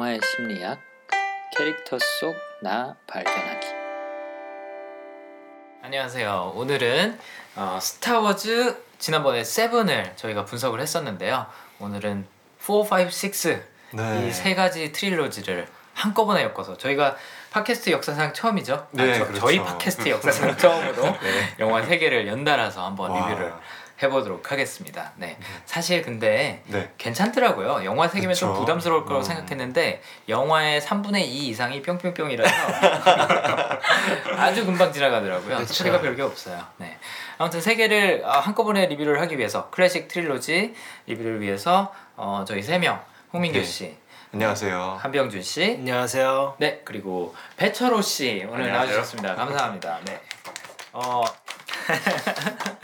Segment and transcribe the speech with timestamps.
[0.00, 0.80] 영화의 심리학
[1.54, 3.66] 캐릭터 속 나 발견하기
[5.82, 6.52] 안녕하세요.
[6.54, 7.18] 오늘은
[7.56, 11.46] 어, 스타워즈 지난번에 세븐을 저희가 분석을 했었는데요.
[11.80, 12.26] 오늘은
[12.60, 14.28] 4, 5, 6 네.
[14.28, 17.16] 이세 가지 트릴로지를 한꺼번에 엮어서 저희가
[17.50, 18.88] 팟캐스트 역사상 처음이죠.
[18.92, 19.40] 네, 아, 저, 그렇죠.
[19.40, 21.54] 저희 팟캐스트 역사상 처음으로 네.
[21.58, 23.28] 영화 세 개를 연달아서 한번 와.
[23.28, 23.52] 리뷰를
[24.02, 25.12] 해보도록 하겠습니다.
[25.16, 26.90] 네, 사실 근데 네.
[26.98, 27.84] 괜찮더라고요.
[27.84, 28.54] 영화 세 개면 좀.
[28.54, 29.24] 부담스러울 거라고 음.
[29.24, 32.54] 생각했는데 영화의 3분의 2 이상이 뿅뿅뿅이라서
[34.38, 35.64] 아주 금방 지나가더라고요.
[35.66, 36.64] 스토리가 별게 없어요.
[36.78, 36.96] 네.
[37.38, 40.74] 아무튼 세 개를 아, 한꺼번에 리뷰를 하기 위해서 클래식 트릴로지
[41.06, 43.00] 리뷰를 위해서 어, 저희 세 명
[43.32, 43.64] 홍민규 네.
[43.64, 43.96] 씨,
[44.32, 44.98] 안녕하세요.
[45.00, 46.56] 한병준 씨, 안녕하세요.
[46.58, 48.72] 네 그리고 배철호 씨 오늘 안녕하세요.
[48.96, 49.34] 나와주셨습니다.
[49.36, 49.98] 감사합니다.
[50.06, 50.20] 네.
[50.92, 51.22] 어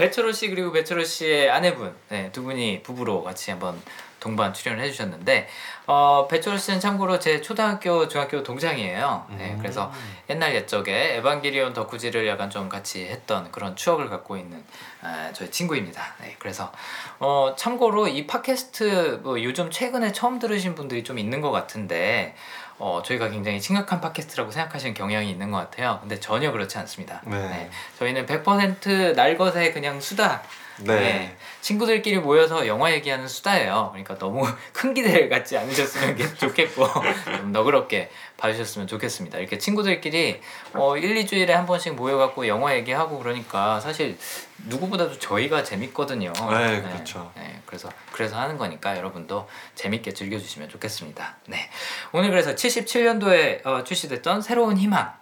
[0.00, 3.78] 배철호 씨 그리고 배철호 씨의 아내분 네, 두 분이 부부로 같이 한번
[4.18, 5.46] 동반 출연을 해주셨는데
[5.86, 9.26] 어 배철호 씨는 참고로 제 초등학교 중학교 동창이에요.
[9.36, 9.58] 네, 음.
[9.58, 9.92] 그래서
[10.30, 14.64] 옛날 옛적에 에반게리온 덕후지를 약간 좀 같이 했던 그런 추억을 갖고 있는
[15.02, 16.14] 아, 저희 친구입니다.
[16.22, 16.72] 네, 그래서
[17.18, 22.34] 어, 참고로 이 팟캐스트 뭐 요즘 최근에 처음 들으신 분들이 좀 있는 것 같은데
[22.80, 25.98] 어, 저희가 굉장히 심각한 팟캐스트라고 생각하시는 경향이 있는 것 같아요.
[26.00, 27.20] 근데 전혀 그렇지 않습니다.
[27.26, 27.70] 네.
[27.98, 30.42] 저희는 100% 날것의 그냥 수다.
[30.78, 30.94] 네.
[30.98, 31.36] 네.
[31.60, 33.88] 친구들끼리 모여서 영화 얘기하는 수다예요.
[33.92, 36.86] 그러니까 너무 큰 기대를 갖지 않으셨으면 게- 좋겠고
[37.36, 38.10] 좀 너그럽게
[38.40, 39.38] 봐주셨으면 좋겠습니다.
[39.38, 40.40] 이렇게 친구들끼리
[40.74, 44.18] 어, 1, 2주일에 한 번씩 모여갖고 영화 얘기하고 그러니까 사실
[44.66, 46.32] 누구보다도 저희가 재밌거든요.
[46.32, 47.30] 네, 그렇죠.
[47.36, 51.36] 네, 그래서 그래서 하는 거니까 여러분도 재밌게 즐겨주시면 좋겠습니다.
[51.46, 51.70] 네,
[52.12, 55.12] 오늘 그래서 77년도에 어, 출시됐던 새로운 희망,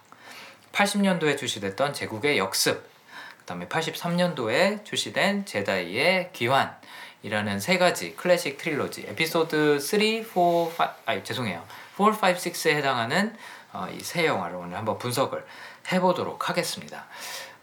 [0.72, 2.88] 80년도에 출시됐던 제국의 역습,
[3.38, 6.76] 그 다음에 83년도에 출시된 제다이의 귀환
[7.22, 10.72] 이라는 세 가지 클래식 trilogy 에피소드 3, 4, 5,
[11.04, 11.64] 아니 죄송해요.
[11.98, 13.34] 4, 5, 6에 해당하는
[13.72, 15.44] 어, 이세 영화를 오늘 한번 분석을
[15.92, 17.06] 해보도록 하겠습니다.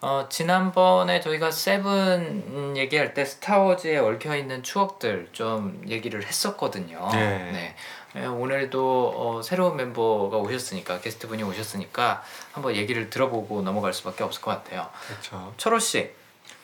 [0.01, 7.07] 어, 지난번에 저희가 seven 음, 얘기할 때 스타워즈에 얽혀 있는 추억들 좀 얘기를 했었거든요.
[7.13, 7.75] 네.
[8.13, 14.41] 네, 오늘도 어, 새로운 멤버가 오셨으니까 게스트 분이 오셨으니까 한번 얘기를 들어보고 넘어갈 수밖에 없을
[14.41, 14.89] 것 같아요.
[15.07, 15.53] 그렇죠.
[15.57, 16.11] 철호 씨,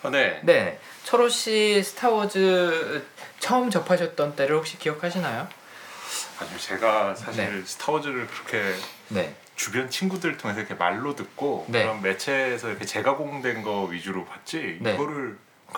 [0.03, 0.40] 어, 네.
[0.44, 3.06] 네, 철호 씨 스타워즈
[3.40, 5.47] 처음 접하셨던 때를 혹시 기억하시나요?
[6.39, 7.66] 아니요 제가 사실 네.
[7.66, 8.75] 스타워즈를 그렇게
[9.09, 11.83] 네, 주변 친구들 통해서 이렇게 말로 듣고 네.
[11.83, 14.94] 그런 매체에서 이렇게 재가공된 거 위주로 봤지 네.
[14.94, 15.38] 이거를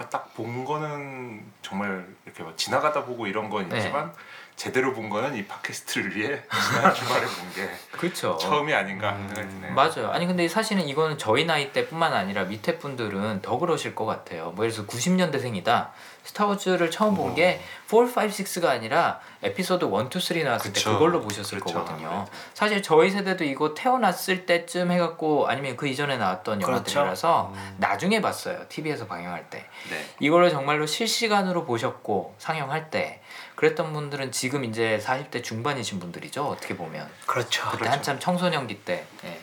[0.10, 3.78] 딱 본 거는 정말 이렇게 막 지나가다 보고 이런 건 네.
[3.78, 4.12] 있지만
[4.56, 8.36] 제대로 본 거는 이 팟캐스트를 위해 지난 주말에 본 게 그렇죠.
[8.38, 9.28] 처음이 아닌가 음.
[9.28, 9.74] 생각이 드네요.
[9.74, 10.10] 맞아요.
[10.12, 14.52] 아니 근데 사실은 이거는 저희 나이 때뿐만 아니라 밑에 분들은 더 그러실 것 같아요.
[14.56, 15.90] 뭐 예를 들어서 90년대생이다.
[16.24, 20.94] 스타워즈를 처음 본 게 4, 5, 6가 아니라 에피소드 1, 2, 3 나왔을 때 그쵸.
[20.94, 21.74] 그걸로 보셨을 그쵸.
[21.80, 22.26] 거거든요.
[22.54, 26.72] 사실 저희 세대도 이거 태어났을 때쯤 해갖고 아니면 그 이전에 나왔던 그렇죠.
[26.72, 27.76] 영화들이라서 음.
[27.78, 28.66] 나중에 봤어요.
[28.70, 29.66] TV에서 방영할 때.
[29.90, 30.06] 네.
[30.20, 33.22] 이거를 정말로 실시간으로 보셨고 상영할 때
[33.56, 36.46] 그랬던 분들은 지금 이제 40대 중반이신 분들이죠.
[36.46, 37.08] 어떻게 보면.
[37.26, 37.70] 그렇죠.
[37.72, 39.40] 그때 한참 청소년기 때 예,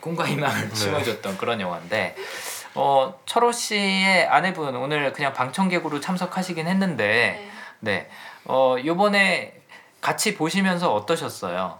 [0.00, 2.14] 꿈과 희망을 심어줬던 그런 영화인데
[2.74, 7.50] 어, 철호 씨의 아내분 오늘 그냥 방청객으로 참석하시긴 했는데 네.
[7.80, 8.10] 네
[8.44, 9.60] 어, 요번에
[10.00, 11.78] 같이 보시면서 어떠셨어요?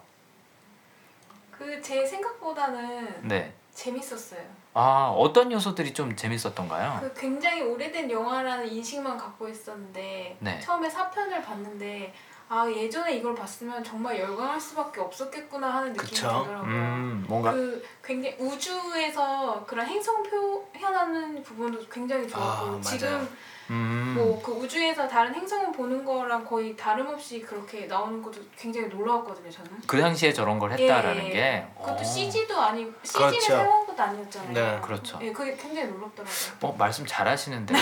[1.50, 3.52] 그 제 생각보다는 네.
[3.74, 4.40] 재밌었어요.
[4.74, 6.98] 아 어떤 요소들이 좀 재밌었던가요?
[7.00, 10.60] 그 굉장히 오래된 영화라는 인식만 갖고 있었는데 네.
[10.60, 12.12] 처음에 4편을 봤는데
[12.52, 16.26] 아 예전에 이걸 봤으면 정말 열광할 수밖에 없었겠구나 하는 느낌이 그쵸.
[16.26, 16.62] 들더라고요.
[16.64, 22.80] 음 뭔가 그 굉장히 우주에서 그런 행성 표현하는 부분도 굉장히 좋았고 아.
[22.80, 23.28] 지금
[23.70, 29.70] 음, 뭐그 우주에서 다른 행성을 보는 거랑 거의 다름없이 그렇게 나오는 것도 굉장히 놀라웠거든요 저는.
[29.86, 31.32] 그 당시에 저런 걸 했다라는 예, 예.
[31.32, 33.46] 게 그것도 어, CG도 아니고 CG를 그렇죠.
[33.46, 34.52] 사용한 것도 아니었잖아요.
[34.52, 34.80] 네.
[34.82, 35.20] 그렇죠.
[35.22, 36.34] 예, 그게 굉장히 놀랍더라고요.
[36.62, 37.74] 어 말씀 잘하시는데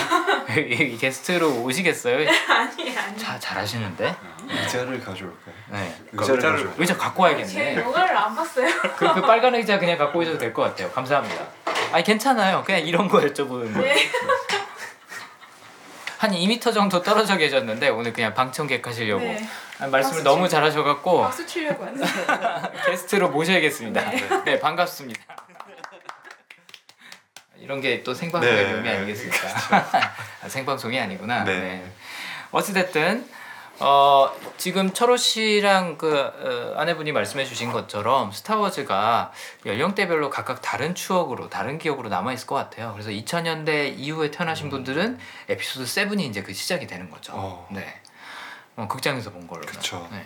[0.93, 2.17] 이 게스트로 오시겠어요?
[2.47, 3.17] 아니 아니.
[3.17, 4.15] 자 잘하시는데
[4.49, 5.55] 의자를 가져올까요?
[5.71, 6.75] 네 의자를 의자를- 가져올까요?
[6.77, 7.75] 의자 갖고 제 와야겠네.
[7.81, 8.67] 영화를 안 봤어요.
[8.97, 10.89] 그, 그 빨간 의자 그냥 갖고 오셔도 될 것 같아요.
[10.91, 11.45] 감사합니다.
[11.91, 12.63] 아니 괜찮아요.
[12.65, 13.79] 그냥 이런 거 여쭤보는 거.
[13.81, 14.09] 네.
[16.17, 19.37] 한 2m 정도 떨어져 계셨는데 오늘 그냥 방청객 하시려고 네.
[19.79, 20.49] 아, 말씀을 박수 너무 치고.
[20.49, 22.07] 잘하셔갖고 박수 치려고 왔는데.
[22.87, 24.01] 게스트로 모셔야겠습니다.
[24.09, 24.43] 네.
[24.45, 25.21] 네, 반갑습니다.
[27.57, 28.73] 이런 게 또 생방송의 네.
[28.73, 29.47] 묘미 아니겠습니까?
[30.43, 31.43] 아, 생방송이 아니구나.
[31.43, 31.59] 네.
[31.59, 31.91] 네.
[32.51, 33.25] 어찌됐든
[33.79, 39.31] 어, 지금 철호 씨랑 그 어, 아내분이 말씀해 주신 것처럼 스타워즈가
[39.65, 42.91] 연령대별로 각각 다른 추억으로 다른 기억으로 남아 있을 것 같아요.
[42.93, 47.33] 그래서 2000년대 이후에 태어나신 분들은 에피소드 7이 이제 그 시작이 되는 거죠.
[47.35, 47.67] 어.
[47.71, 48.01] 네.
[48.75, 49.61] 어, 극장에서 본 걸로.
[49.61, 50.07] 그쵸.
[50.11, 50.25] 네.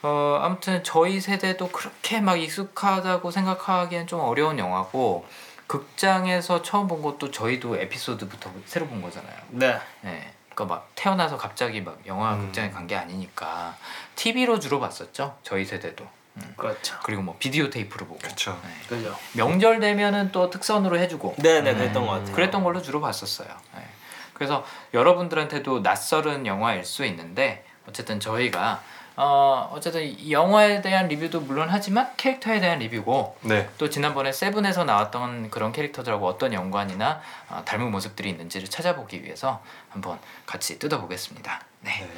[0.00, 5.26] 어 아무튼 저희 세대도 그렇게 막 익숙하다고 생각하기엔 좀 어려운 영화고
[5.66, 9.36] 극장에서 처음 본 것도 저희도 에피소드부터 새로 본 거잖아요.
[9.50, 9.78] 네.
[10.02, 10.32] 네.
[10.58, 12.40] 그러니까 막 태어나서 갑자기 막 영화 음.
[12.46, 13.76] 극장에 간 게 아니니까
[14.16, 15.36] TV로 주로 봤었죠.
[15.42, 16.04] 저희 세대도.
[16.36, 16.54] 음.
[16.56, 16.96] 그렇죠.
[17.04, 18.18] 그리고 뭐 비디오 테이프로 보고.
[18.18, 18.58] 그쵸.
[18.64, 18.70] 네.
[18.88, 19.14] 그죠.
[19.34, 21.36] 명절 되면은 또 특선으로 해주고.
[21.38, 21.74] 네네 네.
[21.78, 22.34] 그랬던 것 같아요.
[22.34, 23.48] 그랬던 걸로 주로 봤었어요.
[23.76, 23.86] 네.
[24.32, 24.64] 그래서
[24.94, 28.82] 여러분들한테도 낯설은 영화일 수 있는데 어쨌든 저희가
[29.20, 33.68] 어 어쨌든 이 영화에 대한 리뷰도 물론 하지만 캐릭터에 대한 리뷰고 네.
[33.76, 37.20] 또 지난번에 세븐에서 나왔던 그런 캐릭터들하고 어떤 연관이나
[37.50, 39.60] 어, 닮은 모습들이 있는지를 찾아보기 위해서
[39.90, 41.60] 한번 같이 뜯어보겠습니다.
[41.80, 41.98] 네.
[41.98, 42.08] 네.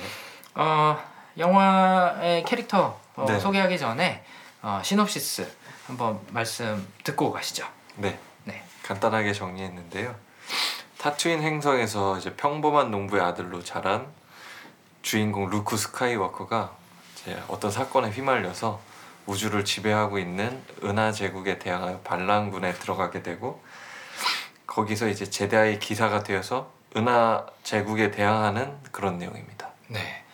[0.57, 1.03] 어
[1.39, 3.39] 영화의 캐릭터 어, 네.
[3.41, 4.23] 소개하기 전에
[4.61, 5.51] 어, 시놉시스
[5.87, 7.67] 한번 말씀 듣고 가시죠.
[7.97, 8.19] 네.
[8.45, 8.63] 네.
[8.83, 10.15] 간단하게 정리했는데요.
[10.99, 14.07] 타투인 행성에서 이제 평범한 농부의 아들로 자란
[15.01, 16.79] 주인공 루크 스카이워커가
[17.49, 18.81] 어떤 사건에 휘말려서
[19.27, 23.63] 우주를 지배하고 있는 은하 제국에 대항하여 반란군에 들어가게 되고
[24.67, 29.69] 거기서 이제 제다의 기사가 되어서 은하 제국에 대항하는 그런 내용입니다.
[29.89, 30.25] 네.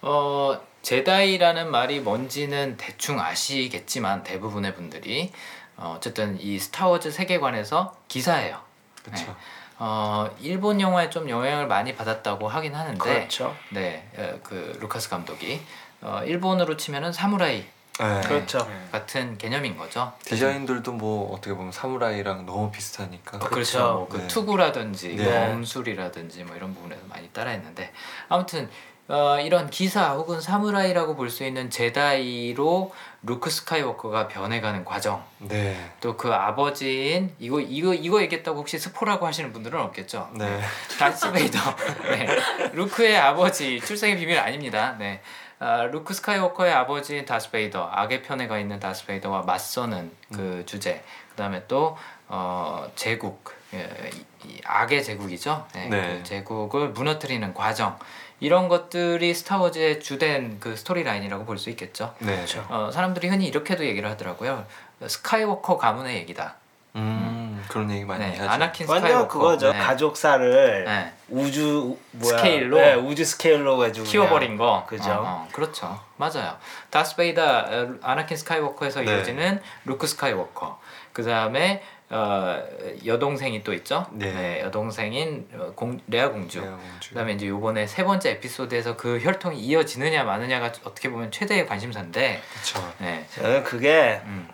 [0.00, 5.32] 어, 제다이라는 말이 뭔지는 대충 아시겠지만 대부분의 분들이
[5.76, 8.60] 어, 어쨌든 이 스타워즈 세계관에서 기사예요.
[9.04, 9.26] 그렇죠.
[9.26, 9.34] 네.
[9.78, 13.56] 어, 일본 영화에 좀 영향을 많이 받았다고 하긴 하는데 그렇죠.
[13.70, 15.60] 네, 어, 그 루카스 감독이
[16.02, 17.64] 어, 일본으로 치면은 사무라이
[18.00, 18.20] 네.
[18.24, 18.58] 그렇죠.
[18.58, 18.88] 네.
[18.90, 20.12] 같은 개념인 거죠.
[20.24, 23.36] 디자인들도 뭐 어떻게 보면 사무라이랑 너무 비슷하니까.
[23.36, 23.50] 어, 그렇죠.
[23.50, 23.92] 그렇죠.
[23.94, 24.26] 뭐그 네.
[24.28, 25.24] 투구라든지 네.
[25.50, 27.92] 검술이라든지 뭐 이런 부분에서 많이 따라했는데
[28.28, 28.68] 아무튼
[29.08, 32.94] 어, 이런 기사 혹은 사무라이라고 볼 수 있는 제다이로
[33.24, 35.76] 루크 스카이워커가 변해가는 과정 네.
[36.00, 40.30] 또 그 아버지인 이거 이거 이거 얘기했다고 혹시 스포라고 하시는 분들은 없겠죠.
[40.34, 40.60] 네.
[40.98, 41.58] 다스 베이더.
[42.04, 42.26] 네.
[42.72, 44.96] 루크의 아버지 출생의 비밀 아닙니다.
[44.98, 45.20] 네.
[45.62, 51.04] 아, 루크 스카이워커의 아버지인 다스 베이더, 악의 편에 가 있는 다스 베이더와 맞서는 그 주제.
[51.30, 55.64] 그다음에 또 어, 제국, 예, 이, 이 악의 제국이죠.
[55.72, 55.86] 네.
[55.88, 56.16] 네.
[56.18, 57.96] 그 제국을 무너뜨리는 과정.
[58.40, 62.12] 이런 것들이 스타워즈의 주된 그 story line이라고 볼 수 있겠죠.
[62.18, 62.44] 네.
[62.68, 64.66] 어, 사람들이 흔히 이렇게도 얘기를 하더라고요.
[65.06, 66.56] 스카이워커 가문의 얘기다.
[66.94, 68.50] 음 그런 얘기 많이 네, 하죠.
[68.50, 69.38] 아나킨 완전 스카이워커.
[69.38, 69.72] 그거죠.
[69.72, 69.78] 네.
[69.78, 71.12] 가족사를 네.
[71.30, 72.38] 우주 뭐야?
[72.38, 72.76] 스케일로?
[72.76, 74.84] 네, 우주 스케일로 해주고 키워버린 거.
[74.86, 75.10] 그죠.
[75.10, 75.98] 어, 어, 그렇죠.
[76.18, 76.56] 맞아요.
[76.90, 79.10] 다스 베이더, 어, 아나킨 스카이워커에서 네.
[79.10, 80.78] 이어지는 루크 스카이워커.
[81.14, 82.62] 그 다음에 어,
[83.06, 84.06] 여동생이 또 있죠.
[84.12, 84.60] 네.
[84.60, 86.60] 여동생인 어, 공, 레아 공주.
[86.60, 87.08] 레아 공주.
[87.08, 92.42] 그다음에 이제 요번에 세 번째 에피소드에서 그 혈통이 이어지느냐 마느냐가 어떻게 보면 최대의 관심사인데.
[92.52, 92.92] 그렇죠.
[92.98, 93.26] 네.
[93.34, 94.46] 저는 그게 음.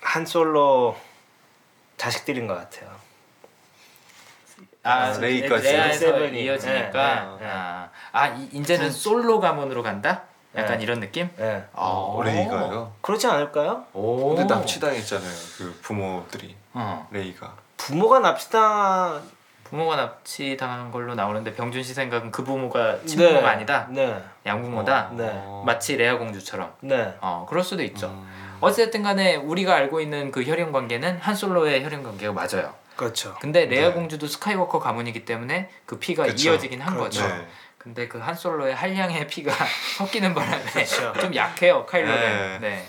[0.00, 0.96] 한 솔로
[2.00, 2.90] 자식들인 것 같아요.
[4.82, 5.70] 아, 레이까지.
[5.70, 6.44] 레아에서 seven이.
[6.44, 7.50] 이어지니까 네, 네, 네.
[7.52, 10.22] 아, 아 이, 이제는 솔로 가문으로 간다?
[10.56, 10.84] 약간 네.
[10.84, 11.28] 이런 느낌?
[11.36, 11.62] 네.
[11.74, 12.94] 어, 레이가요.
[13.02, 13.84] 그렇지 않을까요?
[13.92, 14.34] 오.
[14.34, 15.30] 근데 납치당했잖아요.
[15.58, 17.06] 그 부모들이 어.
[17.10, 17.54] 레이가.
[17.76, 19.22] 부모가 납치당
[19.64, 24.20] 부모가 납치당한 걸로 나오는데 병준 씨 생각은 그 부모가 친부모가 아니다 네.
[24.44, 25.30] 양부모다 네.
[25.32, 25.62] 어.
[25.64, 27.16] 마치 레아 공주처럼 네.
[27.20, 28.49] 어 그럴 수도 있죠 음.
[28.60, 33.34] 어쨌든 간에 우리가 알고 있는 그 혈연 관계는 한 솔로의 혈연 관계가 맞아요 그렇죠.
[33.40, 33.92] 근데 레아 네.
[33.94, 36.50] 공주도 스카이워커 가문이기 때문에 그 피가 그쵸.
[36.50, 37.22] 이어지긴 한 그렇죠.
[37.22, 37.46] 거죠 네.
[37.78, 39.52] 근데 그 한 솔로의 한량의 피가
[39.98, 41.12] 섞이는 바람에 그렇죠.
[41.20, 42.68] 좀 약해요 카일로는 네.
[42.68, 42.86] 네.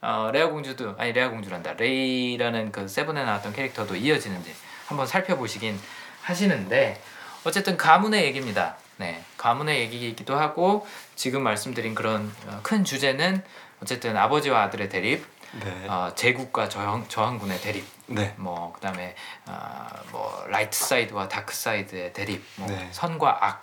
[0.00, 4.52] 어, 레아 공주도 아니 레아 공주란다 레이라는 그 seven에 나왔던 캐릭터도 이어지는지
[4.88, 5.78] 한번 살펴보시긴
[6.22, 7.00] 하시는데
[7.44, 8.76] 어쨌든 가문의 얘기입니다.
[8.98, 13.42] 네, 가문의 얘기이기도 하고 지금 말씀드린 그런 어, 큰 주제는
[13.82, 15.26] 어쨌든 아버지와 아들의 대립,
[15.62, 15.86] 네.
[15.88, 18.32] 어, 제국과 저항 저항군의 대립, 네.
[18.38, 19.14] 뭐 그다음에
[19.46, 22.88] 어, 뭐 light side와 dark side의 대립, 뭐 네.
[22.92, 23.60] 선과 악,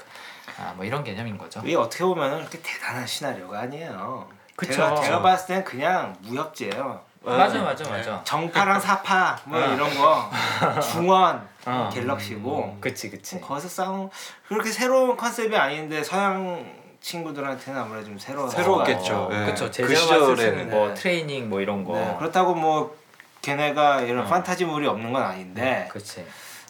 [0.60, 1.62] 아, 뭐 이런 개념인 거죠.
[1.64, 4.28] 이게 어떻게 보면 그렇게 대단한 시나리오가 아니에요.
[4.58, 4.74] 그쵸.
[4.74, 7.02] 제가, 제가 봤을 땐 그냥 무협지예요.
[7.22, 8.22] 맞아, 맞아, 맞아.
[8.24, 9.74] 정파랑 사파 뭐 어.
[9.74, 10.30] 이런 거
[10.92, 11.90] 중원 어.
[11.94, 13.40] galaxy고 그치, 그치.
[13.40, 14.10] 거기서 싸움
[14.48, 16.66] 그렇게 새로운 컨셉이 아닌데 서양
[17.01, 19.15] 친구들한테는 아무래도 좀 새로운 새로웠겠죠.
[19.15, 19.46] 어, 네.
[19.46, 19.70] 그쵸.
[19.74, 20.36] 그 시절에는.
[20.36, 20.94] 쓰는 뭐 네.
[20.94, 21.94] 트레이닝 뭐 이런 거.
[21.96, 22.96] 네, 그렇다고 뭐
[23.41, 24.29] 걔네가 이런 어.
[24.29, 26.25] 판타지물이 없는 건 아닌데 그치.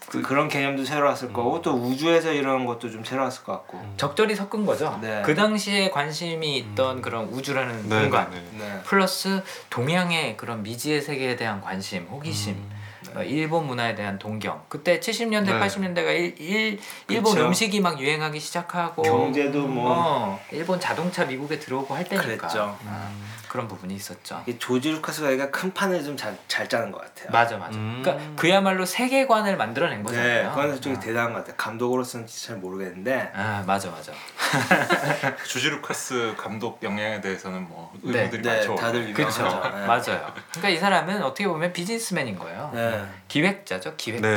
[0.09, 4.65] 그, 그런 개념도 새로웠을 거고 또 우주에서 이런 것도 좀 새로웠을 것 같고 적절히 섞은
[4.65, 4.97] 거죠.
[5.01, 5.21] 네.
[5.23, 8.65] 그 당시에 관심이 있던 그런 우주라는 네, 공간 네, 네.
[8.65, 8.81] 네.
[8.83, 12.78] 플러스 동양의 그런 미지의 세계에 대한 관심, 호기심 음.
[13.15, 14.63] 어, 일본 문화에 대한 동경.
[14.69, 15.59] 그때 70년대, 네.
[15.59, 17.47] 80년대가 일, 일, 일본 그쵸.
[17.47, 22.77] 음식이 막 유행하기 시작하고 경제도 뭐 어, 일본 자동차 미국에 들어오고 할 때니까 그랬죠.
[22.85, 23.11] 아,
[23.49, 24.41] 그런 부분이 있었죠.
[24.45, 27.29] 이게 조지 루카스가 얘가 큰 판을 좀 잘 잘 짜는 것 같아요.
[27.31, 27.77] 맞아 맞아.
[27.77, 28.01] 음.
[28.03, 30.49] 그러니까 그야말로 세계관을 만들어낸 네, 거잖아요.
[30.51, 30.99] 그건 솔직히 아.
[30.99, 31.55] 대단한 것 같아요.
[31.57, 34.11] 감독으로서는 잘 모르겠는데 아 맞아 맞아.
[35.45, 38.19] 주지 루카스 감독 영향에 대해서는 뭐 네.
[38.19, 38.75] 의문들이 네, 많죠.
[38.75, 39.43] 다들 그렇죠.
[39.43, 39.85] 네.
[39.85, 40.33] 맞아요.
[40.51, 42.71] 그러니까 이 사람은 어떻게 보면 비즈니스맨인 거예요.
[42.73, 43.05] 네.
[43.27, 44.27] 기획자죠, 기획자.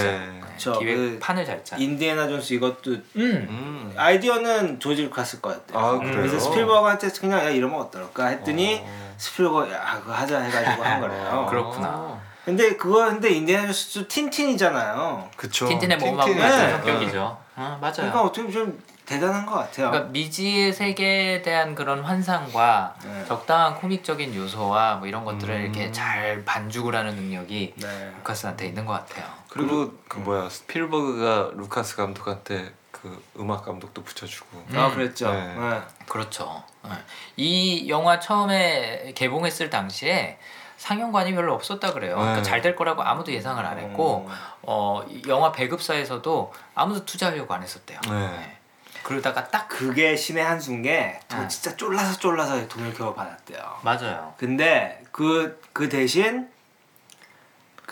[0.52, 0.58] 네.
[0.58, 1.76] 저 기획 그 판을 잘 짜.
[1.76, 3.02] 인디애나 존스 이것도 음.
[3.16, 3.94] 음.
[3.96, 5.78] 아이디어는 조지 루카스 거였대요.
[5.78, 6.16] 아, 그래요?
[6.16, 9.14] 그래서 스필버그한테 그냥 야 이러면 어떨까 했더니 어.
[9.16, 11.46] 스필버그 야 그거 하자 해가지고 한 거래요.
[11.48, 12.20] 그렇구나.
[12.44, 15.30] 근데 그거 근데 인디애나 존스도 틴틴이잖아요.
[15.36, 15.68] 그쵸.
[15.68, 16.70] 틴틴의 같은 네.
[16.70, 17.38] 성격이죠.
[17.54, 17.94] 아 맞아요.
[17.96, 19.90] 그러니까 어떻게 보면 좀 대단한 것 같아요.
[19.90, 23.24] 그러니까 미지의 세계에 대한 그런 환상과 네.
[23.26, 25.60] 적당한 코믹적인 요소와 뭐 이런 것들을 음.
[25.60, 28.12] 이렇게 잘 반죽을 하는 능력이 네.
[28.18, 29.26] 루카스한테 있는 것 같아요.
[29.52, 34.64] 그리고 그 뭐야 스필버그가 루카스 감독한테 그 음악 감독도 붙여주고.
[34.70, 34.78] 음.
[34.78, 35.30] 아 그랬죠.
[35.30, 35.54] 네.
[35.54, 35.82] 네.
[36.08, 36.62] 그렇죠.
[36.84, 36.90] 네.
[37.36, 40.38] 이 영화 처음에 개봉했을 당시에
[40.78, 42.14] 상영관이 별로 없었다 그래요.
[42.16, 42.42] 그러니까 네.
[42.42, 44.28] 잘될 거라고 아무도 예상을 안 했고
[44.62, 48.00] 어, 이 영화 배급사에서도 아무도 투자하려고 안 했었대요.
[48.08, 48.58] 네.
[49.02, 51.48] 그러다가 딱 그게 신의 한수인 게 돈 네.
[51.48, 53.80] 진짜 쫄라서 쫄라서 돈을 겨우 받았대요.
[53.82, 54.32] 맞아요.
[54.38, 56.48] 근데 그 그 대신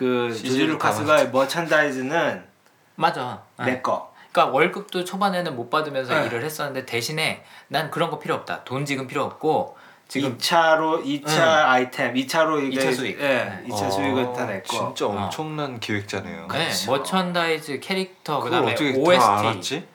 [0.00, 2.42] 그 조지 루카스가 merchandise는
[2.94, 3.42] 맞아.
[3.58, 3.66] 네.
[3.66, 4.14] 내 거.
[4.32, 6.26] 그러니까 월급도 초반에는 못 받으면서 네.
[6.26, 8.64] 일을 했었는데 대신에 난 그런 거 필요 없다.
[8.64, 9.76] 돈 지금 필요 없고
[10.08, 11.42] 지금 2차로 2차 응.
[11.42, 13.20] 아이템, 2차로 이게 이차 수익.
[13.20, 13.64] 예, 네.
[13.68, 14.94] 2차 어, 수익은 다 내 거.
[14.94, 16.40] 진짜 엄청난 기획자네요.
[16.40, 16.92] 네, 그렇죠.
[16.92, 19.86] merchandise 캐릭터 그다음에 OST 다 알았지?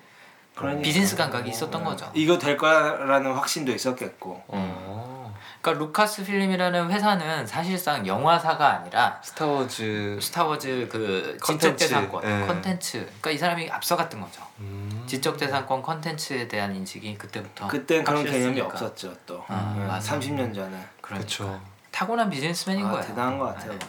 [0.54, 0.84] 그러니까.
[0.84, 2.12] 비즈니스 감각이 있었던 거죠.
[2.14, 4.44] 이거 될 거라는 확신도 있었겠고.
[4.50, 5.15] 어.
[5.66, 10.20] 그러니까 루카스 필름이라는 회사는 사실상 영화사가 아니라 스타워즈.
[10.22, 12.46] 스타워즈 그 컨텐츠, 지적 재산권 예.
[12.46, 15.04] 컨텐츠 그러니까 이 사람이 앞서갔던 거죠 음.
[15.08, 18.62] 지적 재산권 컨텐츠에 대한 인식이 그때부터 그땐 그런 개념이.
[18.62, 19.44] 없었죠 또.
[19.48, 20.20] 아, 예, 맞아.
[20.20, 20.78] 30년 전에.
[21.02, 21.60] 그러니까.
[21.90, 23.72] 타고난 비즈니스맨인 아, 거예요 대단한 것 같아요.
[23.72, 23.80] 네.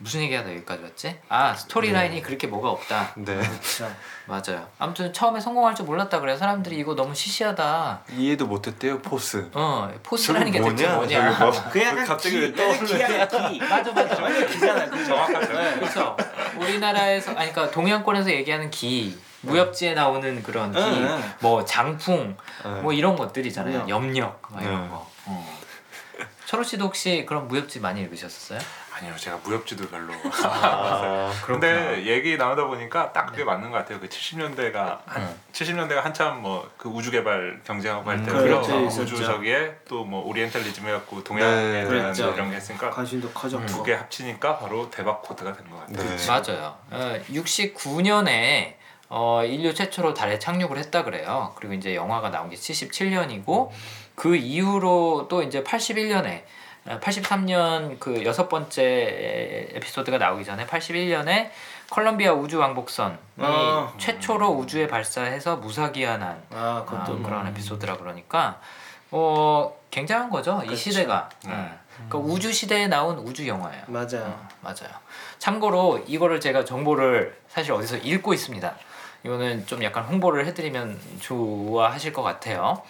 [0.00, 1.18] 무슨 얘기하다 여기까지 왔지?
[1.28, 3.36] 아 story line이 그렇게 뭐가 없다 네.
[3.36, 3.90] 그렇죠.
[4.26, 9.48] 맞아요 아무튼 처음에 성공할 줄 몰랐다 그래요 사람들이 이거 너무 시시하다 이해도 못했대요 force.
[9.54, 13.58] 어 force라는 게 대체 저게 뭐냐 뭐- 그 약간 갑자기 기, 왜 기야 기.
[13.68, 14.90] 맞아 맞아 완전 기잖아요.
[14.90, 15.26] 그죠?
[15.52, 15.74] 네.
[15.80, 16.16] 그렇죠.
[16.58, 21.20] 우리나라에서 아니 그러니까 동양권에서 얘기하는 기 무협지에 나오는 그런 기, 네, 네.
[21.40, 22.70] 뭐 장풍, 네.
[22.82, 23.86] 뭐 이런 것들이잖아요.
[23.88, 24.88] 염력 막 이런 네.
[24.88, 25.08] 거.
[25.26, 25.58] 어.
[26.46, 28.58] 철호 씨도 혹시 그런 무협지 많이 읽으셨었어요?
[28.98, 30.12] 아니요, 제가 무협지도 별로.
[30.44, 34.00] 아, 근데 얘기 나누다 보니까 딱 그게 맞는 것 같아요.
[34.00, 35.38] 그 70년대가 한 응.
[35.52, 38.42] 70년대가 한참 뭐 그 우주 개발 경쟁하고 할 음, 때고요.
[38.42, 39.16] 그렇죠, 우주.
[39.24, 42.32] 저기에 또 뭐 오리엔탈리즘 해갖고 동양에 네, 대한 그랬죠.
[42.32, 43.66] 이런 게 했으니까 관심도 커졌고.
[43.66, 46.16] 두 개 합치니까 바로 대박 코드가 된 것 같아요.
[46.16, 46.26] 네.
[46.26, 46.76] 맞아요.
[46.90, 48.74] 어, 69년에
[49.10, 51.52] 어, 인류 최초로 달에 착륙을 했다 그래요.
[51.56, 53.70] 그리고 이제 영화가 나온 게 77년이고
[54.14, 56.42] 그 이후로 또 이제 81년에
[56.88, 61.50] 83년 그 여섯 번째 에피소드가 나오기 전에 81년에
[61.90, 63.92] 콜롬비아 우주 왕복선이 아.
[63.98, 68.60] 최초로 우주에 발사해서 무사기한한 아, 아, 그런 에피소드라 그러니까
[69.10, 70.76] 어 굉장한 거죠 이 그렇죠.
[70.76, 71.28] 시대가.
[71.44, 71.52] 네.
[71.52, 71.88] 예.
[72.08, 73.84] 그러니까 우주 시대에 나온 우주 영화예요.
[73.88, 74.26] 맞아요.
[74.26, 74.90] 어, 맞아요.
[75.38, 78.74] 참고로 이거를 제가 정보를 사실 어디서 읽고 있습니다.
[79.24, 82.82] 이거는 좀 약간 홍보를 해드리면 좋아하실 것 같아요.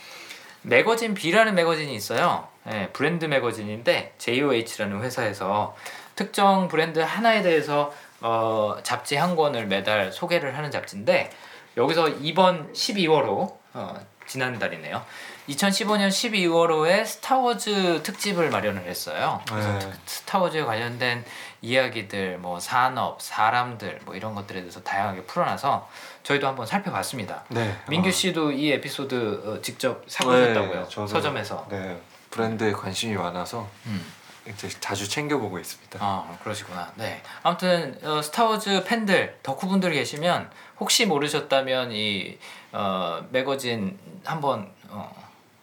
[0.63, 2.49] 매거진 B라는 매거진이 있어요.
[2.71, 5.77] 예, 브랜드 매거진인데 JOH라는 회사에서
[6.17, 11.31] 특정 브랜드 하나에 대해서 어, 잡지 한 권을 매달 소개를 하는 잡지인데
[11.77, 15.03] 여기서 이번 12월호 어, 지난달이네요.
[15.49, 19.41] 2015년 12월호에 스타워즈 특집을 마련을 했어요.
[19.49, 19.93] 그래서 네.
[20.05, 21.25] 스타워즈에 관련된
[21.63, 25.89] 이야기들, 뭐 산업, 사람들, 뭐 이런 것들에 대해서 다양하게 풀어놔서
[26.23, 27.45] 저희도 한번 살펴봤습니다.
[27.49, 27.75] 네.
[27.89, 28.13] 민규 아.
[28.13, 30.89] 씨도 이 에피소드 어, 직접 네, 오셨다고요?
[30.89, 31.67] 저도, 서점에서.
[31.71, 31.99] 네.
[32.39, 34.01] 브랜드에 관심이 많아서 음.
[34.49, 35.99] 이제 자주 챙겨보고 있습니다.
[36.01, 36.93] 아 그러시구나.
[36.95, 37.21] 네.
[37.43, 42.39] 아무튼 어, 스타워즈 팬들 덕후분들 계시면 혹시 모르셨다면 이
[42.71, 45.13] 어, 매거진 한번 어,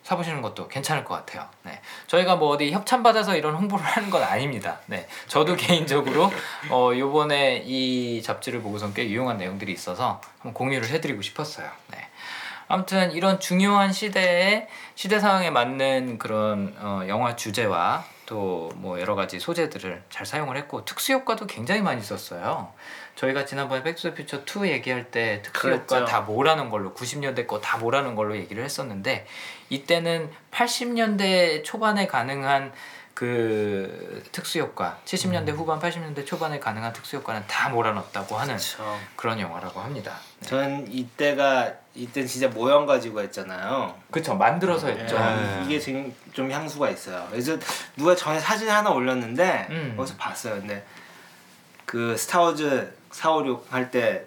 [0.04, 1.48] 사보시는 것도 괜찮을 것 같아요.
[1.64, 1.82] 네.
[2.08, 4.80] 저희가 뭐 어디 협찬 받아서 이런 홍보를 하는 건 아닙니다.
[4.86, 5.08] 네.
[5.28, 6.30] 저도 개인적으로
[6.70, 11.72] 어, 요번에 이 잡지를 보고선 꽤 유용한 내용들이 있어서 한번 공유를 해드리고 싶었어요.
[11.88, 12.10] 네.
[12.68, 19.40] 아무튼 이런 중요한 시대에 시대 상황에 맞는 그런 어, 영화 주제와 또 뭐 여러 가지
[19.40, 22.72] 소재들을 잘 사용을 했고 특수 효과도 굉장히 많이 썼어요.
[23.16, 26.06] 저희가 지난번에 백투더퓨처 2 얘기할 때 특수 효과 그랬죠.
[26.06, 29.26] 다 뭐라는 걸로 90년대 거 다 뭐라는 걸로 얘기를 했었는데
[29.70, 32.74] 이때는 80년대 초반에 가능한
[33.14, 35.56] 그 특수 효과, 70년대 음.
[35.56, 39.00] 후반, 80년대 초반에 가능한 특수 효과는 다 몰아넣었다고 하는 그렇죠.
[39.16, 40.18] 그런 영화라고 합니다.
[40.42, 40.48] 네.
[40.48, 43.96] 전 이때가 이때 진짜 모형 가지고 했잖아요.
[44.12, 45.18] 그쵸 만들어서 했죠.
[45.18, 45.62] 네.
[45.66, 47.26] 이게 지금 좀 향수가 있어요.
[47.32, 47.58] 그래서
[47.96, 49.94] 누가 전에 사진 하나 올렸는데 음.
[49.96, 50.56] 거기서 봤어요.
[50.56, 50.86] 근데
[51.86, 54.26] 그 스타워즈 456 할 때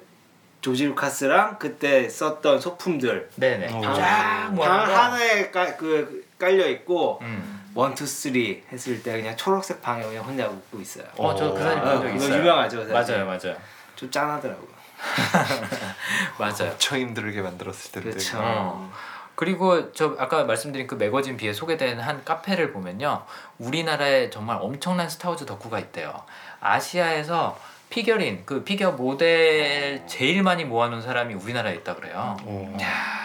[0.61, 3.73] 조지 루카스랑 그때 썼던 소품들 네네.
[3.73, 3.81] 어.
[3.95, 4.51] 쫙.
[4.57, 7.71] 하나에 깔, 그 깔려 있고 음.
[7.75, 11.05] one, two, three 했을 때 그냥 초록색 방에 그냥 혼자 웃고 있어요.
[11.17, 12.39] 어, 저그 사진 어, 본적 이거 있어요.
[12.41, 13.15] 유명하죠, 그 사진.
[13.15, 13.57] 맞아요, 맞아요,
[13.95, 14.78] 좀 짠하더라고요.
[16.39, 16.73] 맞아요.
[16.73, 18.11] 엄청 힘들게 만들었을 텐데.
[18.11, 18.39] 그렇죠.
[18.41, 18.93] 어.
[19.35, 23.25] 그리고 저 아까 말씀드린 그 매거진 비에 소개된 한 카페를 보면요,
[23.59, 26.25] 우리나라에 정말 엄청난 스타워즈 덕후가 있대요.
[26.61, 27.57] 아시아에서
[27.91, 32.37] 피겨린 그 피겨 모델 제일 많이 모아놓은 사람이 우리나라에 있다 그래요.
[32.43, 32.77] 어.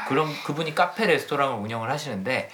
[0.08, 2.50] 그럼 그분이 카페 레스토랑을 운영을 하시는데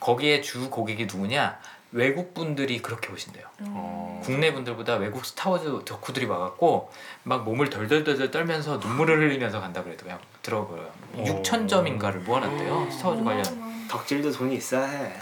[0.00, 1.58] 거기에 주 고객이 누구냐?
[1.92, 3.44] 외국 분들이 그렇게 오신대요.
[3.60, 4.20] 어.
[4.24, 6.90] 국내 분들보다 외국 스타워즈 덕후들이 와갖고
[7.22, 10.18] 막 몸을 덜덜덜덜 떨면서 눈물을 흘리면서 간다 그래도요.
[10.42, 10.90] 들어보여요.
[11.14, 11.24] 어.
[11.42, 12.88] 6천 점인가를 모아놨대요.
[12.90, 13.44] 스타워즈 관련.
[13.88, 15.12] 덕질도 돈이 있어야 해.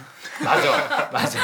[0.44, 1.38] 맞아, 맞아.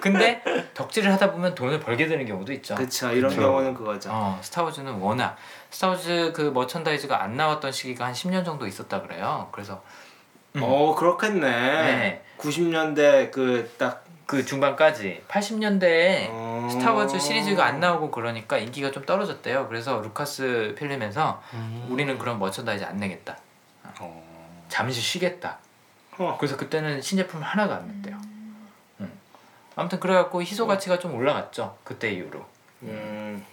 [0.00, 0.42] 근데
[0.74, 2.74] 덕질을 하다 보면 돈을 벌게 되는 경우도 있죠.
[2.74, 3.12] 그렇죠.
[3.12, 3.42] 이런 그쵸.
[3.42, 4.08] 경우는 그거죠.
[4.10, 5.36] 어, 스타워즈는 워낙
[5.70, 9.48] 스타워즈 그 merchandise가 안 나왔던 시기가 한 10년 정도 있었다 그래요.
[9.52, 9.82] 그래서
[10.58, 11.40] 어 그렇겠네.
[11.50, 12.24] 네.
[12.38, 16.66] 90년대 그 딱 그 중반까지 80년대에 어...
[16.72, 19.68] 스타워즈 시리즈가 안 나오고 그러니까 인기가 좀 떨어졌대요.
[19.68, 21.88] 그래서 루카스 필름에서 음.
[21.90, 23.36] 우리는 그런 merchandise 안 내겠다.
[24.00, 24.64] 어.
[24.70, 25.58] 잠시 쉬겠다.
[26.16, 26.38] 어.
[26.40, 28.18] 그래서 그때는 신제품 하나가 안 냈대요.
[29.00, 29.12] 음.
[29.76, 31.76] 아무튼 그래갖고 희소 가치가 좀 올라갔죠.
[31.84, 32.42] 그때 이후로.
[32.84, 33.44] 음,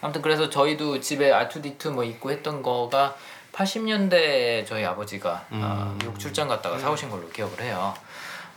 [0.00, 3.14] 아무튼 그래서 저희도 집에 R2D2 뭐 있고 했던 거가
[3.52, 5.98] 80년대에 저희 아버지가 아, 음.
[5.98, 7.92] 미국 출장 갔다가 사오신 걸로 기억을 해요.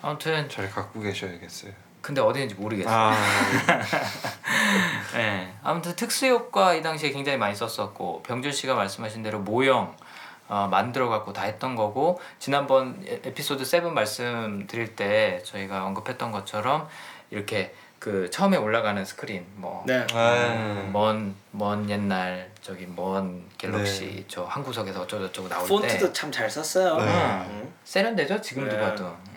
[0.02, 1.72] 아무튼 잘 갖고 계셔야겠어요.
[2.02, 2.94] 근데 어디인지 모르겠어요.
[2.94, 3.14] 아,
[5.14, 5.54] 네.
[5.64, 9.96] 아무튼 특수 효과 이 당시에 굉장히 많이 썼었고 병준 씨가 말씀하신 대로 모형
[10.48, 16.32] 어, 만들어 갖고 다 했던 거고 지난번 에- 에피소드 7 말씀 드릴 때 저희가 언급했던
[16.32, 16.88] 것처럼
[17.30, 20.06] 이렇게 그 처음에 올라가는 스크린 뭐 네.
[20.14, 20.90] 아.
[20.92, 24.26] 먼, 먼 옛날 저기 먼 갤럭시 네.
[24.28, 26.98] 저한 구석에서 어쩌고저쩌고 나올 폰트도 때참잘 썼어요.
[26.98, 27.06] 네.
[27.48, 27.74] 음.
[27.86, 28.82] 세련되죠 지금도 네.
[28.82, 29.31] 봐도 음.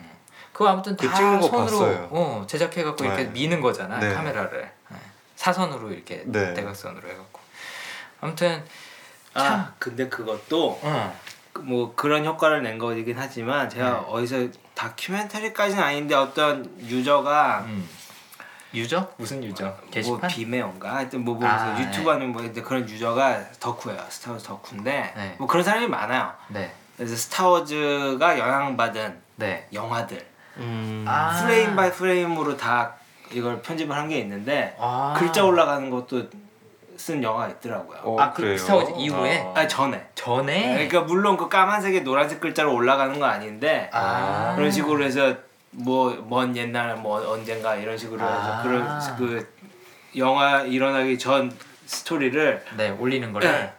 [0.55, 2.07] 그거 아무튼 그다 찍는 거 손으로 봤어요.
[2.11, 3.29] 어, 제작해 갖고 이렇게 네.
[3.31, 4.13] 미는 거잖아 네.
[4.13, 4.97] 카메라를 네.
[5.35, 6.53] 사선으로 이렇게 네.
[6.53, 7.41] 대각선으로 해갖고
[8.21, 8.63] 아무튼
[9.33, 11.19] 아 근데 그것도 어.
[11.51, 14.05] 그뭐 그런 효과를 낸 거이긴 하지만 제가 네.
[14.07, 17.89] 어디서 다큐멘터리까지는 아닌데 어떤 유저가 음.
[18.73, 23.51] 유저 무슨 유저 뭐 게시판 비메온가 하여튼 뭐 보면서 아, 유튜브 하는 뭐 그런 유저가
[23.59, 25.35] 덕후예요 스타워즈 덕후인데 네.
[25.37, 29.67] 뭐 그런 사람이 많아요 네 그래서 스타워즈가 영향받은 네.
[29.73, 31.05] 영화들 음.
[31.07, 31.41] 아.
[31.41, 32.93] frame by frame으로 다
[33.31, 35.15] 이걸 편집을 한 게 있는데 아.
[35.17, 36.23] 글자 올라가는 것도
[36.97, 38.57] 쓴 영화가 있더라고요 어, 아, 그?
[38.57, 39.39] 스타워즈 이후에?
[39.53, 39.59] 아.
[39.59, 44.53] 아니 전에 전에 그러니까 물론 그 까만색에 노란색 글자로 올라가는 건 아닌데 아.
[44.55, 45.33] 그런 식으로 해서
[45.71, 48.61] 뭐 먼 옛날 뭐 언젠가 이런 식으로 해서 아.
[48.63, 49.53] 그런 그
[50.17, 51.51] 영화 일어나기 전
[51.85, 53.73] 스토리를 네 올리는 거를 네.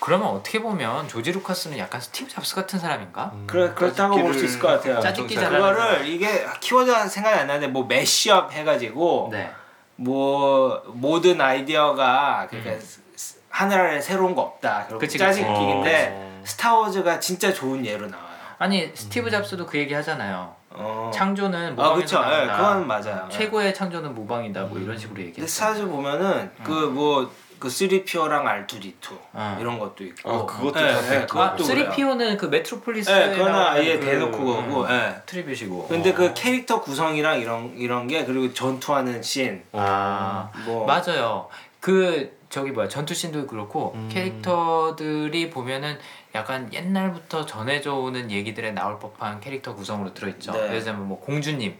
[0.00, 3.30] 그러면 어떻게 보면 조지 루카스는 약간 스티브 잡스 같은 사람인가?
[3.34, 3.44] 음.
[3.46, 5.00] 그래 그렇다고 볼 수 있을 것 같아요.
[5.14, 9.50] 좀 잘하는 그거를 이게 키워드 생각이 안 나는데 뭐 mashup 해가지고 네.
[9.96, 12.78] 뭐 모든 아이디어가 그러니까
[13.16, 14.86] 스- 하늘 아래 새로운 거 없다.
[14.92, 14.98] 음.
[14.98, 15.18] 그치.
[15.18, 16.42] 짜집기인데 어.
[16.44, 18.26] 스타워즈가 진짜 좋은 예로 나와요.
[18.58, 20.54] 아니 스티브 잡스도 그 얘기 하잖아요.
[20.70, 21.10] 어.
[21.12, 22.42] 창조는 아 모방에서 그렇죠.
[22.42, 22.46] 예.
[22.46, 23.28] 그건 맞아요.
[23.30, 23.34] 예.
[23.34, 24.64] 최고의 창조는 모방이다.
[24.64, 25.46] 뭐 이런 식으로 얘기했어요.
[25.46, 29.56] 스타워즈 보면은 그 뭐 그 3PO랑 R2D2 어.
[29.60, 31.90] 이런 것도 있고 아, 그것도 예, 다 예, 그것도 아, 그것도 그래요.
[31.90, 34.88] 3PO는 그 메트로폴리스 예, 그거는 아예 대놓고 그거고.
[34.90, 35.16] 예.
[35.26, 35.88] 트리뷰시고.
[35.88, 36.14] 근데 어.
[36.14, 41.48] 그 캐릭터 구성이랑 이런 이런 게 그리고 전투하는 씬, 아 뭐 맞아요.
[41.80, 44.08] 그 저기 뭐야 전투 씬도 그렇고 음.
[44.12, 45.98] 캐릭터들이 보면은
[46.34, 50.52] 약간 옛날부터 전해져 오는 얘기들에 나올 법한 캐릭터 구성으로 들어있죠.
[50.52, 50.68] 네.
[50.68, 51.76] 예를 들면 뭐 공주님,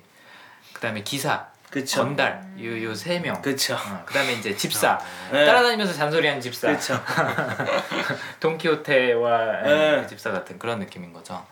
[0.73, 1.47] 그다음에 기사,
[1.81, 1.97] 그쵸.
[2.03, 3.41] 전달 요요 세 명.
[3.43, 3.75] 그쵸.
[3.75, 4.99] 어, 그다음에 이제 집사
[5.33, 5.45] 예.
[5.45, 6.69] 따라다니면서 잔소리하는 집사.
[6.69, 6.95] 그쵸.
[8.41, 10.01] 돈키호테와 네.
[10.03, 11.45] 그 집사 같은 그런 느낌인 거죠.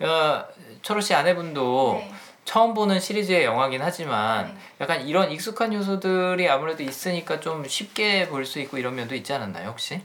[0.00, 0.44] 어,
[0.82, 2.12] 철호 씨 아내분도 네.
[2.44, 4.54] 처음 보는 시리즈의 영화긴 하지만 네.
[4.80, 9.68] 약간 이런 익숙한 요소들이 아무래도 있으니까 좀 쉽게 볼 수 있고 이런 면도 있지 않았나요
[9.68, 10.00] 혹시?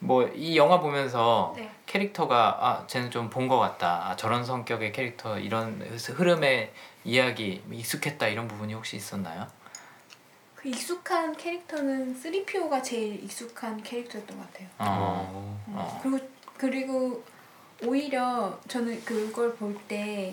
[0.00, 1.70] 뭐 이 영화 보면서 네.
[1.86, 6.72] 캐릭터가 아 쟤는 좀 본 것 같다 아, 저런 성격의 캐릭터 이런 흐름의
[7.04, 9.46] 이야기 익숙했다 이런 부분이 혹시 있었나요?
[10.54, 14.68] 그 익숙한 캐릭터는 3PO가 제일 익숙한 캐릭터였던 것 같아요.
[14.78, 15.60] 어.
[15.68, 15.74] 음.
[15.76, 16.00] 어.
[16.02, 16.20] 그리고
[16.56, 17.24] 그리고
[17.84, 20.32] 오히려 저는 그걸 볼 때,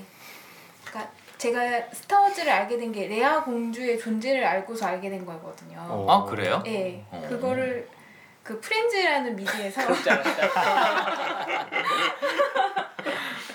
[0.85, 5.79] 그러니까 제가 스타워즈를 알게 된 게 레아 공주의 존재를 알고서 알게 된 거거든요.
[5.89, 6.05] 어.
[6.07, 6.61] 아 그래요?
[6.63, 7.25] 네, 어.
[7.27, 7.89] 그거를
[8.43, 9.81] 그 프렌즈라는 미디에서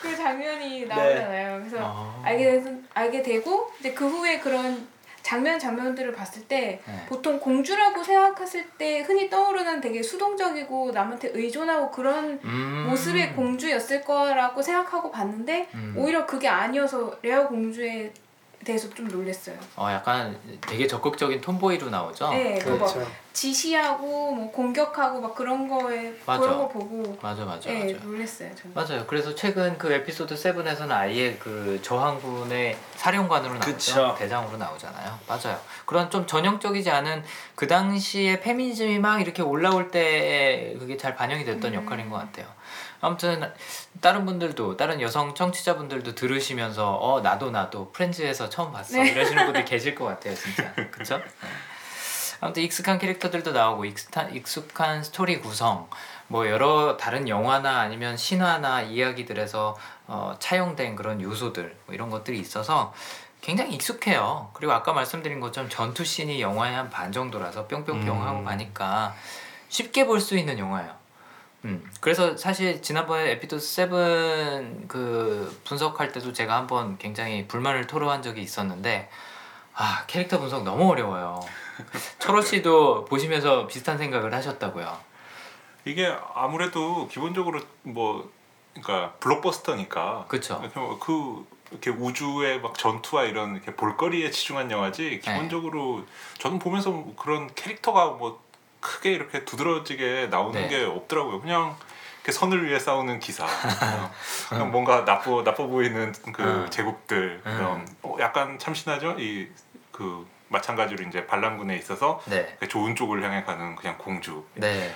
[0.05, 1.59] 그 장면이 나오잖아요.
[1.61, 2.23] 그래서 아.
[2.23, 4.87] 알게 된, 알게 되고 이제 그 후에 그런
[5.23, 7.07] 장면 장면들을 봤을 때 네.
[7.09, 12.87] 보통 공주라고 생각했을 때 흔히 떠오르는 되게 수동적이고 남한테 의존하고 그런 음.
[12.90, 15.95] 모습의 공주였을 거라고 생각하고 봤는데 음.
[15.97, 18.12] 오히려 그게 아니어서 레아 공주에
[18.67, 19.57] 대해서 좀 놀랐어요.
[19.77, 22.31] 어 약간 되게 적극적인 tom보이로 나오죠.
[22.31, 23.07] 네, 그렇죠.
[23.35, 26.40] 지시하고 뭐 공격하고 막 그런 거에 맞아.
[26.40, 28.05] 그런 거 보고 맞아 맞아 네, 맞아.
[28.07, 28.55] 놀랐어요.
[28.55, 28.75] 저는.
[28.75, 29.07] 맞아요.
[29.07, 33.73] 그래서 최근 그 에피소드 7에서는 아예 그 저항군의 사령관으로 나오죠.
[33.75, 34.14] 그쵸.
[34.16, 35.18] 대장으로 나오잖아요.
[35.27, 35.61] 맞아요.
[35.85, 37.25] 그런 좀 전형적이지 않은
[37.57, 41.83] 그 당시에 페미니즘이 막 이렇게 올라올 때 그게 잘 반영이 됐던 음.
[41.83, 42.47] 역할인 것 같아요.
[43.01, 43.53] 아무튼
[44.01, 49.11] 다른 분들도 다른 여성 청취자분들도 들으시면서 어 나도 나도 프렌즈에서 처음 봤어 네.
[49.11, 51.18] 이러시는 분들 계실 것 같아요 진짜 그쵸?
[51.18, 51.25] 네.
[52.45, 55.89] 아무튼 익숙한 캐릭터들도 나오고 익숙한, 익숙한 스토리 구성
[56.27, 59.75] 뭐 여러 다른 영화나 아니면 신화나 이야기들에서
[60.09, 62.93] 어, 차용된 그런 요소들 뭐 이런 것들이 있어서
[63.41, 64.51] 굉장히 익숙해요.
[64.53, 68.27] 그리고 아까 말씀드린 것처럼 전투 씬이 영화의 한 반 정도라서 뿅뿅뿅 음.
[68.27, 69.15] 하고 가니까
[69.71, 70.95] 쉽게 볼 수 있는 영화예요.
[71.65, 78.43] 음, 그래서 사실 지난번에 에피소드 7 그 분석할 때도 제가 한번 굉장히 불만을 토로한 적이
[78.43, 79.09] 있었는데
[79.75, 81.41] 아 캐릭터 분석 너무 어려워요.
[82.19, 84.97] 철호 씨도 보시면서 비슷한 생각을 하셨다고요.
[85.85, 88.31] 이게 아무래도 기본적으로 뭐
[88.73, 90.27] 그러니까 블록버스터니까
[90.75, 96.05] 뭐그 이렇게 우주의 막 전투와 이런 이렇게 볼거리에 치중한 영화지 기본적으로
[96.39, 98.43] 저는 보면서 뭐 그런 캐릭터가 뭐
[98.81, 100.69] 크게 이렇게 두드러지게 나오는 네.
[100.69, 101.41] 게 없더라고요.
[101.41, 101.77] 그냥
[102.17, 103.45] 이렇게 선을 위해 싸우는 기사,
[104.49, 106.71] 그냥, 뭔가 나빠 나빠 보이는 그 어.
[106.71, 109.17] 제국들 그런 어, 약간 참신하죠.
[109.19, 109.49] 이
[109.95, 114.45] 그 마찬가지로 이제 반란군에 있어서 네, 좋은 쪽을 향해 가는 그냥 공주.
[114.55, 114.95] 네,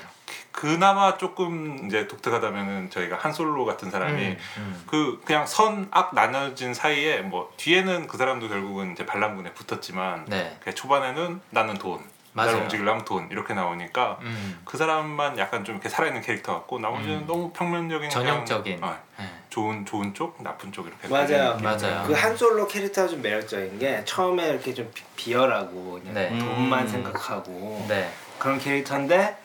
[0.53, 4.85] 그나마 조금 이제 독특하다면은 저희가 한솔로 같은 사람이 음, 음.
[4.87, 10.75] 그 그냥 선악 나눠진 사이에 뭐 뒤에는 그 사람도 결국은 이제 반란군에 붙었지만 네, 그냥
[10.75, 12.49] 초반에는 나는 돈, 맞아요.
[12.51, 17.19] 나를 움직이려면 돈 이렇게 나오니까 음, 그 사람만 약간 좀 이렇게 살아있는 캐릭터 같고 나머지는
[17.21, 17.27] 음.
[17.27, 18.81] 너무 평면적인 전형적인.
[18.81, 19.25] 그냥, 어, 네.
[19.51, 21.57] 좋은 좋은 쪽 나쁜 쪽 이렇게 맞아요.
[21.63, 22.05] 맞아요.
[22.07, 26.29] 그 한솔로 캐릭터가 좀 매력적인 게 처음에 이렇게 좀 비- 비열하고 그냥 네.
[26.39, 26.89] 돈만 음.
[26.89, 29.37] 생각하고 네, 그런 캐릭터인데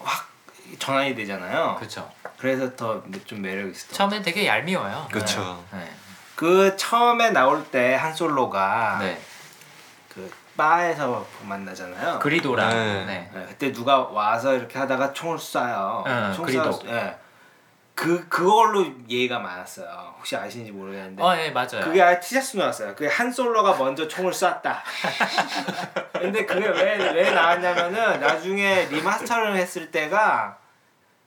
[0.00, 0.28] 확
[0.78, 1.76] 전환이 되잖아요.
[1.78, 2.10] 그렇죠.
[2.38, 3.92] 그래서 더 좀 매력 있어.
[3.92, 5.08] 처음에 되게 얄미워요.
[5.10, 5.62] 그쵸.
[5.72, 5.90] 네,
[6.36, 9.33] 그 처음에 나올 때 한솔로가 네, 그
[10.56, 12.18] 바에서 만나잖아요.
[12.20, 13.04] 그리도랑 네.
[13.04, 13.30] 네.
[13.34, 16.06] 네, 그때 누가 와서 이렇게 하다가 총을 쏴요.
[16.06, 16.70] 응, 총 그리도.
[16.70, 16.88] 쏴.
[16.88, 17.16] 예.
[17.94, 20.14] 그 그걸로 얘기가 많았어요.
[20.18, 21.22] 혹시 아시는지 모르겠는데.
[21.22, 21.80] 어, 예, 맞아요.
[21.82, 22.94] 그게 아예 티셔츠 나왔어요.
[22.96, 24.82] 그게 한 솔로가 먼저 총을 쐈다.
[26.12, 30.58] 근데 그게 왜 왜 나왔냐면은 나중에 리마스터를 했을 때가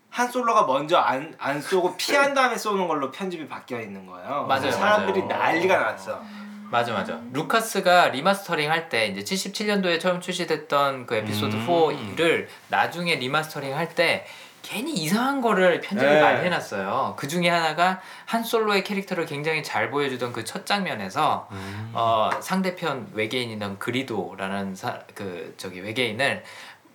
[0.10, 4.46] 한 솔로가 먼저 안, 안 쏘고 피한 다음에 쏘는 걸로 편집이 바뀌어 있는 거예요.
[4.48, 5.44] 맞아요, 사람들이 맞아요.
[5.44, 6.22] 난리가 났어.
[6.70, 7.20] 맞아 맞아.
[7.34, 11.68] 루카스가 리마스터링 할 때 이제 77년도에 처음 출시됐던 그 에피소드 음.
[11.68, 14.26] 4를 나중에 리마스터링 할 때
[14.64, 16.22] 괜히 이상한 거를 편집을 네.
[16.22, 17.14] 많이 해놨어요.
[17.18, 21.92] 그 중에 하나가 한 솔로의 캐릭터를 굉장히 잘 보여주던 그 첫 장면에서 음.
[21.94, 26.44] 어, 상대편 외계인이던 그리도라는 사, 그 저기 외계인을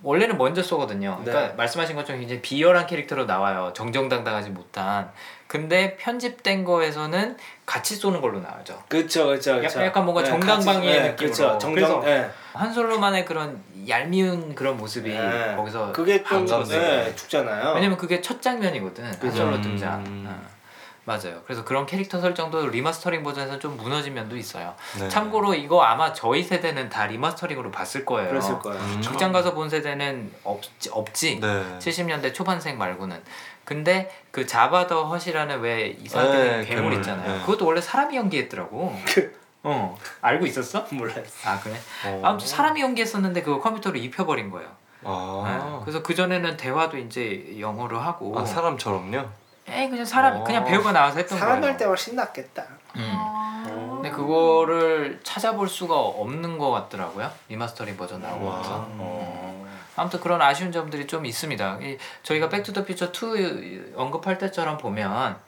[0.03, 1.21] 원래는 먼저 쏘거든요.
[1.23, 1.55] 그러니까 네.
[1.55, 3.73] 말씀하신 것처럼 굉장히 비열한 캐릭터로 나와요.
[3.75, 5.11] 정정당당하지 못한.
[5.57, 7.37] 근데 편집된 거에서는
[7.67, 8.83] 같이 쏘는 걸로 나오죠.
[8.89, 9.65] 그쵸 그쵸 그쵸.
[9.67, 11.31] 약간- 약간 뭔가 정당방위의 같이- 느낌으로.
[11.31, 11.75] 그쵸 정정.
[11.75, 12.31] 그래서 예.
[12.55, 15.53] 한솔로만의 그런 얄미운 그런 모습이 예.
[15.55, 16.47] 거기서 그게 좀.
[16.71, 17.75] 예, 죽잖아요.
[17.75, 19.61] 왜냐면 그게 첫 장면이거든 한솔로 음.
[19.63, 20.53] 등장 어.
[21.05, 25.09] 맞아요 그래서 그런 캐릭터 설정도 리마스터링 버전에서 좀 무너진 면도 있어요 네.
[25.09, 28.79] 참고로 이거 아마 저희 세대는 다 리마스터링으로 봤을 거예요 그랬을 거예요.
[28.81, 29.03] 음.
[29.07, 31.65] 극장 가서 본 세대는 없지, 없지 네.
[31.81, 33.21] 70년대 초반생 말고는
[33.65, 37.41] 근데 그 자바 더 헛이라는 왜 이상하게 네, 괴물 있잖아요 네.
[37.41, 38.97] 그것도 원래 사람이 연기했더라고
[39.65, 40.87] 어 알고 있었어?
[40.91, 41.49] 몰랐어.
[41.49, 41.75] 아 그래?
[42.07, 42.21] 어.
[42.25, 44.69] 아무튼 사람이 연기했었는데 그거 컴퓨터로 입혀버린 거예요.
[45.05, 45.45] 아.
[45.79, 45.81] 네.
[45.85, 48.37] 그래서 그 전에는 대화도 이제 영어로 하고.
[48.39, 49.25] 아 사람처럼요?
[49.69, 50.45] 에이 그냥 사람 어.
[50.45, 51.73] 그냥 배우가 나와서 했던 사람 거예요.
[51.73, 52.65] 할때 훨씬 낫겠다.
[52.97, 53.13] 음.
[53.17, 53.65] 아.
[53.95, 57.31] 근데 그거를 찾아볼 수가 없는 것 같더라고요.
[57.49, 58.57] 리마스터링 버전 나오고 와.
[58.57, 58.89] 나서.
[59.97, 60.03] 어.
[60.03, 61.79] 아무튼 그런 아쉬운 점들이 좀 있습니다.
[61.83, 65.39] 이, 저희가 백투더퓨처 2 언급할 때처럼 보면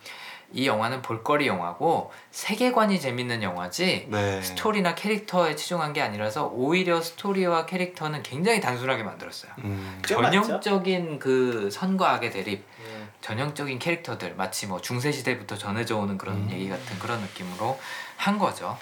[0.55, 4.41] 이 영화는 볼거리 영화고 세계관이 재밌는 영화지 네.
[4.41, 9.51] 스토리나 캐릭터에 치중한 게 아니라서 오히려 스토리와 캐릭터는 굉장히 단순하게 만들었어요.
[9.65, 10.01] 음.
[10.07, 10.43] 좀 맞죠?
[10.43, 12.74] 전형적인 그 선과 악의 대립, 음.
[13.35, 16.51] 전형적인 캐릭터들 마치 뭐 중세 시대부터 전해져 오는 그런 음.
[16.53, 17.81] 얘기 같은 그런 느낌으로
[18.19, 18.77] 한 거죠.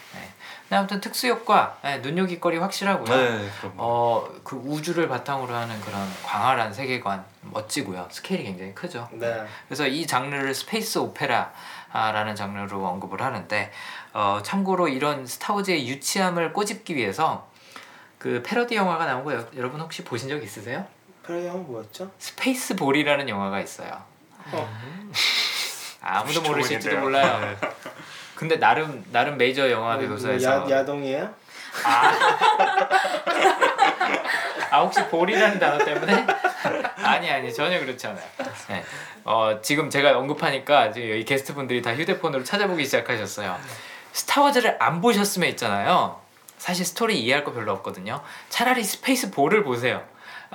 [0.68, 0.76] 네.
[0.76, 3.16] 아무튼 특수 효과, 네, 눈요깃거리 확실하고요.
[3.16, 3.74] 네, 그럼.
[3.76, 8.08] 어, 그 우주를 바탕으로 하는 그런 광활한 세계관 멋지고요.
[8.10, 9.08] 스케일이 굉장히 크죠.
[9.12, 9.46] 네.
[9.68, 13.70] 그래서 이 장르를 스페이스 오페라라는 장르로 언급을 하는데
[14.12, 17.48] 어, 참고로 이런 스타워즈의 유치함을 꼬집기 위해서
[18.18, 20.84] 그 패러디 영화가 나온 거 여- 여러분 혹시 보신 적 있으세요?
[21.24, 22.10] 페레 형 뭐였죠?
[22.18, 24.10] 스페이스 볼이라는 영화가 있어요.
[24.52, 24.68] 어.
[26.00, 26.98] 아무도 모르실지도?
[26.98, 27.56] 몰라요.
[28.34, 31.32] 근데 나름 나름 메이저 영화 뭐, 배급사에서 야, 야동이에요?
[34.70, 36.26] 아 혹시 볼이라는 단어 때문에?
[36.96, 38.24] 아니 아니 전혀 그렇지 않아요.
[38.68, 38.82] 네.
[39.24, 43.58] 어 지금 제가 언급하니까 지금 여기 게스트 분들이 다 휴대폰으로 찾아보기 시작하셨어요.
[44.12, 46.20] 스타워즈를 안 보셨으면 있잖아요.
[46.58, 48.22] 사실 스토리 이해할 거 별로 없거든요.
[48.48, 50.02] 차라리 스페이스 볼을 보세요.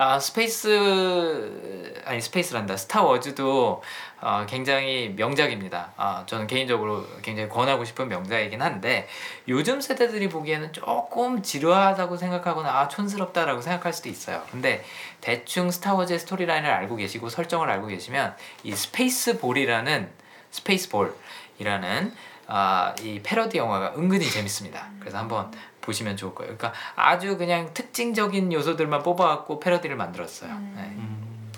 [0.00, 3.82] 아 스페이스 아니 스페이스란다 스타워즈도
[4.20, 5.92] 어, 굉장히 명작입니다.
[5.96, 9.08] 아 저는 개인적으로 굉장히 권하고 싶은 명작이긴 한데
[9.48, 14.40] 요즘 세대들이 보기에는 조금 지루하다고 생각하거나 아 촌스럽다라고 생각할 수도 있어요.
[14.52, 14.84] 근데
[15.20, 20.08] 대충 스타워즈의 storyline을 알고 계시고 설정을 알고 계시면 이 스페이스 볼이라는
[20.52, 22.14] 스페이스 볼이라는
[22.50, 24.88] 아, 이 패러디 영화가 은근히 재밌습니다.
[25.00, 25.52] 그래서 한번
[25.88, 26.54] 보시면 좋을 거예요.
[26.54, 30.50] 그러니까 아주 그냥 특징적인 요소들만 뽑아갖고 패러디를 만들었어요.
[30.50, 30.82] 네.
[30.82, 31.50] 음.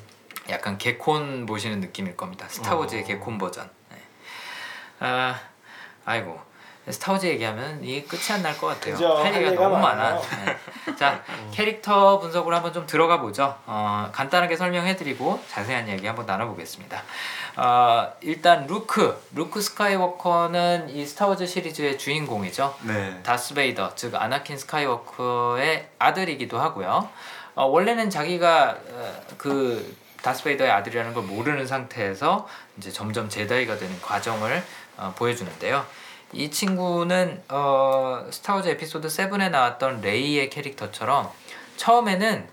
[0.49, 2.47] 약간 개콘 보시는 느낌일 겁니다.
[2.49, 3.07] 스타워즈의 어.
[3.07, 3.69] 개콘 버전.
[3.91, 3.97] 네.
[5.01, 5.35] 아,
[6.05, 6.39] 아이고.
[6.89, 8.95] 스타워즈 얘기하면 이게 끝이 안 날 것 같아요.
[8.95, 9.13] 그죠.
[9.17, 10.19] 할할 얘기가 너무 많아.
[10.21, 10.95] 네.
[10.97, 13.57] 자, 캐릭터 분석으로 한번 좀 들어가 보죠.
[13.67, 17.03] 어, 간단하게 설명해드리고 자세한 얘기 한번 나눠보겠습니다.
[17.57, 22.77] 어, 일단 루크, 루크 스카이워커는 이 스타워즈 시리즈의 주인공이죠.
[22.83, 23.21] 네.
[23.23, 27.09] 다스 베이더 즉 아나킨 스카이워커의 아들이기도 하고요.
[27.55, 32.47] 어, 원래는 자기가 어, 그 다스 베이더의 아들이라는 걸 모르는 상태에서
[32.79, 34.63] 이제 점점 제다이가 되는 과정을
[34.97, 35.85] 어, 보여주는데요.
[36.33, 41.29] 이 친구는 어, 스타워즈 에피소드 7에 나왔던 레이의 캐릭터처럼
[41.77, 42.49] 처음에는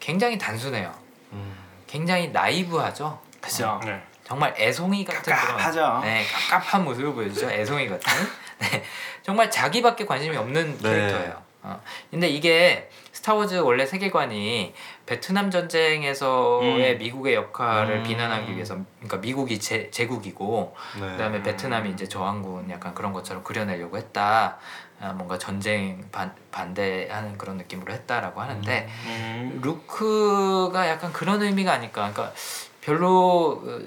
[0.00, 0.92] 굉장히 단순해요.
[1.32, 1.56] 음.
[1.86, 3.18] 굉장히 나이브하죠.
[3.40, 3.80] 그죠.
[3.84, 4.02] 네.
[4.24, 5.80] 정말 애송이 같은 깝깝하죠.
[5.80, 7.50] 그런 네, 깝깝한 모습을 보여주죠.
[7.50, 8.10] 애송이 같은.
[8.58, 8.82] 네,
[9.22, 10.90] 정말 자기밖에 관심이 없는 네.
[10.90, 11.42] 캐릭터예요.
[11.62, 11.80] 어.
[12.10, 14.74] 근데 이게 스타워즈 원래 세계관이
[15.06, 16.98] 베트남 전쟁에서의 음.
[16.98, 18.02] 미국의 역할을 음.
[18.02, 21.10] 비난하기 위해서, 그러니까 미국이 제, 제국이고 네.
[21.12, 24.58] 그다음에 베트남이 이제 저항군 약간 그런 것처럼 그려내려고 했다.
[25.00, 29.60] 아, 뭔가 전쟁 반, 반대하는 그런 느낌으로 했다라고 하는데 음.
[29.62, 32.10] 루크가 약간 그런 의미가 아닐까.
[32.12, 32.34] 그러니까
[32.80, 33.80] 별로 어,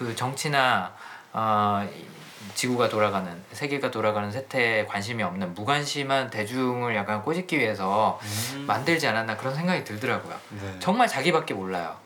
[0.00, 0.94] 그 정치나
[1.34, 2.06] 어, 이
[2.54, 8.18] 지구가 돌아가는 세계가 돌아가는 세태에 관심이 없는 무관심한 대중을 약간 꼬집기 위해서
[8.54, 8.64] 음.
[8.66, 10.34] 만들지 않았나 그런 생각이 들더라고요.
[10.58, 10.76] 네.
[10.78, 11.98] 정말 자기밖에 몰라요.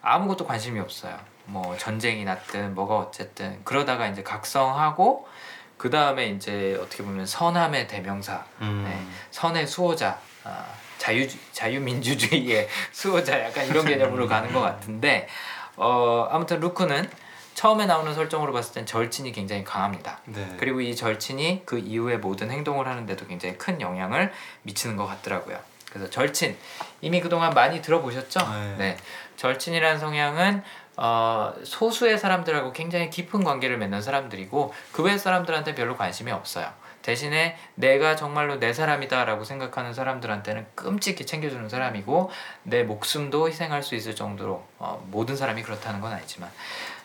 [0.00, 1.18] 아무것도 관심이 없어요.
[1.44, 5.28] 뭐 전쟁이 났든 뭐가 어쨌든 그러다가 이제 각성하고
[5.76, 8.84] 그 다음에 이제 어떻게 보면 선함의 대명사 음.
[8.88, 9.06] 네.
[9.30, 10.64] 선의 수호자, 아,
[10.96, 15.28] 자유 자유민주주의의 수호자 약간 이런 개념으로 가는 것 같은데
[15.76, 17.08] 어, 아무튼 루크는
[17.54, 20.18] 처음에 나오는 설정으로 봤을 땐 절친이 굉장히 강합니다.
[20.26, 20.56] 네.
[20.58, 25.58] 그리고 이 절친이 그 이후의 모든 행동을 하는데도 굉장히 큰 영향을 미치는 것 같더라고요.
[25.90, 26.56] 그래서 절친
[27.00, 28.40] 이미 그동안 많이 들어보셨죠?
[28.78, 28.96] 네.
[29.36, 30.62] 절친이라는 성향은
[30.96, 36.68] 어, 소수의 사람들하고 굉장히 깊은 관계를 맺는 사람들이고 그 외 사람들한테 별로 관심이 없어요.
[37.02, 42.30] 대신에 내가 정말로 내 사람이다라고 생각하는 사람들한테는 끔찍히 챙겨주는 사람이고
[42.62, 46.50] 내 목숨도 희생할 수 있을 정도로 어, 모든 사람이 그렇다는 건 아니지만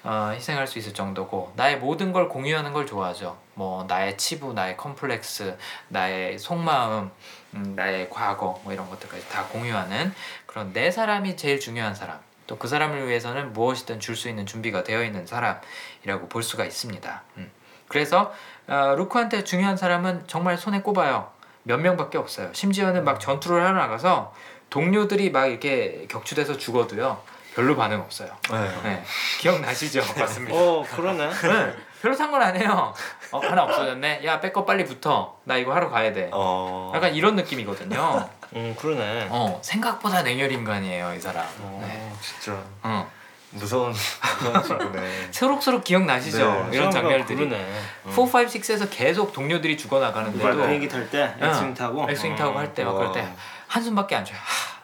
[0.03, 3.37] 어, 희생할 수 있을 정도고 나의 모든 걸 공유하는 걸 좋아하죠.
[3.53, 5.57] 뭐 나의 치부, 나의 컴플렉스,
[5.89, 7.11] 나의 속마음,
[7.55, 10.13] 음, 나의 과거 뭐 이런 것들까지 다 공유하는
[10.45, 12.19] 그런 내 사람이 제일 중요한 사람.
[12.47, 17.23] 또 그 사람을 위해서는 무엇이든 줄 수 있는 준비가 되어 있는 사람이라고 볼 수가 있습니다.
[17.37, 17.51] 음.
[17.87, 18.33] 그래서
[18.67, 21.29] 어, 루크한테 중요한 사람은 정말 손에 꼽아요.
[21.63, 22.49] 몇 명밖에 없어요.
[22.53, 24.33] 심지어는 막 전투를 하러 나가서
[24.71, 27.21] 동료들이 막 이렇게 격추돼서 죽어도요.
[27.59, 28.29] 별로 반응 없어요.
[28.51, 28.71] 네.
[28.83, 29.03] 네.
[29.39, 30.01] 기억나시죠?
[30.17, 30.57] 맞습니다.
[30.57, 31.29] 어 그러네.
[31.29, 31.73] 네.
[32.01, 32.93] 별로 상관 안 해요.
[33.31, 34.21] 어, 하나 없어졌네.
[34.23, 35.35] 야, 백업 빨리 붙어.
[35.43, 36.29] 나 이거 하러 가야 돼.
[36.31, 36.93] 어.
[36.95, 38.29] 약간 이런 느낌이거든요.
[38.55, 39.27] 음 그러네.
[39.29, 41.45] 어, 생각보다 냉혈 인간이에요, 이 사람.
[41.59, 42.13] 어, 네.
[42.21, 43.11] 진짜 어.
[43.51, 45.27] 무서운 무서운 친구네.
[45.31, 46.67] 새록새록 기억나시죠?
[46.71, 46.77] 네.
[46.77, 47.49] 이런 장면들이.
[47.49, 47.81] 그러네.
[48.15, 52.07] 4, 5, 6에서 계속 동료들이 죽어나가는데도 비행기 탈 때 엑스윙 타고.
[52.09, 53.27] 엑스윙 타고 할 때 막 그럴 때 와.
[53.67, 54.39] 한숨밖에 안 쉬어요.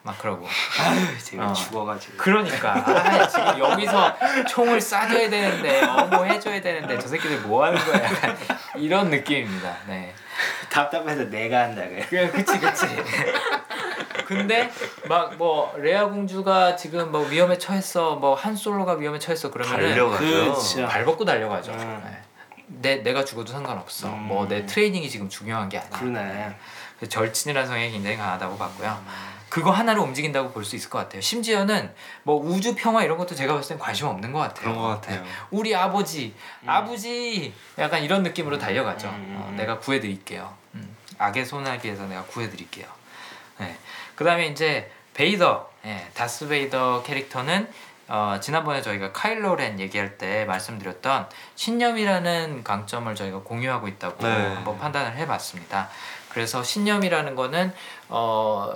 [0.06, 0.48] 하, 막 그러고
[0.80, 1.54] 아유 제가 어.
[1.54, 2.18] 죽어가지고.
[2.18, 4.16] 그러니까 아, 지금 여기서
[4.48, 8.10] 총을 쏴줘야 되는데 어 뭐 해줘야 되는데 저 새끼들 뭐 하는 거야
[8.78, 9.76] 이런 느낌입니다.
[9.88, 10.14] 네.
[10.70, 12.06] 답답해서 내가 한다 그래.
[12.10, 12.86] 그냥 그치 그치.
[14.28, 14.72] 근데
[15.08, 20.24] 막 뭐 레아 공주가 지금 뭐 위험에 처했어, 뭐 한 솔로가 위험에 처했어 그러면은 달려가죠.
[20.26, 20.88] 그렇죠.
[20.88, 21.72] 발 벗고 달려가죠.
[21.72, 22.02] 음.
[22.06, 22.22] 네.
[22.68, 24.08] 내 내가 죽어도 상관없어.
[24.08, 24.24] 음.
[24.28, 25.92] 뭐내 트레이닝이 지금 중요한 게 아니야.
[25.92, 26.56] 그러네.
[27.10, 28.98] 절친이라는 성향이 굉장히 강하다고 봤고요.
[29.56, 31.22] 그거 하나로 움직인다고 볼 수 있을 것 같아요.
[31.22, 34.60] 심지어는 뭐 우주 평화 이런 것도 제가 봤을 땐 관심 없는 것 같아요.
[34.60, 35.22] 그런 것 같아요.
[35.22, 35.30] 네.
[35.50, 39.08] 우리 아버지, 아버지 약간 이런 느낌으로 달려가죠.
[39.08, 39.38] 음.
[39.40, 40.54] 어, 내가 구해드릴게요.
[40.74, 40.94] 음.
[41.20, 42.86] 악의 손아귀에서 내가 구해드릴게요.
[43.60, 43.78] 네.
[44.16, 47.72] 그다음에 이제 베이더, 예, 다스 베이더 캐릭터는
[48.10, 54.54] 어, 지난번에 저희가 카일로 렌 얘기할 때 말씀드렸던 신념이라는 강점을 저희가 공유하고 있다고 네.
[54.54, 55.88] 한번 판단을 해봤습니다.
[56.28, 57.74] 그래서 신념이라는 거는
[58.10, 58.74] 어,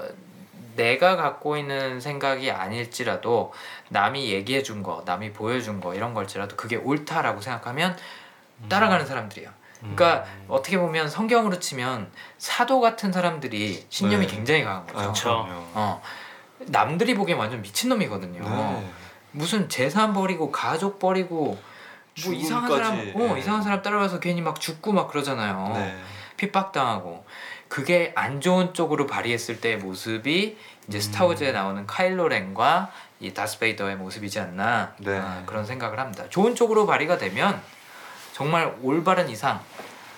[0.80, 3.52] 내가 갖고 있는 생각이 아닐지라도
[3.90, 7.98] 남이 얘기해 준 거, 남이 보여준 거 이런 걸지라도 그게 옳다라고 생각하면
[8.70, 9.52] 따라가는 사람들이에요.
[9.80, 14.36] 그러니까 어떻게 보면 성경으로 치면 사도 같은 사람들이 신념이 네.
[14.36, 15.00] 굉장히 강한 거죠.
[15.00, 15.24] 아, 그쵸.
[15.46, 15.66] 그럼요.
[15.74, 16.02] 어,
[16.60, 18.42] 남들이 보기엔 완전 미친놈이거든요.
[18.42, 18.90] 네.
[19.32, 21.58] 무슨 재산 버리고 가족 버리고
[22.26, 23.00] 뭐 이상한 사람.
[23.16, 23.40] 어 네.
[23.40, 25.72] 이상한 사람 따라가서 괜히 막 죽고 막 그러잖아요.
[25.76, 25.98] 네.
[26.38, 27.26] 핍박당하고
[27.70, 30.58] 그게 안 좋은 쪽으로 발휘했을 때의 모습이
[30.90, 31.02] 이제 음.
[31.02, 35.18] 스타워즈에 나오는 카일로 렌과 이 다스베이더의 모습이지 않나 네.
[35.18, 36.26] 아, 그런 생각을 합니다.
[36.30, 37.62] 좋은 쪽으로 발휘가 되면
[38.34, 39.60] 정말 올바른 이상,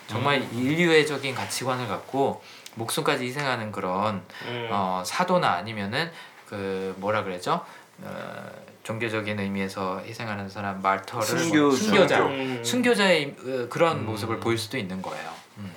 [0.08, 0.50] 정말 음.
[0.54, 2.42] 인류애적인 가치관을 갖고
[2.76, 4.70] 목숨까지 희생하는 그런 음.
[4.72, 6.12] 어, 사도나 아니면은
[6.48, 7.66] 그 뭐라 그러죠?
[8.02, 8.52] 어,
[8.84, 11.78] 종교적인 의미에서 희생하는 사람 말터를 뭐 순교자.
[11.78, 12.64] 순교자 음.
[12.64, 14.06] 순교자의 어, 그런 음.
[14.06, 15.30] 모습을 보일 수도 있는 거예요.
[15.58, 15.74] 음.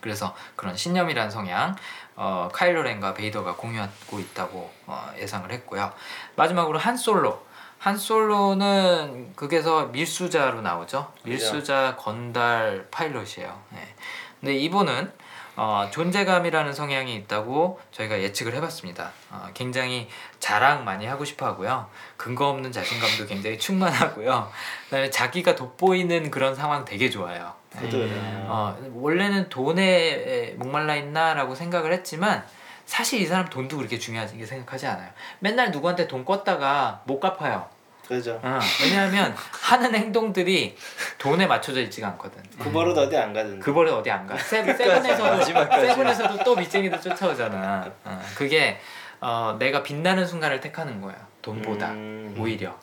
[0.00, 1.76] 그래서 그런 신념이란 성향
[2.16, 5.92] 어, 카일로 렌과 베이더가 공유하고 있다고 어, 예상을 했고요.
[6.36, 7.44] 마지막으로 한 솔로.
[7.78, 11.12] 한 솔로는 극에서 밀수자로 나오죠.
[11.24, 13.60] 밀수자 건달 파일럿이에요.
[13.70, 13.94] 네.
[14.40, 15.12] 근데 이분은
[15.56, 19.10] 어, 존재감이라는 성향이 있다고 저희가 예측을 해봤습니다.
[19.30, 21.88] 어, 굉장히 자랑 많이 하고 싶어 하고요.
[22.16, 24.50] 근거 없는 자신감도 굉장히 충만하고요.
[24.84, 27.52] 그다음에 자기가 돋보이는 그런 상황 되게 좋아요.
[27.80, 28.44] 네.
[28.46, 32.44] 어, 원래는 돈에 목말라 있나라고 생각을 했지만
[32.84, 35.10] 사실 이 사람 돈도 그렇게 중요하게 생각하지 않아요.
[35.38, 37.66] 맨날 누구한테 돈 껐다가 못 갚아요.
[38.06, 38.38] 그죠.
[38.42, 40.76] 어, 왜냐하면 하는 행동들이
[41.18, 42.42] 돈에 맞춰져 있지가 않거든.
[42.58, 43.60] 그 버릇 어디 안 가던데.
[43.60, 44.36] 그 버릇 어디 안 가?
[44.36, 45.44] 세, 세븐에서도.
[45.44, 47.90] 세븐에서도 또 밑쟁이들 쫓아오잖아.
[48.04, 48.78] 어, 그게
[49.20, 51.14] 어, 내가 빛나는 순간을 택하는 거야.
[51.40, 52.34] 돈보다 음.
[52.38, 52.76] 오히려.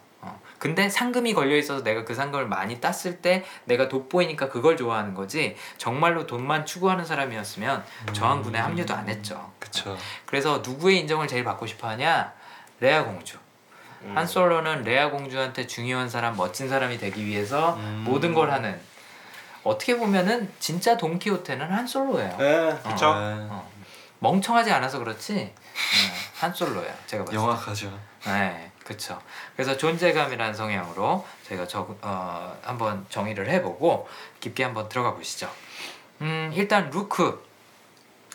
[0.60, 0.62] 어.
[0.62, 5.56] 근데 상금이 걸려 있어서 내가 그 상금을 많이 땄을 때 내가 돋보이니까 그걸 좋아하는 거지.
[5.78, 9.52] 정말로 돈만 추구하는 사람이었으면 저항군에 합류도 안 했죠.
[9.58, 9.98] 그쵸.
[10.26, 12.34] 그래서 누구의 인정을 제일 받고 싶어하냐?
[12.82, 13.38] 레아 공주.
[14.04, 14.18] 음.
[14.18, 18.04] 한 솔로는 레아 공주한테 중요한 사람, 멋진 사람이 되기 위해서 음.
[18.06, 18.80] 모든 걸 하는.
[19.64, 22.38] 어떻게 보면은 진짜 돈키호테는 한 솔로예요.
[22.40, 22.56] 예.
[22.72, 23.14] 어, 그쵸?
[23.14, 23.48] 네.
[23.50, 23.70] 어.
[24.20, 26.94] 멍청하지 않아서 그렇지 어, 한 솔로예요.
[27.08, 27.44] 제가 봤을 때.
[27.44, 28.00] 영악하죠.
[28.26, 29.22] 네, 그렇죠.
[29.56, 35.48] 그래서 존재감이라는 성향으로 저희가 저, 어, 한번 정의를 해보고 깊게 한번 들어가 보시죠.
[36.22, 37.48] 음, 일단 루크.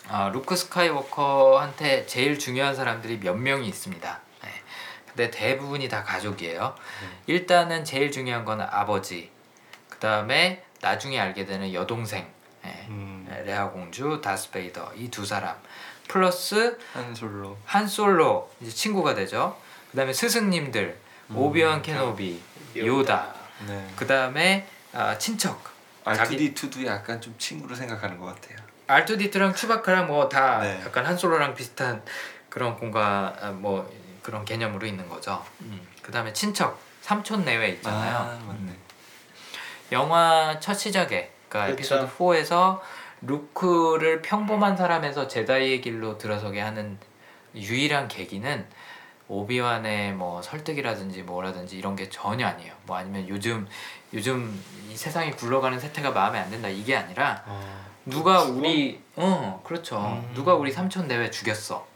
[0.07, 4.19] 아, 루크 스카이워커한테 제일 중요한 사람들이 몇 명이 있습니다.
[4.43, 4.49] 네.
[5.07, 6.73] 근데 대부분이 다 가족이에요.
[7.27, 9.31] 일단은 제일 중요한 건 아버지.
[9.89, 12.25] 그 다음에 나중에 알게 되는 여동생.
[12.63, 12.85] 네.
[12.87, 13.27] 음.
[13.45, 15.53] 레아 공주, 다스베이더 이 두 사람.
[16.07, 17.57] 플러스 한 솔로.
[17.65, 19.57] 한 솔로 이제 친구가 되죠.
[19.95, 20.97] 그다음에 스승님들
[21.33, 22.41] 오비완 케노비,
[22.75, 23.33] 요다.
[23.65, 23.87] 네.
[23.95, 25.63] 그다음에 아, 친척
[26.03, 28.57] 자기- R2D2도 약간 좀 친구로 생각하는 것 같아요.
[28.87, 30.81] 알투디트랑 추바카랑 뭐다 네.
[30.83, 32.03] 약간 한 솔로랑 비슷한
[32.49, 33.89] 그런 공간 아, 뭐
[34.21, 35.43] 그런 개념으로 있는 거죠.
[36.01, 38.17] 그다음에 친척 삼촌 내외 있잖아요.
[38.17, 38.73] 아, 맞네.
[39.93, 41.95] 영화 첫 시작에 그러니까 그쵸.
[41.95, 42.81] 에피소드 4에서
[43.21, 46.97] 루크를 평범한 사람에서 제다이의 길로 들어서게 하는
[47.55, 48.65] 유일한 계기는
[49.27, 52.73] 오비완의 뭐 설득이라든지 뭐라든지 이런 게 전혀 아니에요.
[52.85, 53.67] 뭐 아니면 요즘
[54.13, 57.85] 요즘 이 세상이 굴러가는 세태가 마음에 안 든다 이게 아니라 어.
[58.05, 58.59] 누가 죽어?
[58.59, 59.99] 우리 어 그렇죠.
[59.99, 60.31] 음.
[60.35, 61.87] 누가 우리 삼촌 내외 죽였어.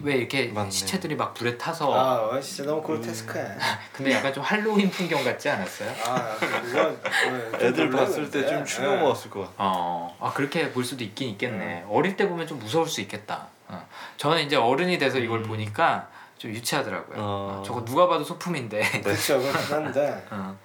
[0.00, 0.70] 왜 이렇게 맞네.
[0.70, 3.44] 시체들이 막 불에 타서 아, 어, 진짜 너무 그로테스크해.
[3.92, 5.90] 근데 약간 좀 할로윈 풍경 같지 않았어요?
[6.06, 8.46] 아, 그건 어, 좀 애들 봤을 때.
[8.46, 8.96] 좀 충격 예.
[9.00, 9.54] 먹었을 것 같아.
[9.58, 11.86] 어, 아 그렇게 볼 수도 있긴 있겠네.
[11.88, 13.48] 어릴 때 보면 좀 무서울 수 있겠다.
[13.66, 13.84] 어.
[14.18, 17.16] 저는 이제 어른이 돼서 이걸 보니까 좀 유치하더라고요.
[17.18, 17.58] 어.
[17.60, 18.80] 어, 저거 누가 봐도 소품인데.
[19.02, 20.26] 그렇죠, 그렇긴 한데.
[20.30, 20.56] 어,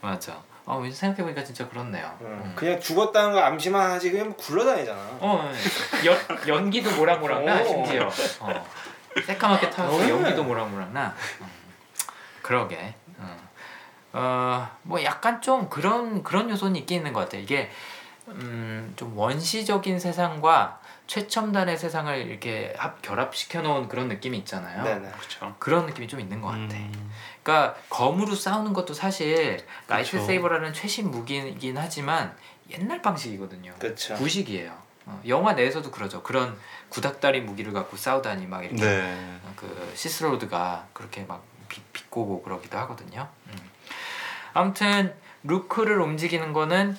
[0.00, 0.36] 맞아.
[0.64, 2.16] 어, 왠지 생각해 보니까 진짜 그렇네요.
[2.20, 2.52] 음, 음.
[2.54, 5.00] 그냥 죽었다는 거 암시만 하지 그냥 뭐 굴러다니잖아.
[5.20, 5.52] 어,
[6.04, 7.64] 연, 연기도 모락모락 나 오.
[7.64, 8.08] 심지어.
[8.40, 8.66] 어.
[9.26, 10.10] 새까맣게 타서 네.
[10.10, 11.14] 연기도 모락모락나.
[11.40, 11.46] 음,
[12.42, 12.94] 그러게.
[14.14, 17.38] 어, 뭐 약간 좀 그런 그런 요소는 있긴 있는 것 같아.
[17.38, 17.70] 이게
[18.28, 20.80] 음, 좀 원시적인 세상과
[21.12, 24.82] 최첨단의 세상을 이렇게 합, 결합시켜 놓은 그런 느낌이 있잖아요.
[24.82, 25.10] 네네.
[25.10, 25.54] 그렇죠.
[25.58, 26.62] 그런 느낌이 좀 있는 것 같아.
[26.62, 27.12] 음.
[27.42, 30.24] 그러니까 검으로 싸우는 것도 사실 light 그쵸.
[30.24, 32.34] saber라는 최신 무기이긴 하지만
[32.70, 33.74] 옛날 방식이거든요.
[33.78, 34.14] 그렇죠.
[34.14, 34.74] 구식이에요.
[35.04, 36.22] 어, 영화 내에서도 그러죠.
[36.22, 36.58] 그런
[36.88, 39.38] 구닥다리 무기를 갖고 싸우다니 막 이렇게 네.
[39.44, 43.28] 어, 그 시스로드가 그렇게 막 비, 비꼬고 그러기도 하거든요.
[43.48, 43.70] 음.
[44.54, 46.96] 아무튼 루크를 움직이는 거는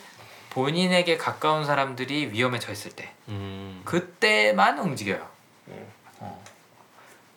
[0.52, 3.82] 본인에게 가까운 사람들이 위험에 처했을 때 음.
[3.86, 5.28] 그때만 움직여요.
[5.70, 5.88] 음.
[6.20, 6.44] 어.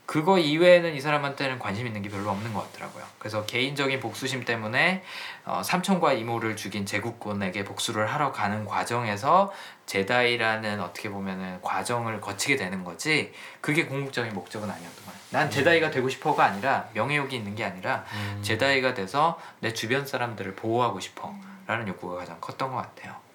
[0.06, 3.04] 그거 이외에는 이 사람한테는 관심 있는 게 별로 없는 것 같더라고요.
[3.18, 5.02] 그래서 개인적인 복수심 때문에
[5.44, 9.52] 어, 삼촌과 이모를 죽인 제국군에게 복수를 하러 가는 과정에서
[9.86, 15.16] 제다이라는 어떻게 보면은 과정을 거치게 되는 거지 그게 궁극적인 목적은 아니었던 거예요.
[15.30, 18.40] 난 제다이가 되고 싶어가 아니라 명예욕이 있는 게 아니라 음.
[18.42, 23.25] 제다이가 돼서 내 주변 사람들을 보호하고 싶어라는 욕구가 가장 컸던 것 같아요.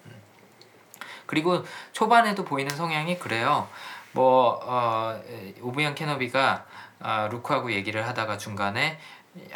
[1.32, 1.42] 음.
[1.42, 3.66] 그리고 초반에도 보이는 성향이 그래요.
[4.12, 6.66] 뭐 어, 에, 오비완 케노비가
[7.00, 8.98] 아, 루크하고 얘기를 하다가 중간에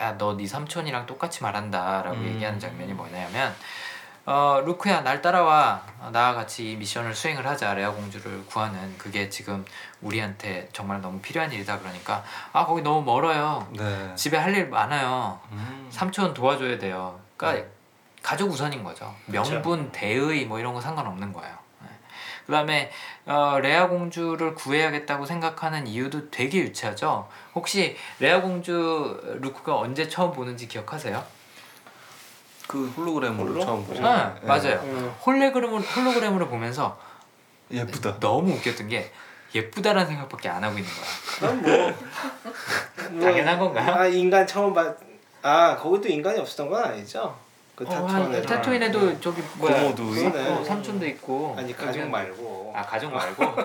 [0.01, 2.27] 야너 네 삼촌이랑 똑같이 말한다라고 음.
[2.29, 3.55] 얘기하는 장면이 뭐냐면
[4.25, 9.29] 어, 루크야 날 따라와 어, 나와 같이 이 미션을 수행을 하자 레아 공주를 구하는 그게
[9.29, 9.65] 지금
[10.01, 12.25] 우리한테 정말 너무 필요한 일이다 그러니까
[12.55, 14.15] 아 거기 너무 멀어요 네.
[14.17, 15.87] 집에 할 일 많아요 음.
[15.91, 17.21] 삼촌 도와줘야 돼요.
[17.37, 17.69] 그러니까
[18.23, 19.15] 가족 우선인 거죠.
[19.27, 21.55] 명분, 대의 뭐 이런 거 상관없는 거예요.
[22.47, 22.53] 네.
[22.57, 22.91] 그다음에
[23.27, 27.29] 어, 레아 공주를 구해야겠다고 생각하는 이유도 되게 유치하죠.
[27.55, 31.23] 혹시 레아 공주 루크가 언제 처음 보는지 기억하세요?
[32.69, 33.65] 그 홀로그램으로 홀로?
[33.65, 34.01] 처음 보죠.
[34.03, 34.81] 네, 맞아요.
[34.85, 35.15] 음.
[35.25, 36.99] 홀로그램으로 홀로그램으로 보면서
[37.71, 38.19] 예쁘다.
[38.21, 39.13] 너무 웃겼던 게
[39.55, 41.39] 예쁘다라는 생각밖에 안 하고 있는 거야.
[41.39, 41.95] 그럼 뭐,
[43.11, 43.95] 뭐 당연한 건가요?
[43.95, 44.97] 아 인간 처음 봤.
[45.43, 47.37] 아 거기도 인간이 없었던 건 아니죠?
[47.77, 48.07] 그 어.
[48.07, 50.49] 한- 타투인에도 저기 뭐야 고모도 그러네.
[50.49, 52.73] 어, 삼촌도 있고 아니 가족 말고.
[52.75, 53.45] 아 가족 말고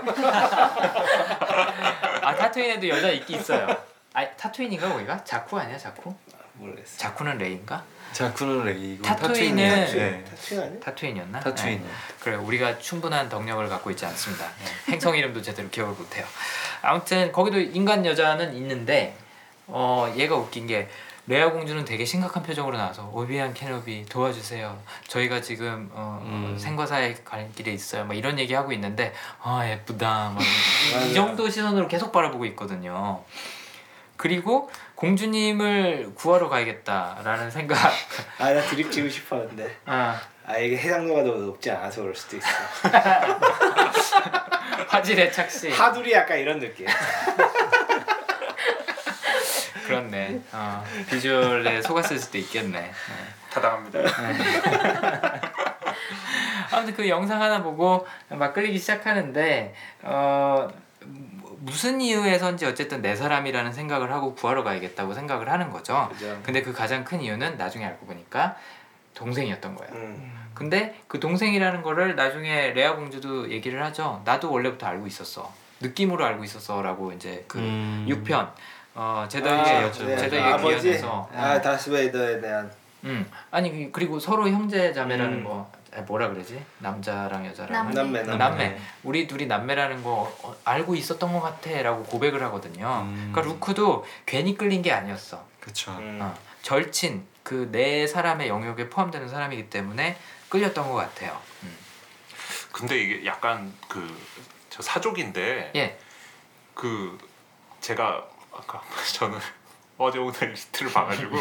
[2.22, 3.68] 아 타투인에도 여자 있기 있어요
[4.14, 6.14] 아 타투인인가 거기가 자쿠 아니야 자쿠
[6.56, 6.98] 모르겠어.
[6.98, 10.24] 자쿠는 레이인가 자쿠는 레이고 타투인은- 타투인은 네.
[10.26, 10.80] 타투인 아니야?
[10.82, 11.82] 타투인이었나 타투인.
[11.82, 11.88] 네.
[12.20, 14.46] 그래 우리가 충분한 덕력을 갖고 있지 않습니다
[14.88, 14.92] 네.
[14.94, 16.26] 행성 이름도 제대로 기억을 못해요
[16.82, 19.16] 아무튼 거기도 인간 여자는 있는데
[19.68, 20.90] 어 얘가 웃긴 게
[21.28, 24.78] 레아 공주는 되게 심각한 표정으로 나와서 오비안 케노비 도와주세요.
[25.08, 26.58] 저희가 지금 어, 어, 음.
[26.58, 28.06] 생과 사의 가는 길에 있어요.
[28.06, 30.34] 막 이런 얘기 하고 있는데 아 예쁘다.
[30.36, 30.42] 막
[31.10, 31.14] 이-.
[31.14, 33.24] 정도 시선으로 계속 바라보고 있거든요.
[34.18, 37.78] 그리고 공주님을 구하러 가야겠다라는 생각.
[38.40, 39.78] 아 나 드립 치고 싶었는데.
[39.86, 42.48] 아, 아 이게 해상도가 너무 높지 않아서 그럴 수도 있어.
[44.90, 45.72] 화질의 착시.
[45.72, 46.86] 하두리 약간 이런 느낌.
[50.00, 50.42] 그렇네.
[50.52, 52.80] 어, 비주얼에 속았을 수도 있겠네.
[52.80, 52.92] 네.
[53.52, 54.00] 타당합니다.
[56.72, 59.74] 아무튼 그 영상 하나 보고 막 끌리기 시작하는데
[60.04, 60.70] 어
[61.60, 66.10] 무슨 이유에선지 어쨌든 내 사람이라는 생각을 하고 구하러 가야겠다고 생각을 하는 거죠.
[66.14, 66.40] 그죠.
[66.44, 68.56] 근데 그 가장 큰 이유는 나중에 알고 보니까
[69.14, 69.94] 동생이었던 거예요.
[69.94, 70.50] 음.
[70.54, 74.22] 근데 그 동생이라는 거를 나중에 레아 공주도 얘기를 하죠.
[74.26, 75.54] 나도 원래부터 알고 있었어.
[75.82, 78.06] 느낌으로 알고 있었어라고 이제 그 음.
[78.10, 78.52] 6편
[78.94, 80.06] 어 아, 제다이의 맞죠.
[80.06, 80.18] 네.
[80.18, 80.82] 제다이의 아버지.
[80.82, 82.72] 귀환에서 아 다스베이더에 대한.
[83.06, 85.44] 음 아니 그- 그리고 서로 형제 자매라는 음.
[85.44, 87.94] 거 아, 뭐라 그러지 남자랑 여자랑 남매.
[87.94, 88.38] 남매 남매.
[88.38, 93.06] 남매 우리 둘이 남매라는 거 어, 알고 있었던 것 같아라고 고백을 하거든요.
[93.08, 93.32] 음.
[93.34, 95.44] 그러니까 루크도 괜히 끌린 게 아니었어.
[95.60, 95.92] 그쵸.
[96.00, 96.20] 음.
[96.22, 100.16] 어, 절친 그 내 사람의 영역에 포함되는 사람이기 때문에
[100.50, 101.38] 끌렸던 것 같아요.
[101.64, 101.76] 음.
[102.72, 104.08] 근데 이게 약간 그
[104.70, 106.00] 저 사족인데 예,
[106.74, 107.18] 그
[107.82, 108.24] 제가
[108.54, 108.82] 아까
[109.14, 109.38] 저는
[109.98, 111.38] 어제 오늘 리스트를 봐가지고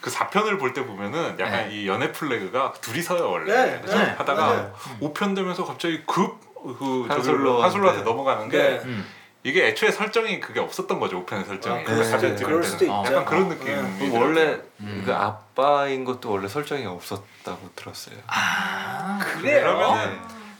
[0.00, 1.74] 그 4편을 볼 때 보면은 약간 네.
[1.74, 4.74] 이 연애 flag가 둘이서요 원래 네, 그래서 네, 하다가 맞아요.
[5.00, 7.62] 5편 되면서 갑자기 급그 한솔로한테.
[7.62, 8.80] 한솔로한테 넘어가는 게 네.
[8.84, 9.08] 음.
[9.44, 12.04] 이게 애초에 설정이 그게 없었던 거죠 5편의 설정이 아, 그걸 네.
[12.04, 12.70] 사전 찍을 그럴 때는.
[12.78, 13.02] 수도 있죠.
[13.06, 15.02] 약간 그런 어, 느낌 그 원래 음.
[15.06, 18.16] 그 아빠인 것도 원래 설정이 없었다고 들었어요.
[18.26, 19.60] 아 그래요?
[19.62, 20.18] 그러면은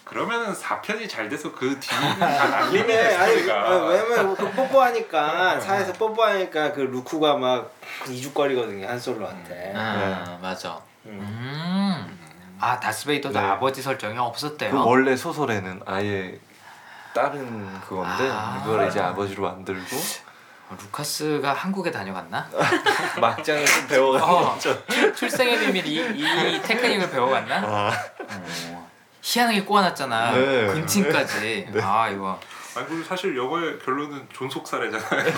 [0.09, 5.61] 그러면은 4편이 잘 돼서 그 뒤는 잘안 근데 밀리네 아니 스토리가 아, 왜냐면 그 뽀뽀하니까
[5.61, 7.73] 차에서 뽀뽀하니까 그 루크가 막
[8.09, 9.73] 이죽거리거든요 한솔로한테.
[9.77, 10.81] 아, 맞아.
[11.07, 11.19] 음.
[11.21, 12.19] 음.
[12.61, 13.47] 아 다스베이더도 네.
[13.47, 14.73] 아버지 설정이 없었대요.
[14.73, 16.39] 그 원래 소설에는 아예
[17.15, 18.63] 다른 그건데 아.
[18.63, 19.97] 이걸 이제 아버지로 만들고
[20.71, 22.47] 어, 루카스가 한국에 다녀갔나?
[23.21, 24.59] 막장을 좀 배워가는 어.
[25.15, 25.97] 출생의 비밀 이,
[26.55, 27.57] 이 테크닉을 배워갔나?
[27.57, 27.91] 아,
[28.21, 28.78] 어,
[29.29, 30.33] 희한하게 꼬아놨잖아.
[30.33, 30.67] 네.
[30.69, 31.69] 근친까지.
[31.83, 32.41] 아 이거.
[32.75, 35.07] 아 그리고 사실 영화의 결론은 존속 사례잖아요.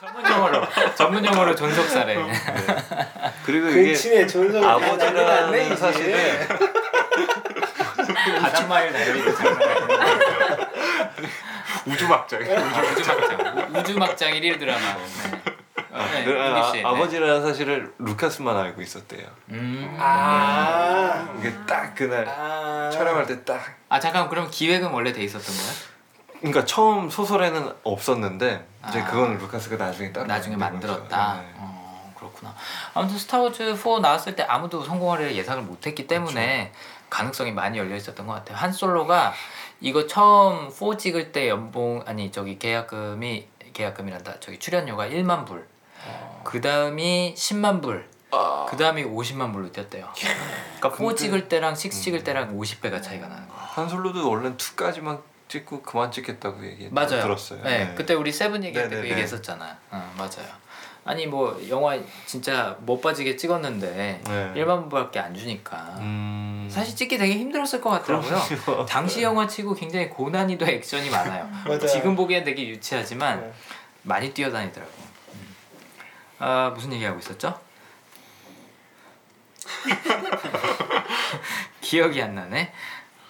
[0.00, 0.66] 전문 용어로
[0.96, 2.16] 전문 용어로 존속 사례.
[3.44, 6.48] 그리고 이게 근친의 존속 아버지라는 사실은
[8.52, 9.14] 장난 아니에요.
[11.86, 12.40] 우주막장.
[12.42, 14.96] 우주막장 우주막장 1일 드라마.
[15.96, 16.24] 네.
[16.24, 16.72] 네, 아, 윤기 씨.
[16.74, 16.84] 네.
[16.84, 19.26] 아버지라는 사실을 루카스만 알고 있었대요.
[19.50, 19.96] 음.
[19.98, 21.34] 아.
[21.38, 22.90] 이게 딱 그날 아.
[22.92, 23.60] 촬영할 때 딱.
[23.88, 25.72] 아 잠깐 그럼 기획은 원래 돼 있었던 거야?
[26.40, 29.04] 그러니까 처음 소설에는 없었는데 이제 아.
[29.06, 30.56] 그거는 루카스가 나중에 따로 나중에.
[30.56, 31.40] 만들었다.
[31.40, 31.52] 네.
[31.56, 32.54] 어, 그렇구나.
[32.94, 36.72] 아무튼 스타워즈 4 나왔을 때 아무도 성공하리라 예상을 못했기 때문에
[37.08, 38.56] 가능성이 많이 열려 있었던 것 같아요.
[38.58, 39.32] 한 솔로가
[39.80, 44.40] 이거 처음 4 찍을 때 연봉 아니 저기 계약금이 계약금이란다.
[44.40, 45.66] 저기 출연료가 1만 불.
[46.46, 48.08] 그 다음이 10만 불.
[48.30, 48.66] 아.
[48.68, 50.08] 그 다음이 50만 불로 뛰었대요.
[50.14, 53.58] 그러니까 4 근데- 찍을 때랑 6 찍을 때랑 50배가 차이가 나는 거야.
[53.58, 57.22] 한솔로도 원래 2까지만 찍고 그만 찍겠다고 얘기 맞아요.
[57.22, 57.62] 들었어요.
[57.62, 59.10] 네, 그때 우리 세븐 얘기할 때그 네네네.
[59.12, 59.76] 얘기했었잖아.
[59.90, 60.66] 어, 맞아요.
[61.04, 64.52] 아니 뭐 영화 진짜 못 빠지게 찍었는데 네.
[64.56, 66.68] 1만 불밖에 안 주니까 음...
[66.68, 68.40] 사실 찍기 되게 힘들었을 것 같더라고요.
[68.64, 68.86] 그럼요.
[68.90, 71.48] 당시 영화 치고 굉장히 고난이도 액션이 많아요.
[71.88, 73.52] 지금 보기엔 되게 유치하지만 네.
[74.02, 74.90] 많이 뛰어다니더라고.
[74.90, 74.95] 음.
[76.38, 77.58] 아 무슨 얘기하고 있었죠?
[81.80, 82.72] 기억이 안 나네.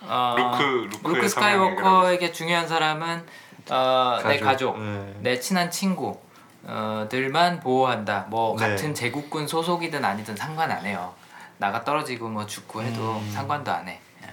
[0.02, 3.24] 어, 루크 루크 스카이워커에게 중요한 사람은
[3.70, 5.14] 어, 내 가족, 네.
[5.20, 6.20] 내 친한 친구.
[6.68, 8.26] 어, 들만 보호한다.
[8.28, 8.70] 뭐 네.
[8.70, 11.14] 같은 제국군 소속이든 아니든 상관 안 해요.
[11.58, 13.30] 나가 떨어지고 뭐 죽고 해도 음.
[13.32, 14.00] 상관도 안 해.
[14.24, 14.32] 예.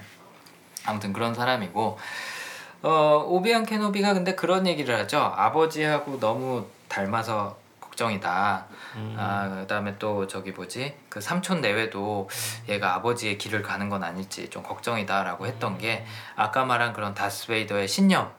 [0.84, 1.96] 아무튼 그런 사람이고
[2.82, 5.32] 어, 오비안 케노비가 근데 그런 얘기를 하죠.
[5.36, 7.56] 아버지하고 너무 닮아서
[7.94, 8.66] 걱정이다.
[8.96, 9.16] 음.
[9.18, 12.28] 아 그다음에 또 저기 뭐지 그 삼촌 내외도
[12.68, 16.04] 얘가 아버지의 길을 가는 건 아닐지 좀 걱정이다라고 했던 게
[16.36, 18.32] 아까 말한 그런 다스베이더의 신념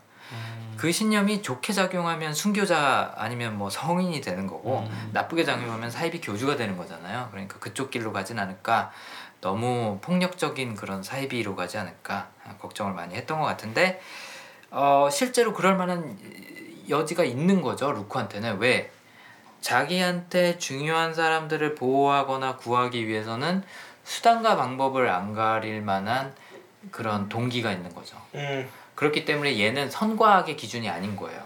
[0.77, 5.09] 그 신념이 좋게 작용하면 순교자 아니면 뭐 성인이 되는 거고 음.
[5.13, 7.29] 나쁘게 작용하면 사이비 교주가 되는 거잖아요.
[7.31, 8.91] 그러니까 그쪽 길로 가진 않을까
[9.39, 12.29] 너무 폭력적인 그런 사이비로 가지 않을까
[12.59, 14.01] 걱정을 많이 했던 것 같은데
[14.71, 16.17] 어, 실제로 그럴 만한
[16.89, 18.91] 여지가 있는 거죠 루크한테는 왜
[19.66, 23.63] 자기한테 중요한 사람들을 보호하거나 구하기 위해서는
[24.03, 26.36] 수단과 방법을 안 가릴 만한
[26.91, 28.16] 그런 동기가 있는 거죠.
[28.36, 28.70] 음.
[28.93, 31.41] 그렇기 때문에 얘는 선과 악의 기준이 아닌 거예요.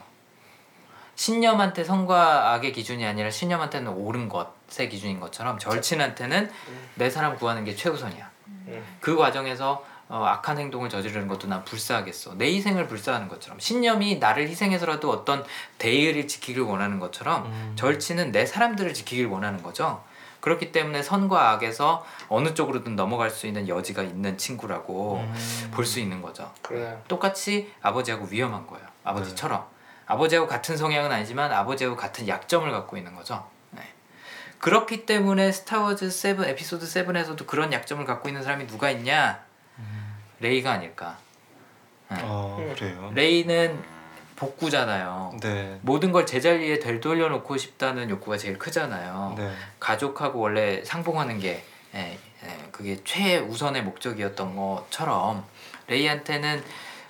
[1.16, 6.52] 신념한테 선과 악의 기준이 아니라 신념한테는 옳은 것의 기준인 것처럼 절친한테는
[6.96, 8.30] 내 사람 구하는 게 최우선이야.
[8.48, 8.98] 음.
[9.00, 12.34] 그 과정에서 어, 악한 행동을 저지르는 것도 난 불사하겠어.
[12.36, 15.46] 내 희생을 불사하는 것처럼 신념이 나를 희생해서라도 어떤
[15.78, 17.74] 대의를 지키길 원하는 것처럼 음.
[17.76, 20.04] 절친은 내 사람들을 지키길 원하는 거죠.
[20.40, 25.72] 그렇기 때문에 선과 악에서 어느 쪽으로든 넘어갈 수 있는 여지가 있는 친구라고 음.
[25.72, 26.52] 볼수 있는 거죠.
[26.64, 27.00] 그래요.
[27.08, 28.88] 똑같이 아버지하고 위험한 거예요.
[29.04, 29.64] 아버지처럼
[30.08, 33.46] 아버지하고 같은 성향은 아니지만 아버지하고 같은 약점을 갖고 있는 거죠.
[33.70, 33.84] 네.
[34.58, 39.48] 그렇기 때문에 스타워즈 7 에피소드 7에서도 그런 약점을 갖고 있는 사람이 누가 있냐?
[40.40, 41.18] 레이가 아닐까.
[42.10, 42.74] 어, 음.
[42.76, 43.12] 그래요.
[43.14, 43.84] 레이는
[44.36, 45.38] 복구잖아요.
[45.42, 45.78] 네.
[45.82, 49.36] 모든 걸 제자리에 되돌려놓고 싶다는 욕구가 제일 크잖아요.
[49.38, 49.52] 네.
[49.80, 51.64] 가족하고 원래 상봉하는 게
[51.94, 55.44] 예, 예, 그게 최우선의 목적이었던 것처럼
[55.88, 56.64] 레이한테는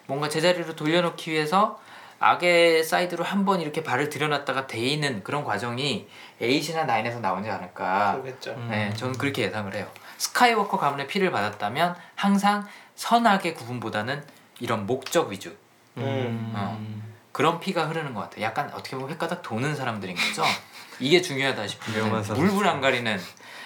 [0.07, 1.79] 뭔가 제자리로 돌려놓기 위해서
[2.21, 6.07] 악의 사이드로 한 번 이렇게 발을 들여놨다가 레이는 그런 과정이
[6.41, 8.51] eight이나 nine에서 나오지 않을까 그렇겠죠.
[8.51, 8.67] 음.
[8.71, 9.87] 네, 저는 그렇게 예상을 해요.
[10.17, 12.65] 스카이워커 가문의 피를 받았다면 항상
[12.99, 14.21] 선악의 구분보다는
[14.59, 15.55] 이런 목적 위주
[15.95, 16.51] 음.
[16.53, 16.77] 어.
[17.31, 18.43] 그런 피가 흐르는 것 같아요.
[18.43, 20.43] 약간 어떻게 보면 회까닥 도는 사람들인 거죠.
[20.99, 22.01] 이게 중요하다 싶은데.
[22.33, 23.17] 물불 안 가리는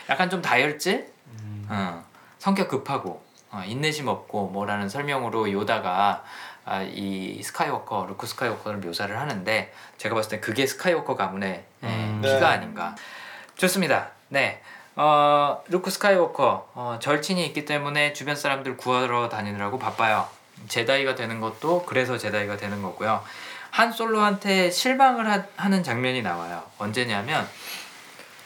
[0.08, 1.66] 약간 좀 다혈질, 음.
[1.68, 2.04] 어,
[2.38, 6.24] 성격 급하고 어, 인내심 없고 뭐라는 설명으로 요다가
[6.66, 12.22] 아, 이 스카이워커 루크 스카이워커를 묘사를 하는데 제가 봤을 때 그게 스카이워커 가문의 예, 음.
[12.22, 12.46] 피가 네.
[12.46, 12.96] 아닌가.
[13.56, 14.12] 좋습니다.
[14.30, 14.62] 네.
[14.96, 20.28] 어, 루크 스카이워커 어, 절친이 있기 때문에 주변 사람들 구하러 다니느라고 바빠요.
[20.68, 23.24] 제다이가 되는 것도 그래서 제다이가 되는 거고요.
[23.72, 26.64] 한 솔로한테 실망을 하, 하는 장면이 나와요.
[26.78, 27.48] 언제냐면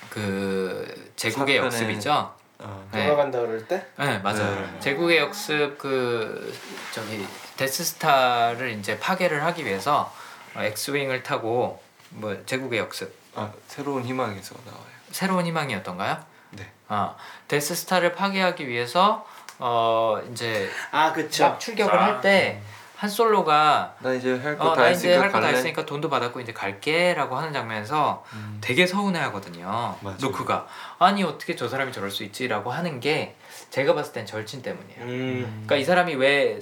[0.10, 2.34] 그 제국의 역습이죠.
[2.60, 2.90] 어.
[2.92, 3.06] 네.
[3.06, 3.86] 돌아간다 그럴 때.
[3.98, 4.56] 네 맞아요.
[4.56, 4.80] 네.
[4.80, 6.58] 제국의 역습 그
[6.94, 7.28] 저기
[7.58, 10.14] 데스스타를 이제 파괴를 하기 위해서
[10.56, 14.86] 어, 엑스윙을 타고 뭐 제국의 역습 아, 새로운 희망에서 나와요.
[15.12, 16.37] 새로운 희망이었던가요?
[16.52, 16.70] 네.
[16.88, 17.16] 아
[17.48, 19.26] 데스스타를 파괴하기 위해서
[19.60, 21.44] 어 이제 아 그쵸.
[21.46, 22.06] 막 출격을 아.
[22.06, 22.62] 할때
[22.96, 25.58] 한 솔로가 나 이제 할거 어, 다 했으니까 할거다 갈래.
[25.58, 28.58] 했으니까 돈도 받았고 이제 갈게라고 하는 장면에서 음.
[28.60, 29.96] 되게 서운해 하거든요.
[30.02, 30.18] 맞아요.
[30.20, 30.68] 루크가
[30.98, 33.36] 아니 어떻게 저 사람이 저럴 수 있지라고 하는 게
[33.70, 35.02] 제가 봤을 땐 절친 때문이에요.
[35.04, 35.44] 음.
[35.66, 36.60] 그러니까 이 사람이 왜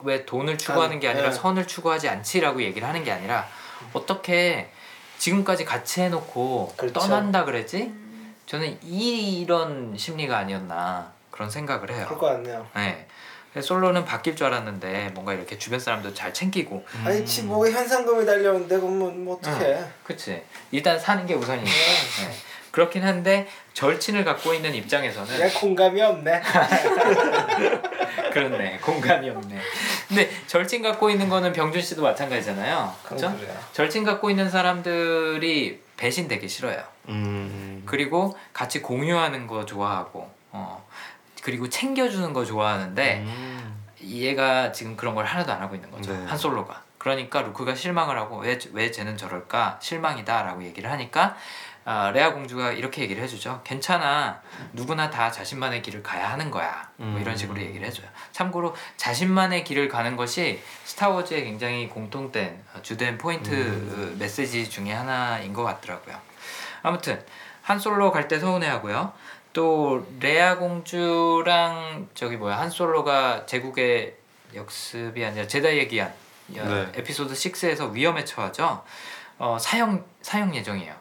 [0.00, 1.32] 왜 돈을 추구하는 게 아니라 네.
[1.36, 3.46] 선을 추구하지 않지라고 얘기를 하는 게 아니라
[3.92, 4.72] 어떻게
[5.18, 6.98] 지금까지 같이 해놓고 그렇죠.
[6.98, 7.92] 떠난다 그랬지?
[8.48, 12.06] 저는 이런 심리가 아니었나 그런 생각을 해요.
[12.06, 12.66] 그럴 것 같네요.
[12.74, 13.06] 네.
[13.60, 18.76] 솔로는 바뀔 줄 알았는데 뭔가 이렇게 주변 사람도 잘 챙기고 아니 지 뭐가 현상금이 달려오는데
[18.76, 19.84] 그럼 뭐, 뭐 어떡해.
[20.04, 22.34] 그치 일단 사는 게 우선이니까 네.
[22.70, 26.40] 그렇긴 한데 절친을 갖고 있는 입장에서는 내 공감이 없네.
[28.32, 29.58] 그렇네 공감이 없네
[30.06, 33.34] 근데 절친 갖고 있는 거는 병준 씨도 마찬가지잖아요 그렇죠?
[33.36, 33.56] 그래요.
[33.72, 37.82] 절친 갖고 있는 사람들이 배신 되기 싫어요 음.
[37.84, 40.86] 그리고 같이 공유하는 거 좋아하고 어
[41.42, 43.84] 그리고 챙겨주는 거 좋아하는데 음.
[44.02, 46.24] 얘가 지금 그런 걸 하나도 안 하고 있는 거죠 네.
[46.24, 51.36] 한 솔로가 그러니까 루크가 실망을 하고 왜, 왜 쟤는 저럴까 실망이다 라고 얘기를 하니까
[51.88, 54.42] 아, 레아 공주가 이렇게 얘기를 해주죠 괜찮아
[54.74, 57.36] 누구나 다 자신만의 길을 가야 하는 거야 뭐 이런 음.
[57.36, 64.12] 식으로 얘기를 해줘요 참고로 자신만의 길을 가는 것이 스타워즈의 굉장히 공통된 어, 주된 포인트 음.
[64.14, 66.18] 어, 메시지 중에 하나인 것 같더라고요
[66.82, 67.22] 아무튼
[67.68, 69.12] 한 솔로 갈 때 서운해하고요.
[69.52, 74.16] 또 레아 공주랑 저기 뭐야 한 솔로가 제국의
[74.54, 76.92] 역습이 아니라 제다이의 기한 어, 네.
[76.94, 78.82] 에피소드 6에서 위험에 처하죠.
[79.36, 80.94] 어, 사형 사형 예정이에요.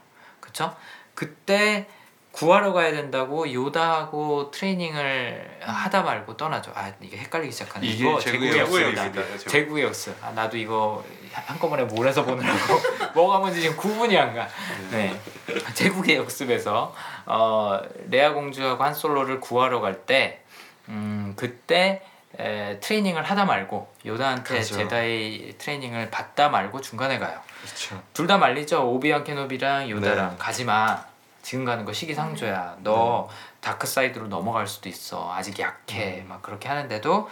[0.57, 0.75] 그쵸?
[1.13, 1.87] 그때
[2.31, 6.71] 구하러 가야 된다고 요다하고 트레이닝을 하다 말고 떠나죠.
[6.75, 7.85] 아 이게 헷갈리기 시작하네.
[7.87, 8.57] 이게 이거 제국의.
[8.59, 9.37] 역습이다.
[9.47, 10.15] 제국의 역습.
[10.23, 11.03] 아, 나도 이거
[11.33, 12.57] 한꺼번에 몰아서 보느라고
[13.15, 14.47] 뭐가 뭔지 지금 구분이 안 가.
[14.91, 15.19] 네.
[15.73, 16.93] 제국의 역습에서
[17.25, 17.79] 어,
[18.09, 20.41] 레아 공주하고 한 솔로를 구하러 갈 때
[20.89, 22.03] 음, 그때
[22.39, 24.75] 에, 트레이닝을 하다 말고 요다한테 가죠.
[24.75, 27.39] 제다이 트레이닝을 받다 말고 중간에 가요.
[27.67, 28.01] 그렇죠.
[28.13, 28.89] 둘 다 말리죠.
[28.89, 30.37] 오비완 케노비랑 요다랑 네.
[30.37, 31.05] 가지 마.
[31.41, 32.77] 지금 가는 거 시기상조야.
[32.79, 33.29] 너
[33.61, 35.33] dark side로 넘어갈 수도 있어.
[35.33, 36.25] 아직 약해.
[36.27, 37.29] 막 그렇게 하는데도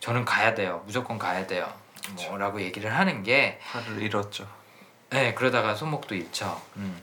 [0.00, 0.82] 저는 가야 돼요.
[0.86, 1.68] 무조건 가야 돼요.
[2.28, 4.46] 뭐라고 얘기를 하는 게 팔을 잃었죠.
[5.10, 6.60] 네, 그러다가 손목도 잃죠.
[6.76, 7.00] 음.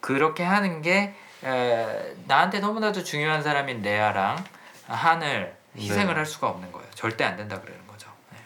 [0.00, 4.42] 그렇게 하는 게 에, 나한테 너무나도 중요한 사람인 레아랑
[4.88, 6.12] 한을 희생을 네.
[6.14, 6.88] 할 수가 없는 거예요.
[6.94, 7.60] 절대 안 된다.
[7.64, 7.72] 네,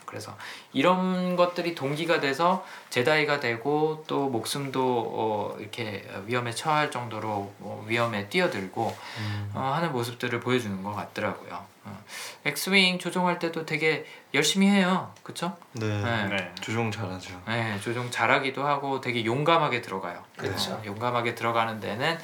[0.09, 0.35] 그래서
[0.73, 8.29] 이런 것들이 동기가 돼서 제다이가 되고 또 목숨도 어, 이렇게 위험에 처할 정도로 어, 위험에
[8.31, 9.51] 뛰어들고 음.
[9.55, 11.63] 어, 하는 모습들을 보여주는 것 같더라고요.
[11.85, 12.05] 어.
[12.47, 15.13] 엑스윙 조종할 때도 되게 열심히 해요.
[15.23, 15.57] 그쵸?
[15.73, 15.87] 네.
[15.87, 16.29] 네.
[16.29, 16.55] 네.
[16.63, 17.43] 조종 잘하죠.
[17.47, 20.25] 네, 조종 잘하기도 하고 되게 용감하게 들어가요.
[20.39, 20.73] 그렇죠.
[20.73, 22.19] 어, 용감하게 들어가는 데는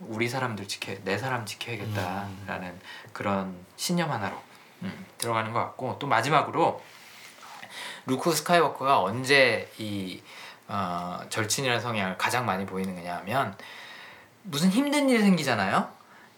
[0.00, 2.78] 우리 사람들 지켜, 내 사람 지켜야겠다라는
[3.14, 4.36] 그런 신념 하나로
[4.82, 6.82] 음, 들어가는 것 같고 또 마지막으로
[8.06, 10.20] 루크 스카이워커가 언제 이
[10.68, 13.56] 어, 절친이라는 성향을 가장 많이 보이는 거냐면
[14.42, 15.88] 무슨 힘든 일이 생기잖아요.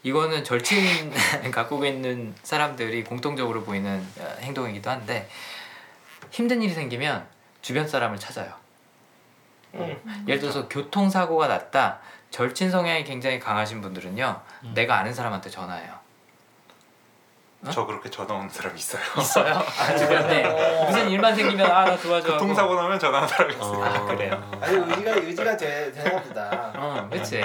[0.02, 1.12] 이거는 절친
[1.50, 5.28] 갖고 있는 사람들이 공통적으로 보이는 어, 행동이기도 한데
[6.30, 7.26] 힘든 일이 생기면
[7.62, 8.52] 주변 사람을 찾아요.
[9.74, 10.00] 응.
[10.28, 12.00] 예를 들어서 교통사고가 났다.
[12.30, 14.40] 절친 성향이 굉장히 강하신 분들은요.
[14.74, 16.03] 내가 아는 사람한테 전화해요.
[17.70, 19.02] 저 그렇게 전화 오는 사람 있어요.
[19.18, 19.54] 있어요?
[19.54, 22.28] 아, 주변에 무슨 일만 생기면 아 나 도와줘.
[22.28, 22.38] 하고.
[22.38, 23.84] 교통사고 나면 전화하는 사람이 있어요.
[23.84, 24.58] 아, 그래요.
[24.60, 26.72] 아니 의지가 의지가 돼 되나 보다.
[26.76, 27.42] 어, 그렇지.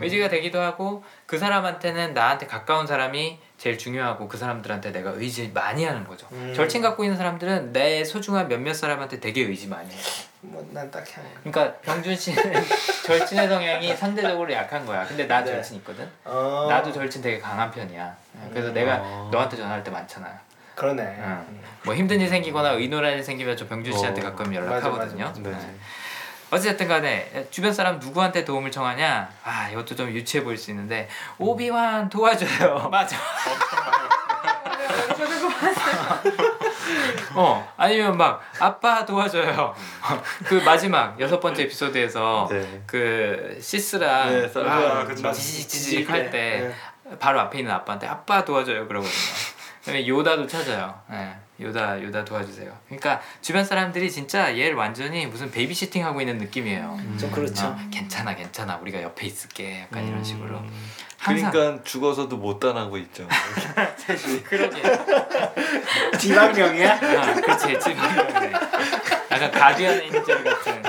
[0.00, 5.84] 의지가 되기도 하고 그 사람한테는 나한테 가까운 사람이 제일 중요하고 그 사람들한테 내가 의지 많이
[5.84, 6.26] 하는 거죠.
[6.32, 6.52] 음.
[6.54, 10.00] 절친 갖고 있는 사람들은 내 소중한 몇몇 사람한테 되게 의지 많이 해요.
[10.42, 11.28] 뭐 난 딱히 안 해.
[11.44, 12.42] 그러니까 병준 씨는
[13.06, 15.04] 절친의 성향이 상대적으로 약한 거야.
[15.06, 15.52] 근데 나 네.
[15.52, 16.08] 절친 있거든.
[16.24, 16.66] 어.
[16.68, 18.16] 나도 절친 되게 강한 편이야.
[18.50, 18.74] 그래서 음.
[18.74, 19.28] 내가 어.
[19.32, 20.28] 너한테 전화할 때 많잖아.
[20.74, 21.02] 그러네.
[21.18, 21.60] 응.
[21.84, 24.24] 뭐 힘든 일 생기거나 의논할 일 생기면 저 병준 씨한테 어.
[24.24, 25.26] 가끔 연락하거든요.
[25.26, 25.50] 맞아, 네.
[25.50, 25.74] 네.
[26.50, 29.28] 어쨌든 간에 주변 사람 누구한테 도움을 청하냐?
[29.44, 32.88] 아 이것도 좀 유치해 보일 수 있는데 오비완 도와줘요.
[32.90, 33.16] 맞아.
[37.34, 39.74] 어 아니면 막 아빠 도와줘요.
[40.46, 42.82] 그 마지막 여섯 번째 에피소드에서 네.
[42.86, 45.32] 그 시스랑 네, 썰- 아, 아, 그쵸.
[45.32, 46.72] 지직지직 할때
[47.04, 47.16] 네.
[47.18, 49.14] 바로 앞에 있는 아빠한테 아빠 도와줘요 그러거든요.
[49.80, 51.00] 그다음에 요다도 찾아요.
[51.10, 52.72] 네, 요다 요다 도와주세요.
[52.86, 56.98] 그러니까 주변 사람들이 진짜 얘를 완전히 무슨 베이비시팅 하고 있는 느낌이에요.
[57.18, 57.66] 좀 그렇죠.
[57.66, 60.24] 어, 괜찮아 괜찮아 우리가 옆에 있을게 약간 이런 음.
[60.24, 60.62] 식으로
[61.22, 63.28] 항상 그러니까 죽어서도 못 떠나고 있죠.
[64.44, 64.82] 그러게
[66.18, 66.94] 지방령이야?
[66.94, 68.52] 아, 그렇지 지방이네
[69.30, 70.82] 약간 가디언 엔젤 같은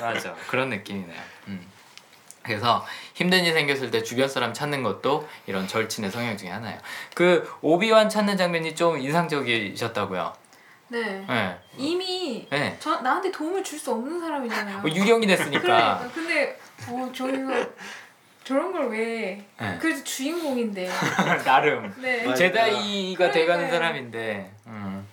[0.00, 1.20] 맞아 그런 느낌이네요.
[1.48, 1.64] 음.
[2.42, 2.84] 그래서
[3.14, 6.78] 힘든 일 생겼을 때 주변 사람 찾는 것도 이런 절친의 성향 중에 하나예요.
[7.14, 10.32] 그 오비완 찾는 장면이 좀 인상적이셨다고요.
[10.88, 11.24] 네.
[11.28, 11.58] 네.
[11.76, 12.76] 이미 네.
[12.80, 14.78] 저 나한테 도움을 줄 수 없는 사람이잖아요.
[14.80, 15.60] 뭐 유령이 됐으니까.
[15.60, 16.58] 그러니까 근데
[16.88, 17.66] 어 저희가
[18.48, 19.44] 저런 걸 왜?
[19.60, 19.78] 네.
[19.78, 20.88] 그래도 주인공인데.
[21.44, 22.24] 나름 네.
[22.24, 22.34] 맞아.
[22.34, 23.30] 제다이가.
[23.30, 24.50] 돼가는 사람인데.
[24.68, 25.06] 음.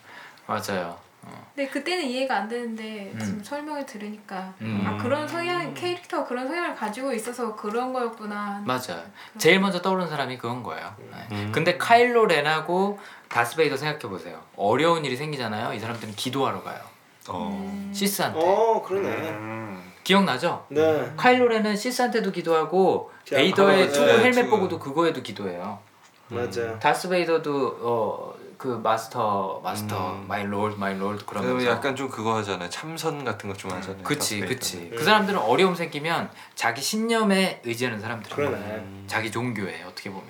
[0.48, 0.98] 맞아요.
[1.22, 1.52] 어.
[1.54, 3.20] 근데 그때는 이해가 안 되는데 음.
[3.20, 4.86] 지금 설명을 들으니까 음.
[4.86, 8.64] 아 그런 성향 캐릭터 그런 성향을 가지고 있어서 그런 거였구나.
[8.66, 9.04] 맞아요.
[9.38, 10.96] 제일 먼저 떠오르는 사람이 그건 거예요.
[11.12, 11.28] 네.
[11.34, 11.52] 음.
[11.52, 14.42] 근데 카일로 렌하고 다스베이더 생각해 보세요.
[14.56, 15.74] 어려운 일이 생기잖아요.
[15.74, 16.80] 이 사람들은 기도하러 가요.
[17.28, 17.50] 어.
[17.52, 17.92] 음.
[17.94, 18.40] 시스한테.
[18.42, 19.86] 어 그러네.
[20.06, 20.08] 음.
[20.08, 20.66] 기억나죠?
[20.70, 21.12] 네.
[21.18, 24.50] 카일로 렌은 시스한테도 기도하고 자, 베이더의 아, 투구 네, 헬멧.
[24.50, 25.80] 보고도 그거에도 기도해요.
[26.28, 26.80] 맞아요.
[26.80, 30.26] 다스 베이더도 어, 그 master master 음.
[30.28, 32.70] my lord my lord 그러면 그러면서 약간 좀 그거 하잖아요.
[32.70, 34.04] 참선 같은 거 좀 하잖아요.
[34.04, 34.40] 그치.
[34.42, 34.96] 그치 음.
[34.96, 38.66] 그 사람들은 어려움 생기면 자기 신념에 의지하는 사람들이에요 그러네.
[38.76, 39.04] 음.
[39.08, 40.28] 자기 종교에 어떻게 보면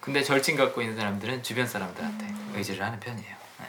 [0.00, 3.66] 근데 절친 갖고 있는 사람들은 주변 사람들한테 의지를 하는 편이에요 네.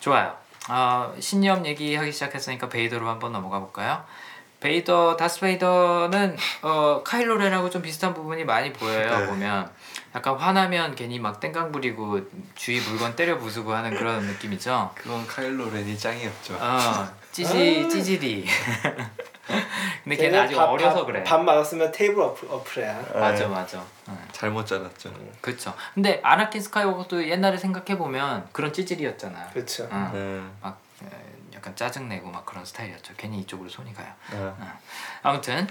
[0.00, 0.34] 좋아요
[0.68, 4.04] 어, 신념 얘기하기 시작했으니까 베이더로 한번 넘어가 볼까요
[4.60, 9.26] 베이더 다스 베이더는 어, 카일로 렌하고 좀 비슷한 부분이 많이 보여요 네.
[9.26, 9.70] 보면
[10.14, 12.20] 약간 화나면 괜히 막 땡깡 부리고
[12.54, 16.54] 주위 물건 때려 부수고 하는 그런 느낌이죠 그건 카일로 렌이 짱이었죠.
[16.60, 18.46] 어, 찌지 찌질이.
[20.04, 21.24] 근데 걔는 아직 밥- 어려서 밥- 그래.
[21.24, 23.04] 밥 맞았으면 테이블 어플, 어플이야.
[23.14, 23.46] 맞아 네.
[23.48, 23.82] 맞아.
[24.08, 24.18] 응.
[24.32, 25.12] 잘못 자랐죠.
[25.40, 25.74] 그쵸.
[25.94, 29.48] 근데 아나킨 스카이워커도 옛날에 생각해 보면 그런 찌질이었잖아.
[29.52, 29.88] 그렇죠.
[29.92, 30.10] 응.
[30.12, 30.40] 네.
[30.62, 30.89] 막 에,
[31.60, 33.12] 약간 짜증 내고 막 그런 스타일이었죠.
[33.18, 34.10] 괜히 이쪽으로 손이 가요.
[34.30, 34.66] 네.
[35.22, 35.68] 아무튼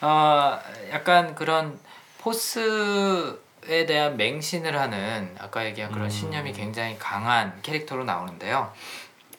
[0.00, 0.56] 어
[0.92, 1.80] 약간 그런
[2.18, 6.10] 포스에 대한 맹신을 하는 아까 얘기한 그런 음.
[6.10, 8.72] 신념이 굉장히 강한 캐릭터로 나오는데요.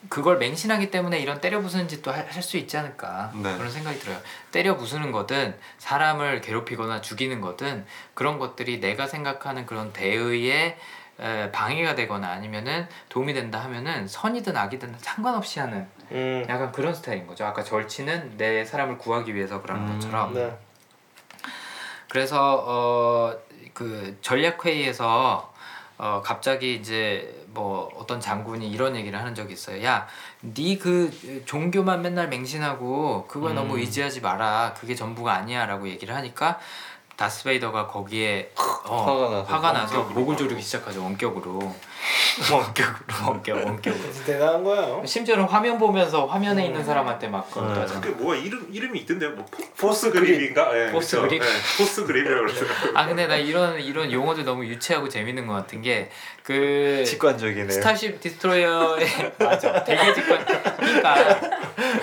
[0.09, 3.55] 그걸 맹신하기 때문에 이런 때려 부수는 짓도 할 수 있지 않을까 네.
[3.55, 4.19] 그런 생각이 들어요.
[4.51, 10.77] 때려 부수는 거든 사람을 괴롭히거나 죽이는 거든 그런 것들이 내가 생각하는 그런 대의에 에,
[11.17, 16.45] 방해가 되거나 아니면은 도움이 된다 하면은 선이든 악이든 상관없이 하는 음.
[16.49, 17.45] 약간 그런 스타일인 거죠.
[17.45, 19.93] 아까 절친은 내 사람을 구하기 위해서 그러는 음.
[19.93, 20.33] 것처럼.
[20.33, 20.57] 네.
[22.09, 23.33] 그래서 어,
[23.73, 25.51] 그 전략 회의에서
[25.97, 29.83] 어, 갑자기 이제 뭐 어떤 장군이 이런 얘기를 하는 적이 있어요.
[29.83, 30.07] 야,
[30.41, 33.55] 네 그 종교만 맨날 맹신하고 그거 에 음.
[33.55, 34.73] 너무 의지하지 마라.
[34.77, 36.59] 그게 전부가 아니야라고 얘기를 하니까
[37.23, 38.51] 다스베이더가 거기에
[38.85, 39.53] 어, 화가 나서.
[39.53, 40.01] 화가 나서.
[40.13, 41.01] 목을 조르기 시작하죠.
[41.03, 41.53] 원격으로.
[42.51, 44.11] 원격으로 원격 원격으로.
[44.25, 45.01] 대단한 거예요.
[45.05, 47.93] 심지어는 화면 보면서 화면에 있는 사람한테 막 그런 거 네.
[48.01, 49.31] 그게 뭐가 이름 이름이 있던데요.
[49.31, 50.25] 뭐 포, force force grip.
[50.35, 50.69] grip인가?
[50.77, 51.19] 예, force?
[51.21, 51.41] grip?
[51.41, 51.47] 예,
[51.77, 52.91] force grip이라고 그러더라고요.
[52.97, 56.09] 아 근데 나 이런 이런 용어들 너무 유치하고 재밌는 것 같은 게
[56.43, 57.69] 그 직관적이네요.
[57.71, 59.07] 스타쉽 destroyer의
[59.39, 60.45] 맞아 되게 직관
[60.75, 61.39] 그러니까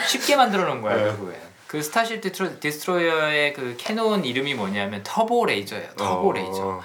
[0.07, 1.03] 쉽게 만들어 놓은 거야 네.
[1.05, 1.37] 결국엔
[1.71, 6.33] 그 starship destro, destroyer의 그 cannon 이름이 뭐냐면 turbo laser예요 turbo 어.
[6.33, 6.83] laser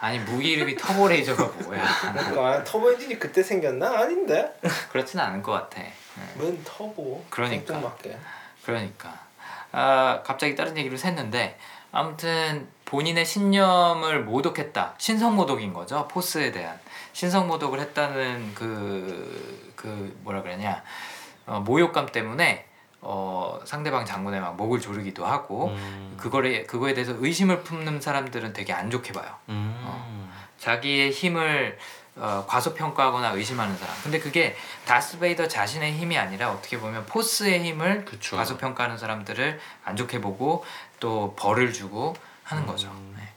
[0.00, 3.98] 아니 무기 이름이 turbo laser가 뭐야 그러니까 터보 엔진이 그때 생겼나?
[3.98, 4.58] 아닌데.
[4.90, 5.92] 그렇지는 않은 것 같아 네.
[6.36, 7.24] 뭔 터보?
[7.28, 7.74] 그러니까.
[8.64, 9.12] 그러니까
[9.72, 11.56] 아 갑자기 다른 얘기를 샜는데
[11.92, 16.80] 아무튼 본인의 신념을 모독했다 신성 모독인 거죠 포스에 대한
[17.12, 20.82] 신성 모독을 했다는 그, 그 뭐라 그러냐
[21.44, 22.64] 어, 모욕감 때문에
[23.08, 26.16] 어, 상대방 장군의 막 목을 조르기도 하고 음.
[26.16, 30.28] 그거에 그거에 대해서 의심을 품는 사람들은 되게 안 좋게 봐요 음.
[30.58, 31.78] 자기의 힘을
[32.16, 33.94] 어, 과소평가하거나 의심하는 사람.
[34.02, 38.36] 근데 그게 다스베이더 자신의 힘이 아니라 어떻게 보면 포스의 힘을 그쵸.
[38.36, 40.64] 과소평가하는 사람들을 안 좋게 보고
[40.98, 42.88] 또 벌을 주고 하는 거죠.
[42.88, 43.14] 음.
[43.18, 43.28] 네.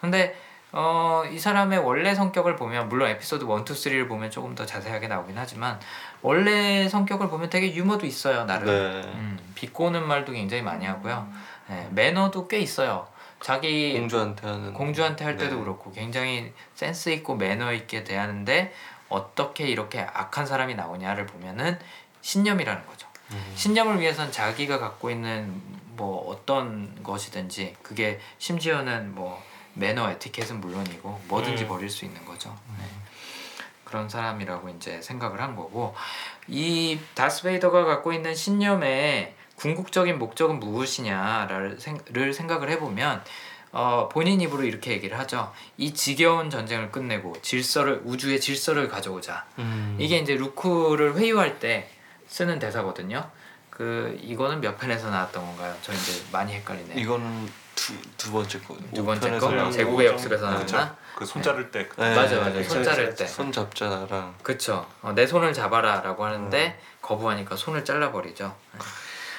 [0.00, 0.34] 근데
[0.72, 5.08] 어, 이 사람의 원래 성격을 보면 물론 에피소드 1, 2, 3를 보면 조금 더 자세하게
[5.08, 5.78] 나오긴 하지만
[6.22, 8.66] 원래 성격을 보면 되게 유머도 있어요 나름.
[8.66, 9.02] 네.
[9.14, 11.28] 음, 비꼬는 말도 굉장히 많이 하고요.
[11.68, 13.06] 네, 매너도 꽤 있어요.
[13.40, 15.60] 자기 공주한테 하는 공주한테 할 때도 네.
[15.62, 18.72] 그렇고 굉장히 센스 있고 매너 있게 대하는데
[19.08, 21.78] 어떻게 이렇게 악한 사람이 나오냐를 보면은
[22.20, 23.08] 신념이라는 거죠.
[23.32, 23.52] 음.
[23.56, 25.60] 신념을 위해선 자기가 갖고 있는
[25.96, 29.42] 뭐 어떤 것이든지 그게 심지어는 뭐
[29.74, 31.68] 매너 에티켓은 물론이고 뭐든지 음.
[31.68, 32.56] 버릴 수 있는 거죠.
[32.78, 32.84] 네.
[33.92, 35.94] 그런 사람이라고 이제 생각을 한 거고
[36.48, 42.00] 이 다스베이더가 갖고 있는 신념의 궁극적인 목적은 무엇이냐를 생-
[42.32, 43.22] 생각을 해보면
[43.72, 45.52] 어, 본인 입으로 이렇게 얘기를 하죠.
[45.76, 49.44] 이 지겨운 전쟁을 끝내고 질서를 우주의 질서를 가져오자.
[49.58, 49.96] 음.
[50.00, 51.90] 이게 이제 루크를 회유할 때
[52.28, 53.28] 쓰는 대사거든요.
[53.68, 55.74] 그 이거는 몇 편에서 나왔던 건가요?
[55.82, 56.94] 저 이제 많이 헷갈리네.
[57.00, 58.76] 이거는 두, 두 번째 거.
[58.94, 60.12] 두 번째 거 제국의 거.
[60.14, 60.52] 역습에서 네.
[60.52, 60.96] 나왔나?
[61.14, 62.50] 그 손 자를 때 그- 네, 맞아, 맞아.
[62.50, 62.62] 네.
[62.64, 63.26] 손 자를 때.
[63.26, 64.86] 손 잡자 나랑 그쵸.
[65.02, 68.54] 어, 내 손을 잡아라라고 하는데 거부하니까 손을 잘라버리죠.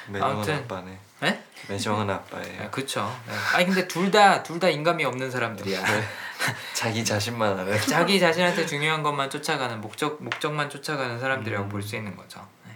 [0.08, 0.56] 매정한 아무튼.
[0.56, 0.98] 아빠네.
[1.22, 1.44] 네?
[1.70, 2.62] 매정한 아빠예요.
[2.64, 3.10] 네, 그쵸.
[3.28, 3.34] 네.
[3.54, 5.82] 아니 근데 둘 다 둘 다 인감이 없는 사람들이야.
[5.84, 6.04] 네.
[6.74, 7.80] 자기 자신만 아는.
[7.88, 11.70] 자기 자신한테 중요한 것만 쫓아가는 목적 목적만 쫓아가는 사람들이라고 음.
[11.70, 12.46] 볼수 있는 거죠.
[12.68, 12.76] 네.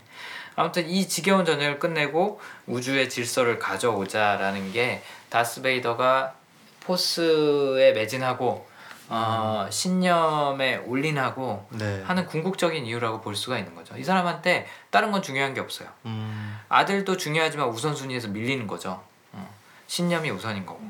[0.56, 6.34] 아무튼 이 지겨운 전쟁을 끝내고 우주의 질서를 가져오자라는 게 다스베이더가
[6.80, 8.66] 포스에 매진하고
[9.10, 12.03] 어, 신념에 올인하고 네.
[12.03, 13.95] 하는 궁극적인 이유라고 볼 수가 있는 거죠.
[13.97, 15.88] 이 사람한테 다른 건 중요한 게 없어요.
[16.05, 16.60] 음.
[16.70, 19.01] 아들도 중요하지만 우선순위에서 밀리는 거죠.
[19.32, 19.49] 어,
[19.88, 20.82] 신념이 우선인 거고.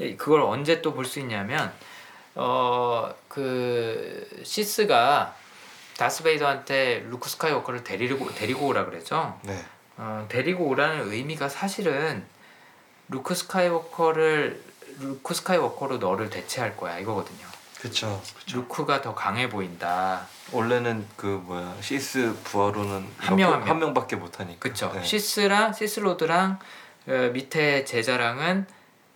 [0.00, 1.72] 예, 그걸 언제 또 볼 수 있냐면
[2.34, 5.34] 어 그 시스가
[5.96, 9.38] 다스베이더한테 루크 스카이워커를 데리고 데리고 오라 그랬죠.
[9.42, 9.64] 네.
[9.96, 12.24] 어, 데리고 오라는 의미가 사실은
[13.08, 14.62] 루크 스카이워커를
[15.00, 17.46] 루크 스카이워커로 너를 대체할 거야 이거거든요.
[17.80, 18.22] 그쵸.
[18.52, 20.26] 루크가 더 강해 보인다.
[20.52, 23.78] 원래는 그 뭐야 시스 부하로는 한 명, 한한 명.
[23.80, 24.58] 명밖에 못 하니까.
[24.58, 24.90] 그쵸?
[24.94, 25.02] 네.
[25.02, 26.58] Sith랑 Sith lord랑
[27.08, 28.66] 어, 밑에 제자라는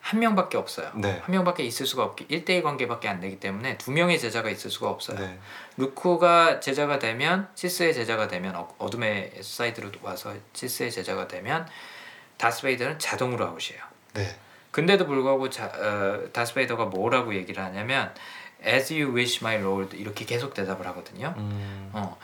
[0.01, 0.91] 한 명밖에 없어요.
[0.95, 1.19] 네.
[1.23, 4.91] 한 명밖에 있을 수가 없기 1대1 관계밖에 안 되기 때문에 두 명의 제자가 있을 수가
[4.91, 5.19] 없어요.
[5.19, 5.39] 네.
[5.77, 11.67] 루크가 제자가 되면 시스의 제자가 되면 어, 어둠의 사이드로 와서 시스의 제자가 되면
[12.37, 13.83] 다스베이더는 자동으로 아웃이에요.
[14.15, 14.37] 네.
[14.79, 18.15] 근데도 불구하고 자, 어, 다스베이더가 뭐라고 얘기를 하냐면
[18.65, 21.35] As you wish, my lord 이렇게 계속 대답을 하거든요.
[21.37, 21.91] 음.
[21.93, 22.17] 어,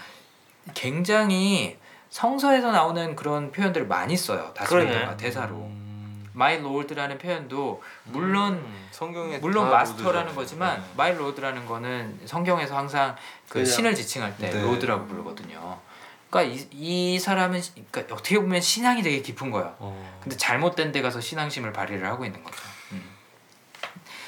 [0.72, 1.76] 굉장히
[2.10, 4.52] 성서에서 나오는 그런 표현들을 많이 써요.
[4.54, 5.16] 다스베이더가.
[5.16, 5.56] 대사로.
[5.56, 6.30] 음.
[6.36, 8.86] My lord라는 표현도 물론 음.
[8.92, 10.34] 성경에 물론 다 마스터라는.
[10.36, 10.84] 거지만 네.
[10.94, 13.16] my lord라는 거는 성경에서 항상
[13.48, 14.62] 그 그냥- 신을 지칭할 때 네.
[14.62, 15.80] 로드라고 부르거든요.
[16.34, 16.68] 그러니까 이,
[17.14, 19.76] 이 사람은 시- 그러니까 어떻게 보면 신앙이 되게 깊은 거예요.
[19.78, 20.18] 어.
[20.20, 22.56] 근데 잘못된 데 가서 신앙심을 발휘를 하고 있는 거죠.
[22.90, 23.08] 음.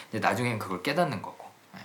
[0.09, 1.51] 이제 나중엔 그걸 깨닫는 거고.
[1.75, 1.81] 네.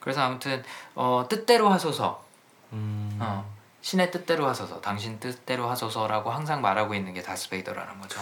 [0.00, 0.64] 그래서 아무튼
[0.96, 2.24] 어, 뜻대로 하소서,
[2.72, 3.16] 음.
[3.20, 3.48] 어,
[3.80, 8.20] 신의 뜻대로 하소서, 당신 뜻대로 하소서라고 항상 말하고 있는 게 다스베이더라는 거죠.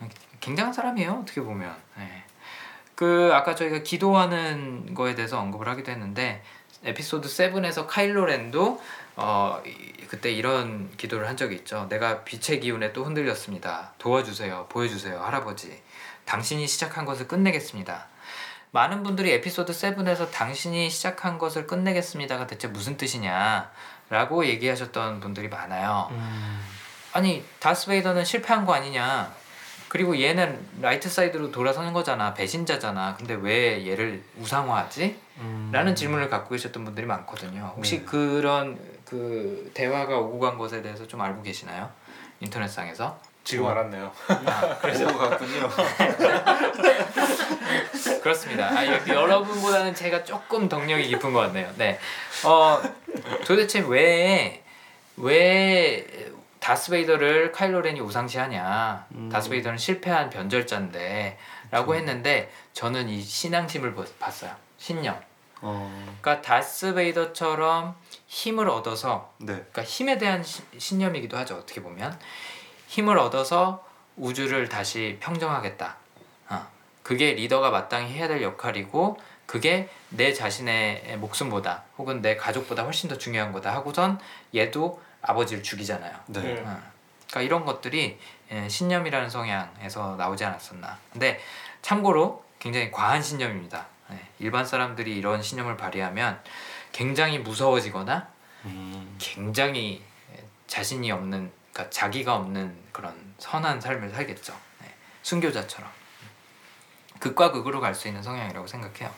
[0.00, 0.08] 음.
[0.38, 1.22] 굉장한 사람이에요.
[1.22, 1.76] 어떻게 보면.
[1.96, 2.22] 네.
[2.94, 6.44] 그 아까 저희가 기도하는 거에 대해서 언급을 하기도 했는데
[6.84, 8.80] 에피소드 7에서 카일로 렌도
[9.22, 11.86] 어 이- 그때 이런 기도를 한 적이 있죠.
[11.88, 13.92] 내가 빛의 기운에 또 흔들렸습니다.
[13.98, 14.66] 도와주세요.
[14.68, 15.20] 보여주세요.
[15.20, 15.80] 할아버지.
[16.24, 18.06] 당신이 시작한 것을 끝내겠습니다.
[18.72, 23.70] 많은 분들이 에피소드 7에서 당신이 시작한 것을 끝내겠습니다가 대체 무슨 뜻이냐
[24.08, 26.08] 라고 얘기하셨던 분들이 많아요.
[26.12, 26.60] 음.
[27.12, 29.32] 아니 다스베이더는 실패한 거 아니냐
[29.88, 35.18] 그리고 얘는 light side로 돌아서는 거잖아 배신자잖아 근데 왜 얘를 우상화하지?
[35.38, 35.70] 음.
[35.72, 38.04] 라는 질문을 갖고 계셨던 분들이 많거든요 혹시 네.
[38.04, 38.78] 그런
[39.10, 41.90] 그 대화가 오고 간 것에 대해서 좀 알고 계시나요?
[42.40, 44.12] 인터넷상에서 지금 알았네요.
[44.80, 45.68] 그래서 같군요.
[48.22, 48.68] 그렇습니다.
[48.70, 51.70] 아, 여- 여러분보다는 제가 조금 덕력이 깊은 것 같네요.
[51.76, 51.98] 네.
[52.44, 52.80] 어,
[53.44, 54.62] 도대체 왜,
[55.16, 56.06] 왜
[56.60, 59.06] 다스베이더를 카일로렌이 우상시하냐.
[59.12, 59.28] 음.
[59.32, 61.38] 다스베이더는 실패한 변절자인데.
[61.72, 64.50] 라고 했는데 저는 이 신앙심을 보- 봤어요.
[64.78, 65.16] 신념.
[65.62, 66.16] 어.
[66.20, 67.94] 그러니까 다스 베이더처럼
[68.26, 69.52] 힘을 얻어서 네.
[69.54, 71.56] 그러니까 힘에 대한 시- 신념이기도 하죠.
[71.56, 72.18] 어떻게 보면
[72.88, 73.84] 힘을 얻어서
[74.16, 75.96] 우주를 다시 평정하겠다.
[76.50, 76.66] 어.
[77.02, 83.18] 그게 리더가 마땅히 해야 될 역할이고 그게 내 자신의 목숨보다 혹은 내 가족보다 훨씬 더
[83.18, 84.20] 중요한 거다 하고선
[84.54, 86.14] 얘도 아버지를 죽이잖아요.
[86.28, 86.40] 네.
[86.40, 86.52] 네.
[86.60, 86.80] 어.
[87.28, 88.18] 그러니까 이런 것들이
[88.52, 90.98] 예, 신념이라는 성향에서 나오지 않았었나.
[91.12, 91.40] 근데
[91.82, 93.86] 참고로 굉장히 과한 신념입니다.
[94.12, 96.40] 예, 일반 사람들이 이런 신념을 발휘하면
[96.92, 98.28] 굉장히 무서워지거나
[98.66, 99.16] 음.
[99.18, 100.02] 굉장히
[100.66, 104.52] 자신이 없는 그러니까 자기가 없는 그런 선한 삶을 살겠죠.
[104.80, 104.94] 네.
[105.22, 105.90] 순교자처럼
[107.18, 109.12] 극과 극으로 갈 수 있는 성향이라고 생각해요.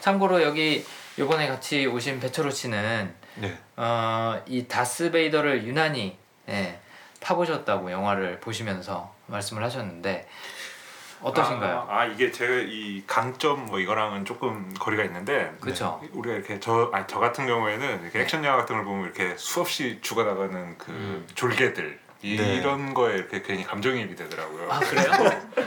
[0.00, 0.84] 참고로 여기
[1.18, 3.58] 이번에 같이 오신 배철호 씨는 네.
[3.76, 6.18] 어, 이 다스 베이더를 유난히
[6.48, 6.80] 예,
[7.20, 10.28] 파보셨다고 영화를 보시면서 말씀을 하셨는데
[11.22, 11.86] 어떠신가요?
[11.88, 16.00] 아, 아, 이게 제가 이 강점 뭐 이거랑은 조금 거리가 있는데 그렇죠.
[16.12, 18.24] 우리가 이렇게 저, 아니, 저 같은 경우에는 이렇게 네.
[18.24, 21.26] 액션 영화 같은 걸 보면 이렇게 수없이 죽어나가는 그 음.
[21.34, 22.54] 졸개들 이, 네.
[22.56, 24.70] 이런 거에 이렇게 괜히 감정이입이 되더라고요.
[24.70, 25.06] 아 그래요?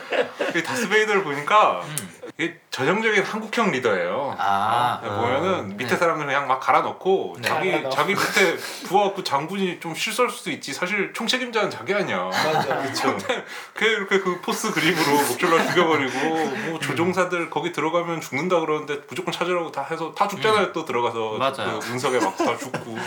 [0.55, 2.09] 이 다스베이더를 보니까 음.
[2.37, 4.35] 이게 전형적인 한국형 리더예요.
[4.39, 5.97] 아, 네, 보면은 밑에 네.
[5.97, 7.47] 사람들 그냥 막 갈아 넣고 네.
[7.47, 7.91] 자기 갈아 넣어.
[7.91, 12.23] 자기 밑에 부하고 장군이 좀 실수할 수도 있지 사실 총책임자는 자기 아니야.
[12.25, 12.81] 맞아.
[13.03, 13.45] 근데
[13.77, 16.67] 걔 이렇게 그 force grip으로 목졸라 죽여버리고 음.
[16.71, 21.39] 뭐 조종사들 거기 들어가면 죽는다 그러는데 무조건 찾으라고 다 해서 다 죽잖아요 또 들어가서 음.
[21.39, 21.79] 맞아요.
[21.79, 22.97] 그 운석에 막 다 죽고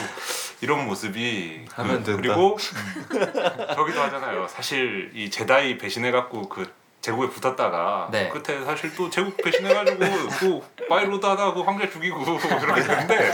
[0.60, 2.22] 이런 모습이 하면 그, 된다.
[2.22, 3.31] 그리고 음.
[3.74, 6.72] 저기도 하잖아요 사실 이 제다이 배신해갖고 그
[7.02, 8.28] 제국에 붙었다가 네.
[8.28, 9.98] 끝에 사실 또 제국 배신해가지고
[10.40, 13.32] 또 파일로드 하다 그 황제 죽이고 그렇게 되는데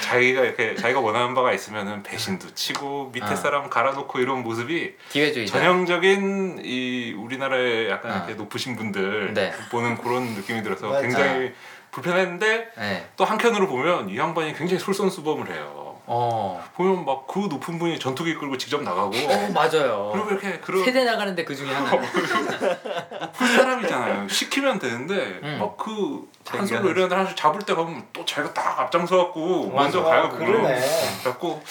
[0.00, 3.36] 자기가 이렇게 자기가 원하는 바가 있으면은 배신도 치고 밑에 아.
[3.36, 5.58] 사람 갈아놓고 이런 모습이 기회주의자.
[5.58, 8.16] 전형적인 이 우리나라의 약간 아.
[8.16, 9.52] 이렇게 높으신 분들 네.
[9.70, 11.00] 보는 그런 느낌이 들어서.
[11.00, 11.52] 굉장히
[11.92, 13.08] 불편했는데 네.
[13.16, 15.81] 또 한편으로 보면 이 양반이 굉장히 솔선수범을 해요.
[16.06, 16.62] 어.
[16.74, 20.10] 보면 막 그 높은 분이 전투기 끌고 직접 나가고 어 맞아요.
[20.12, 21.90] 그리고 이렇게 그런 세대 나가는데 그 중에 하나.
[21.90, 24.28] 그 사람이잖아요.
[24.28, 25.58] 시키면 되는데 음.
[25.60, 30.00] 막그 자기가 한솔로 이런 애들 하나씩 잡을 때 가면 또 자기가 딱 앞장서 갖고 먼저
[30.02, 30.28] 아, 가요.
[30.30, 30.80] 그러네.
[31.22, 31.62] 그래갖고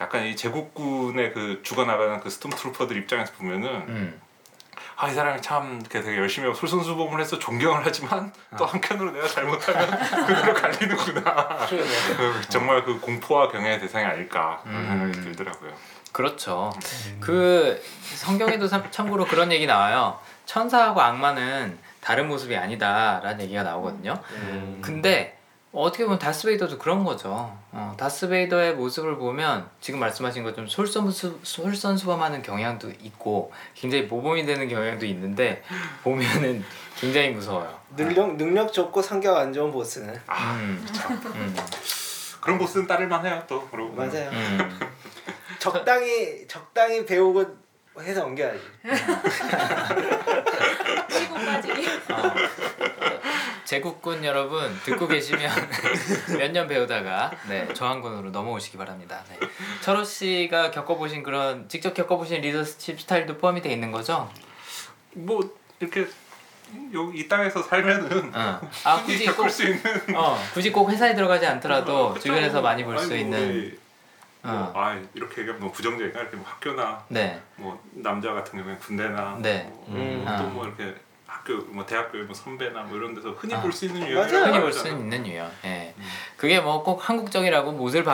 [0.00, 4.20] 약간 이 제국군의 그 죽어 나가는 그 스톰트루퍼들 입장에서 보면은 음.
[4.96, 9.26] 아 이 사람이 참 이렇게 되게 열심히 하고 솔선수범을 해서 존경을 하지만 또 한편으로 내가
[9.26, 9.90] 잘못하면
[10.26, 11.66] 그대로 갈리는구나.
[11.68, 15.12] 그 정말 그 공포와 경애의 대상이 아닐까 그런 음.
[15.12, 15.72] 생각이 들더라고요.
[16.12, 16.72] 그렇죠.
[17.20, 17.82] 그
[18.14, 20.18] 성경에도 참- 참고로 그런 얘기 나와요.
[20.46, 24.14] 천사하고 악마는 다른 모습이 아니다라는 얘기가 나오거든요.
[24.30, 24.78] 음.
[24.80, 25.36] 근데
[25.74, 27.56] 어떻게 보면 다스베이더도 그런 거죠.
[27.72, 35.04] 어, 다스베이더의 모습을 보면 지금 말씀하신 것처럼 솔선수, 솔선수범하는 경향도 있고 굉장히 모범이 되는 경향도
[35.06, 35.64] 있는데
[36.04, 36.64] 보면은
[36.96, 37.76] 굉장히 무서워요.
[37.96, 40.86] 능력 능력 좋고 성격 안 좋은 보스는 아 음,
[41.34, 41.56] 음,
[42.40, 44.30] 그런 보스는 따를만 해요 또 그러고 맞아요.
[44.30, 44.80] 음.
[45.58, 47.44] 적당히 적당히 배우고
[48.00, 48.60] 해서 옮겨야지.
[51.10, 51.70] 시고까지.
[52.10, 52.34] 어,
[53.64, 55.50] 제국군 여러분 듣고 계시면
[56.38, 59.22] 몇 년 배우다가 네, 저항군으로 넘어오시기 바랍니다.
[59.28, 59.38] 네.
[59.80, 64.30] 철호 씨가 겪어보신 그런 직접 겪어보신 리더십 스타일도 포함이 돼 있는 거죠?
[65.14, 65.40] 뭐
[65.80, 66.06] 이렇게
[66.92, 68.60] 여기 이 땅에서 살면은 어.
[68.84, 69.80] 아 굳이 겪을 꼭 수 있는
[70.14, 72.24] 어, 굳이 꼭 회사에 들어가지 않더라도 그쵸?
[72.24, 73.78] 주변에서 많이 볼수 아니, 뭐 있는
[74.42, 74.72] 뭐, 어.
[74.74, 79.72] 아 이렇게 얘기하면 너무 부정적인가 이렇게 뭐 학교나 네, 뭐 남자 같은 경우에 군대나 네.
[79.88, 80.24] 음.
[80.26, 80.36] 아.
[80.36, 80.94] 또뭐 이렇게
[81.34, 83.60] 학교 뭐 대학교 뭐 선배나 뭐 이런 데서 흔히 아.
[83.60, 84.06] 볼수 있는.
[84.08, 84.86] 유형이라고 흔히 볼 수.
[84.88, 85.50] 있는 유형.
[85.64, 85.92] 예.
[86.36, 88.04] 그게 뭐 꼭 한국적이라고 못을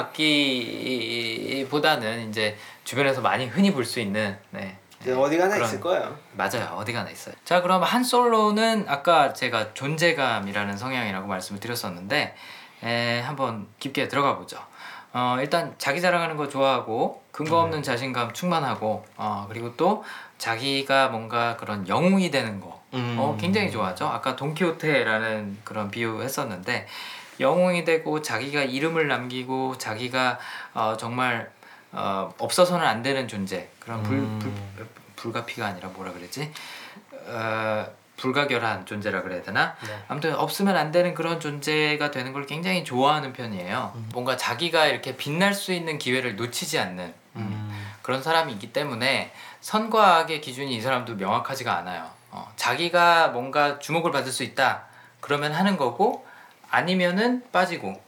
[1.10, 4.78] 받기보다는 이제 주변에서 많이 흔히 볼 수 있는 네.
[5.00, 6.16] 이제 어디 가나 그런- 있을 거예요.
[6.32, 6.74] 맞아요.
[6.76, 7.34] 어디 가나 있어요.
[7.44, 12.34] 자, 그럼 한 솔로는 아까 제가 존재감이라는 성향이라고 말씀을 드렸었는데
[12.84, 14.58] 에, 한번 깊게 들어가 보죠.
[15.12, 20.04] 어, 일단 자기 자랑하는 거 좋아하고 근거 없는 자신감 충만하고 어, 그리고 또
[20.38, 23.16] 자기가 뭔가 그런 영웅이 되는 거 음.
[23.18, 24.06] 어, 굉장히 좋아하죠.
[24.06, 26.86] 아까 돈키호테라는 그런 비유 했었는데
[27.38, 30.38] 영웅이 되고 자기가 이름을 남기고 자기가
[30.74, 31.50] 어, 정말
[31.92, 34.38] 어, 없어서는 안 되는 존재 그런 불, 음.
[34.76, 34.86] 불,
[35.16, 36.52] 불가피가 아니라 뭐라 그러지?
[37.26, 37.86] 어,
[38.16, 39.74] 불가결한 존재라 그래야 되나?
[39.82, 39.98] 네.
[40.08, 43.94] 아무튼 없으면 안 되는 그런 존재가 되는 걸 굉장히 좋아하는 편이에요.
[44.12, 47.90] 뭔가 자기가 이렇게 빛날 수 있는 기회를 놓치지 않는 음.
[48.02, 49.32] 그런 사람이 있기 때문에
[49.62, 52.19] 선과 악의 기준이 이 사람도 명확하지가 않아요.
[52.30, 54.84] 어, 자기가 뭔가 주목을 받을 수 있다
[55.20, 56.26] 그러면 하는 거고
[56.70, 58.00] 아니면은 빠지고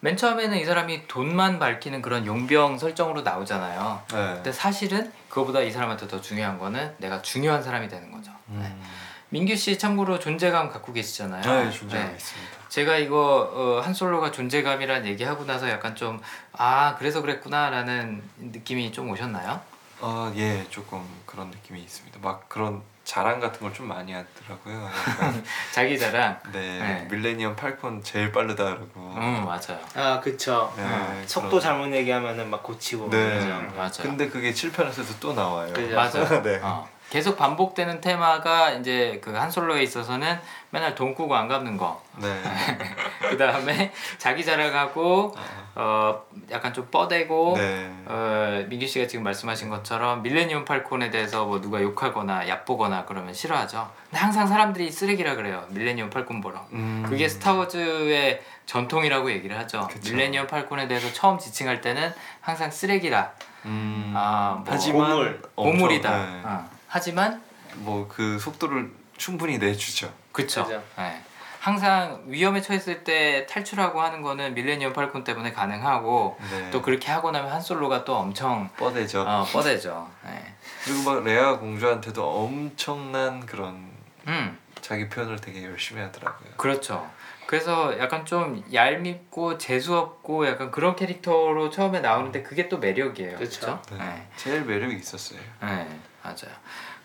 [0.00, 4.02] 맨 처음에는 이 사람이 돈만 밝히는 그런 용병 설정으로 나오잖아요.
[4.12, 4.16] 네.
[4.34, 8.30] 근데 사실은 그거보다 이 사람한테 더 중요한 거는 내가 중요한 사람이 되는 거죠.
[8.46, 8.66] 네.
[8.66, 8.82] 음.
[9.30, 11.42] 민규 씨 참고로 존재감 갖고 계시잖아요.
[11.42, 12.14] 네, 존재감 네.
[12.14, 12.56] 있습니다.
[12.68, 16.20] 제가 이거 어, 한 솔로가 존재감이란 얘기하고 나서 약간 좀
[16.58, 19.60] 아 그래서 그랬구나라는 느낌이 좀 오셨나요?
[20.00, 22.18] 아, 예, 조금 그런 느낌이 있습니다.
[22.22, 24.90] 막 그런 자랑 같은 걸 좀 많이 하더라고요.
[25.72, 26.38] 자기 자랑.
[26.52, 27.08] 네, 네.
[27.10, 29.00] 밀레니엄 팔콘 제일 빠르다 그러고.
[29.16, 29.78] 음 맞아요.
[29.94, 30.72] 아 그쵸.
[30.76, 33.08] 네, 어, 속도 그런- 잘못 얘기하면은 막 고치고.
[33.10, 33.16] 네.
[33.28, 33.46] 그러죠.
[33.46, 33.90] 음, 맞아요.
[34.02, 35.72] 근데 그게 7편에서도 또 나와요.
[35.72, 35.94] 그죠.
[35.94, 36.26] 맞아요.
[36.42, 36.58] 네.
[36.62, 36.88] 어.
[37.08, 40.40] 계속 반복되는 테마가 이제 그 한솔로에 있어서는
[40.76, 42.02] 맨날 돈 꾸고 안 갚는 거.
[42.16, 42.28] 네.
[43.30, 45.34] 그 다음에 자기 자랑하고
[45.74, 47.90] 어 약간 좀 뻗대고 네.
[48.04, 53.90] 어, 민규 씨가 지금 말씀하신 것처럼 밀레니엄 팔콘에 대해서 뭐 누가 욕하거나 얕보거나 그러면 싫어하죠.
[54.04, 55.64] 근데 항상 사람들이 쓰레기라 그래요.
[55.70, 56.66] 밀레니엄 팔콘 보러.
[56.72, 57.06] 음.
[57.08, 59.88] 그게 스타워즈의 전통이라고 얘기를 하죠.
[59.90, 60.12] 그쵸.
[60.12, 62.12] 밀레니엄 팔콘에 대해서 처음 지칭할 때는
[62.42, 63.32] 항상 쓰레기라.
[63.64, 64.12] 음.
[64.14, 65.42] 아, 뭐 하지만 보물.
[65.56, 66.10] 보물이다.
[66.26, 66.42] 네.
[66.44, 66.68] 어.
[66.86, 67.42] 하지만
[67.76, 70.12] 뭐 그 속도를 충분히 내주죠.
[70.32, 70.64] 그쵸.
[70.64, 70.82] 그죠.
[70.96, 71.22] 네.
[71.60, 76.70] 항상 위험에 처했을 때 탈출하고 하는 거는 밀레니엄 팔콘 때문에 가능하고 네.
[76.70, 79.22] 또 그렇게 하고 나면 한 솔로가 또 엄청 뻗대죠.
[79.22, 80.08] 어, 뻗대죠.
[80.24, 80.54] 네.
[80.84, 83.90] 그리고 막 레아 공주한테도 엄청난 그런
[84.28, 84.56] 음.
[84.80, 86.50] 자기 표현을 되게 열심히 하더라고요.
[86.56, 87.10] 그렇죠.
[87.46, 93.38] 그래서 약간 좀 얄밉고 재수 없고 약간 그런 캐릭터로 처음에 나오는데 그게 또 매력이에요.
[93.38, 93.60] 그쵸.
[93.60, 93.82] 그렇죠?
[93.90, 94.04] 네.
[94.04, 94.28] 네.
[94.36, 95.40] 제일 매력이 있었어요.
[95.62, 96.54] 네, 맞아요.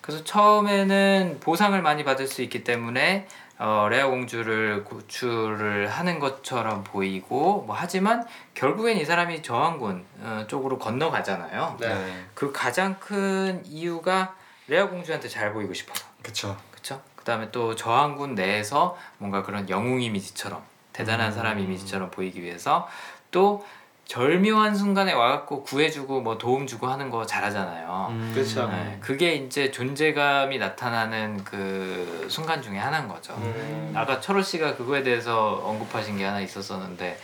[0.02, 3.28] 그래서 처음에는 보상을 많이 받을 수 있기 때문에
[3.60, 8.26] 어, 레아 공주를 구출을 하는 것처럼 보이고 뭐 하지만
[8.56, 11.78] 결국엔 이 사람이 저항군 어, 쪽으로 건너가잖아요.
[11.80, 12.26] 네.
[12.34, 14.36] 그 가장 큰 이유가
[14.68, 16.06] 레아 공주한테 잘 보이고 싶어서.
[16.24, 16.58] 그쵸.
[16.72, 17.00] 그쵸?
[17.16, 21.32] 그 다음에 또 저항군 내에서 뭔가 그런 영웅 이미지처럼 대단한 음.
[21.32, 22.88] 사람 이미지처럼 보이기 위해서
[23.30, 23.64] 또
[24.06, 28.08] 절묘한 순간에 와갖고 구해주고 뭐 도움 주고 하는 거 잘하잖아요.
[28.12, 28.32] 음.
[28.36, 28.68] 그쵸.
[28.68, 33.34] 네, 그게 이제 존재감이 나타나는 그 순간 중에 하나인 거죠.
[33.36, 33.94] 음.
[33.96, 37.18] 아까 철호 씨가 그거에 대해서 언급하신 게 하나 있었었는데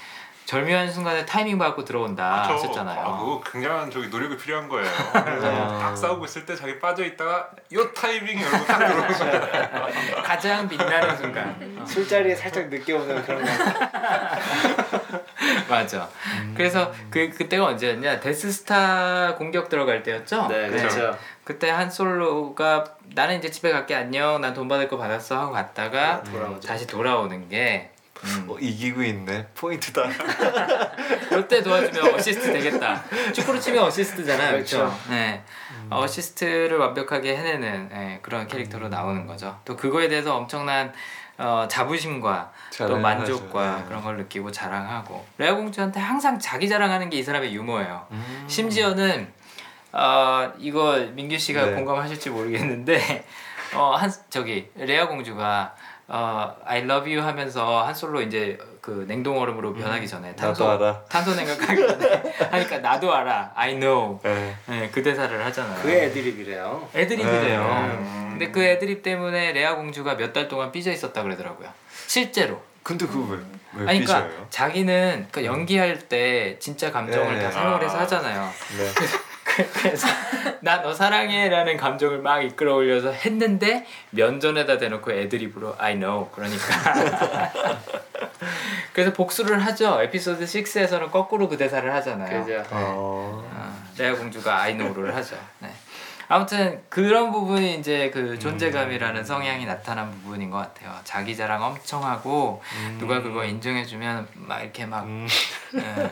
[0.47, 2.53] 절묘한 순간에 타이밍 받고 들어온다 그쵸?
[2.53, 2.99] 하셨잖아요.
[3.01, 4.89] 아, 그거 굉장한 저기 노력이 필요한 거예요.
[5.13, 5.21] 네.
[5.25, 10.15] 그래서 딱 싸우고 있을 때 자기 빠져 있다가 요 타이밍 이러고 딱 들어오는 거예요.
[10.23, 11.77] 가장 빛나는 순간.
[11.85, 13.51] 술자리에 살짝 늦게 오는 그런 거.
[15.69, 16.07] 맞아.
[16.55, 18.21] 그래서 그 그때가 언제였냐?
[18.21, 20.47] 데스스타 공격 들어갈 때였죠.
[20.47, 21.17] 네, 그렇죠.
[21.43, 24.39] 그때 한 솔로가 나는 이제 집에 갈게 안녕.
[24.41, 26.59] 난 돈 받을 거 받았어 하고 갔다가 네.
[26.65, 27.91] 다시 돌아오는 게
[28.23, 29.47] 음, 어, 이기고 있네.
[29.55, 30.03] 포인트다.
[31.39, 33.03] 이때 도와주면 어시스트 되겠다.
[33.33, 34.51] 축구로 치면 어시스트잖아요.
[34.53, 34.77] 그렇죠.
[34.79, 34.99] 그렇죠.
[35.09, 35.43] 네.
[35.89, 39.57] 어시스트를 완벽하게 해내는 예, 그런 캐릭터로 나오는 거죠.
[39.65, 40.91] 또 그거에 대해서 엄청난
[41.37, 43.77] 어, 자부심과 또 만족과.
[43.77, 43.83] 네.
[43.87, 48.07] 그런 걸 느끼고 자랑하고 레아 공주한테 항상 자기 자랑하는 게 이 사람의 유머예요.
[48.47, 49.31] 심지어는
[49.93, 51.73] 어, 이거 민규 씨가 네.
[51.75, 53.25] 공감하실지 모르겠는데
[53.75, 55.75] 어, 한 저기 레아 공주가
[56.09, 60.77] 어, I love you 하면서 한 솔로 이제 그 냉동 얼음으로 변하기 전에 탄소.
[61.09, 64.55] 탄소 냉각하기 전에 하니까 나도 알아 I know 네.
[64.67, 65.81] 네, 그 대사를 하잖아요.
[65.81, 66.87] 그게 애드립이래요.
[66.95, 67.61] 애드립이래요.
[68.01, 68.27] 네.
[68.29, 71.67] 근데 그 애드립 때문에 레아 공주가 몇 달 동안 삐져 있었다 그러더라고요.
[72.07, 72.61] 실제로.
[72.83, 73.39] 근데 그거 왜,
[73.73, 74.47] 왜 아니 그러니까 삐져요?
[74.49, 77.43] 자기는 그 연기할 때 진짜 감정을 네.
[77.43, 78.01] 다 생각을 해서 아.
[78.03, 78.49] 하잖아요.
[79.57, 79.69] 네.
[79.73, 80.07] 그래서
[80.61, 87.51] 나 너 사랑해라는 감정을 막 이끌어 올려서 했는데 면전에다 대놓고 애드립으로 I know 그러니까
[88.93, 92.59] 그래서 복수를 하죠 에피소드 6에서는 거꾸로 그 대사를 하잖아요 그죠.
[92.71, 93.43] 어.
[93.53, 95.56] 어, 레아 공주가 I know를 하죠 네.
[96.29, 102.61] 아무튼 그런 부분이 이제 그 존재감이라는 성향이 나타난 부분인 것 같아요 자기 자랑 엄청 하고
[102.99, 105.27] 누가 그거 인정해주면 막 이렇게 막 음.
[105.75, 106.11] 예,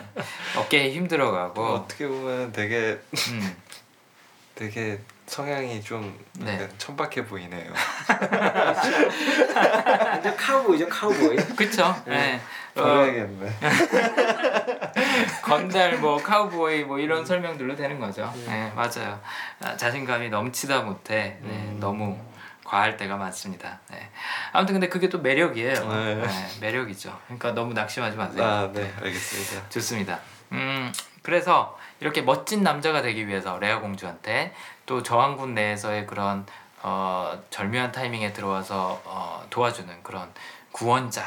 [0.58, 3.00] 어깨에 힘들어가고 어떻게 보면 되게
[3.32, 3.56] 음.
[4.56, 6.68] 되게 성향이 좀 네.
[6.78, 7.74] 천박해 보이네요.
[10.06, 11.36] 완전 카우보이죠 카우보이.
[11.58, 11.94] 그쵸?
[12.06, 12.40] 네.
[12.76, 13.52] 어, 버려야겠네.
[15.42, 18.32] 건달 뭐 카우보이 뭐 이런 설명들로 되는 거죠.
[18.46, 19.20] 네, 맞아요.
[19.64, 22.18] 아, 자신감이 넘치다 못해 네, 너무
[22.64, 23.80] 과할 때가 많습니다.
[23.92, 24.10] 네.
[24.52, 25.88] 아무튼 근데 그게 또 매력이에요.
[25.88, 26.16] 네.
[26.16, 26.28] 네,
[26.62, 27.18] 매력이죠.
[27.26, 28.44] 그러니까 너무 낙심하지 마세요.
[28.44, 29.70] 아, 네, 알겠습니다.
[29.70, 30.20] 좋습니다.
[30.52, 30.92] 음,
[31.22, 34.54] 그래서 이렇게 멋진 남자가 되기 위해서 레아 공주한테
[34.86, 36.46] 또 저항군 내에서의 그런
[36.82, 40.30] 어, 절묘한 타이밍에 들어와서 어, 도와주는 그런
[40.72, 41.24] 구원자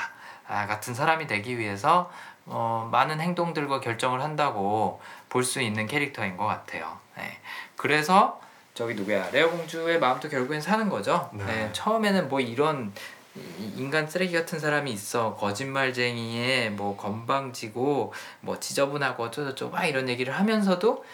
[0.46, 2.10] 아, 같은 사람이 되기 위해서
[2.50, 6.96] 어, 많은 행동들과 결정을 한다고 볼 수 있는 캐릭터인 것 같아요.
[7.16, 7.38] 네.
[7.76, 8.40] 그래서
[8.74, 11.28] 저기 누구야 레아 공주의 마음도 결국엔 사는 거죠.
[11.32, 11.44] 네.
[11.44, 12.92] 네, 처음에는 뭐 이런
[13.34, 20.32] 이- 인간 쓰레기 같은 사람이 있어 거짓말쟁이에 뭐 건방지고 뭐 지저분하고 어쩌고저쩌고 막 이런 얘기를
[20.34, 21.04] 하면서도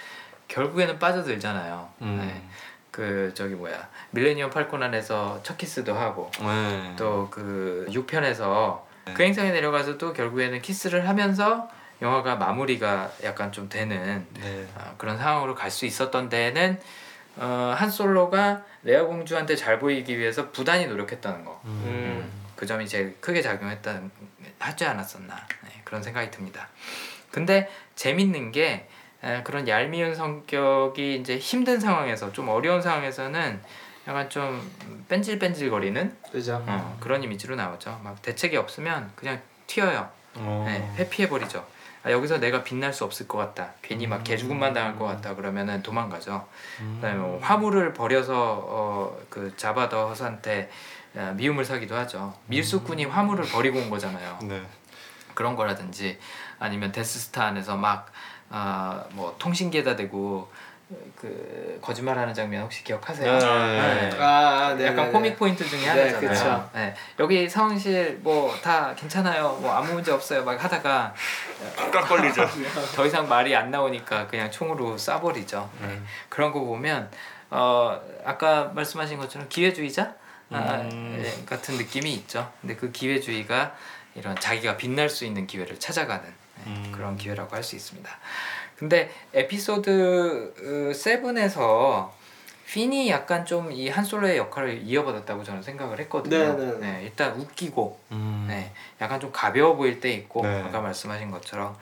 [0.48, 1.88] 결국에는 빠져들잖아요.
[2.02, 2.18] 음.
[2.20, 2.42] 네.
[2.90, 6.94] 그 저기 뭐야 밀레니엄 팔콘 안에서 첫 키스도 하고 네.
[6.96, 8.82] 또그 6편에서
[9.12, 11.68] 그 행성에 내려가서도 결국에는 키스를 하면서
[12.00, 14.66] 영화가 마무리가 약간 좀 되는 네.
[14.76, 16.80] 어, 그런 상황으로 갈 수 있었던 데에는
[17.36, 21.60] 어, 한 솔로가 레아 공주한테 잘 보이기 위해서 부단히 노력했다는 거.
[21.64, 22.30] 음.
[22.56, 24.10] 그 점이 제일 크게 작용했다는
[24.58, 25.34] 하지 않았었나
[25.64, 26.68] 네, 그런 생각이 듭니다.
[27.30, 28.88] 근데 재밌는 게
[29.22, 33.60] 에, 그런 얄미운 성격이 이제 힘든 상황에서 좀 어려운 상황에서는
[34.06, 34.70] 약간 좀
[35.08, 36.62] 뺀질뺀질거리는 그죠.
[36.66, 38.00] 어, 그런 이미지로 나오죠.
[38.04, 40.08] 막 대책이 없으면 그냥 튀어요.
[40.36, 40.64] 어.
[40.66, 41.64] 네, 회피해 버리죠.
[42.02, 43.70] 아, 여기서 내가 빛날 수 없을 것 같다.
[43.80, 45.34] 괜히 막 개죽음만 당할 것 같다.
[45.34, 46.46] 그러면은 도망가죠.
[46.96, 50.70] 그다음에 뭐 화물을 버려서 어, 그 자바더 허스한테
[51.14, 52.34] 어, 미움을 사기도 하죠.
[52.46, 54.38] 밀수꾼이 화물을 버리고 온 거잖아요.
[54.44, 54.62] 네.
[55.32, 56.18] 그런 거라든지
[56.58, 60.50] 아니면 데스스타 안에서 막뭐 통신기에다 대고
[61.16, 63.38] 그 거짓말하는 장면 혹시 기억하세요?
[63.38, 64.10] 네.
[64.18, 64.86] 아, 네.
[64.86, 65.36] 약간 네, 코믹 네.
[65.36, 66.70] 포인트 중에 네, 하나잖아요.
[66.74, 69.58] 네, 여기 상황실 뭐 다 괜찮아요.
[69.60, 70.44] 뭐 아무 문제 없어요.
[70.44, 71.14] 막 하다가
[71.76, 72.46] 딱 걸리죠.
[72.94, 75.68] 더 이상 말이 안 나오니까 그냥 총으로 쏴버리죠.
[75.80, 76.00] 네.
[76.28, 77.10] 그런 거 보면
[77.50, 80.14] 어 아까 말씀하신 것처럼 기회주의자
[80.50, 81.22] 아, 음.
[81.24, 82.52] 예, 같은 느낌이 있죠.
[82.60, 83.74] 근데 그 기회주의가
[84.14, 86.24] 이런 자기가 빛날 수 있는 기회를 찾아가는
[86.66, 86.92] 예, 음.
[86.94, 88.10] 그런 기회라고 할 수 있습니다.
[88.78, 92.10] 근데 에피소드 7에서
[92.66, 96.56] 핀이 약간 좀 이 한솔로의 역할을 이어받았다고 저는 생각을 했거든요.
[96.56, 96.78] 네, 네.
[96.78, 98.46] 네, 일단 웃기고 음.
[98.48, 100.62] 네, 약간 좀 가벼워 보일 때 있고 네.
[100.62, 101.76] 아까 말씀하신 것처럼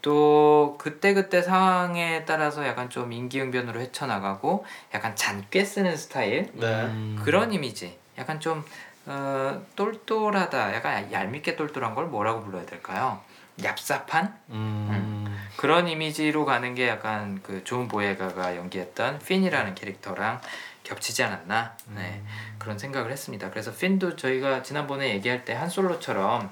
[0.00, 4.64] 또 그때 그때 상황에 따라서 약간 좀 임기응변으로 헤쳐나가고
[4.94, 6.66] 약간 잔꾀 쓰는 스타일 네.
[6.86, 7.20] 음.
[7.22, 8.64] 그런 이미지 약간 좀
[9.06, 13.20] 어, 똘똘하다 약간 얄밉게 똘똘한 걸 뭐라고 불러야 될까요?
[13.60, 15.48] 얍삽한 음.
[15.56, 20.40] 그런 이미지로 가는 게 약간 그 존 보예가가 연기했던 핀이라는 캐릭터랑
[20.82, 22.22] 겹치지 않았나 네,
[22.58, 23.50] 그런 생각을 했습니다.
[23.50, 26.50] 그래서 핀도 저희가 지난번에 얘기할 때 한 솔로처럼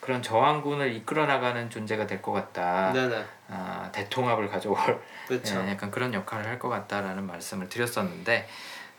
[0.00, 2.92] 그런 저항군을 이끌어 나가는 존재가 될 것 같다.
[2.92, 3.24] 네네.
[3.48, 4.76] 아, 대통합을 가져올.
[5.66, 8.48] 예, 약간 그런 역할을 할 것 같다라는 말씀을 드렸었는데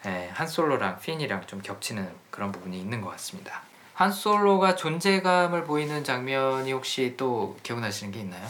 [0.06, 3.62] 예, 한 솔로랑 핀이랑 좀 겹치는 그런 부분이 있는 것 같습니다.
[3.94, 8.48] 한 솔로가 존재감을 보이는 장면이 혹시 또 기억나시는 게 있나요?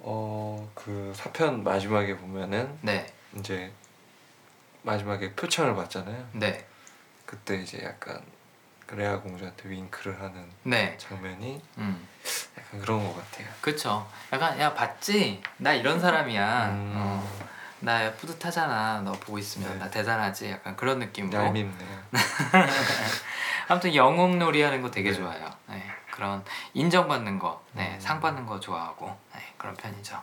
[0.00, 3.06] 어 그 사편 마지막에 보면은 네,
[3.36, 3.72] 이제
[4.82, 6.28] 마지막에 표창을 받잖아요.
[6.32, 6.64] 네,
[7.24, 8.22] 그때 이제 약간
[8.86, 10.96] 그 레아 공주한테 윙크를 하는 네.
[10.98, 12.06] 장면이 음,
[12.56, 13.48] 약간 그런 것 같아요.
[13.60, 14.06] 그쵸.
[14.32, 15.42] 약간 야 봤지?
[15.56, 16.68] 나 이런 사람이야.
[16.68, 16.92] 음.
[16.94, 17.48] 어,
[17.80, 19.00] 나 뿌듯하잖아.
[19.00, 19.78] 너 보고 있으면 네.
[19.78, 20.50] 나 대단하지.
[20.52, 21.36] 약간 그런 느낌으로.
[21.36, 22.02] 얄밉네요.
[23.68, 25.16] 아무튼 영웅놀이 하는 거 되게 네.
[25.16, 25.50] 좋아해요.
[25.68, 25.82] 네,
[26.12, 26.44] 그런
[26.74, 28.00] 인정받는 거, 네, 음.
[28.00, 30.20] 상 받는 거 좋아하고 네, 그런 편이죠.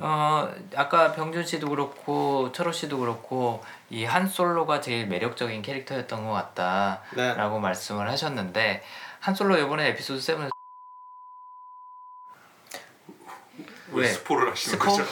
[0.00, 6.32] 어 아까 병준 씨도 그렇고 철호 씨도 그렇고 이 한 솔로가 제일 매력적인 캐릭터였던 것
[6.32, 7.60] 같다라고 네.
[7.62, 8.82] 말씀을 하셨는데
[9.20, 10.50] 한 솔로 이번에 에피소드 7
[13.94, 14.08] 왜 왜?
[14.12, 14.90] 스포를 하시는 스포?
[14.96, 15.04] 거죠?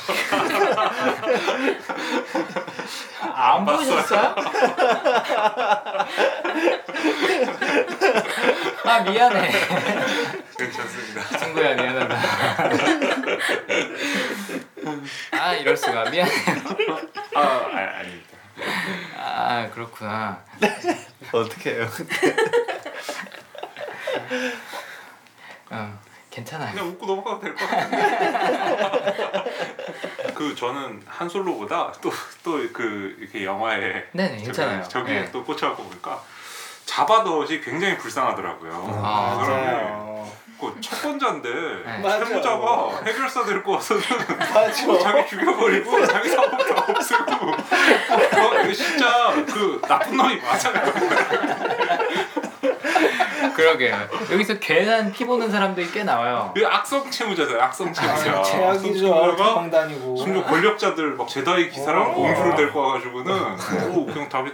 [3.35, 4.35] 안 보셨어요?
[8.85, 9.53] 아 미안해
[10.59, 11.39] 괜찮습니다.
[11.39, 12.21] 친구야 미안하다
[15.33, 16.41] 아 이럴 수가 미안해요
[17.37, 18.37] 아, 아 아닙니다.
[19.17, 20.43] 아 그렇구나
[21.33, 21.89] 어떻게 해요?
[25.71, 25.99] 어,
[26.33, 29.43] 괜찮아요 그냥 웃고 넘어가도 될 것 같은데.
[30.35, 32.11] 그 저는 한 솔로보다 또
[32.43, 35.31] 또 그 이렇게 영화에 네네 괜찮아요 저기 네.
[35.31, 36.21] 또 꽂혀갖고 보니까
[36.87, 38.73] 자바덧이 굉장히 불쌍하더라고요.
[39.03, 40.13] 아, 그 맞아요.
[40.61, 41.49] 그첫 번째인데
[41.85, 41.99] 네.
[41.99, 42.25] 맞아요.
[42.25, 44.03] 채무자가 해결사 데리고 와서는
[44.39, 44.73] 맞아.
[44.73, 51.62] 자기 죽여버리고 자기 사업 다 없애고 어, 진짜 그 나쁜 놈이 맞아요.
[53.63, 57.63] 그러게요 여기서 괜한 피 보는 사람들이 꽤 나와요 이 악성 채무자잖아요.
[57.63, 58.39] 악성 채무자.
[58.39, 58.99] 아, 최악이죠.
[58.99, 60.17] 채무자가 방 다니고.
[60.17, 62.15] 심지어 권력자들 막 제다이 기사랑 오.
[62.15, 63.33] 공주를 데리고 와가지고는
[63.95, 64.51] 오 그냥 다비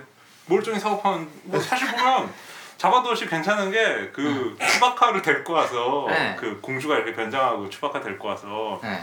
[0.47, 2.32] 멀쩡히 사업하는 뭐 사실 보면
[2.76, 6.36] 자바도시 괜찮은 게 그 추바카를 데리고 와서 네.
[6.39, 9.01] 그 공주가 이렇게 변장하고 추바카 데리고 와서 네.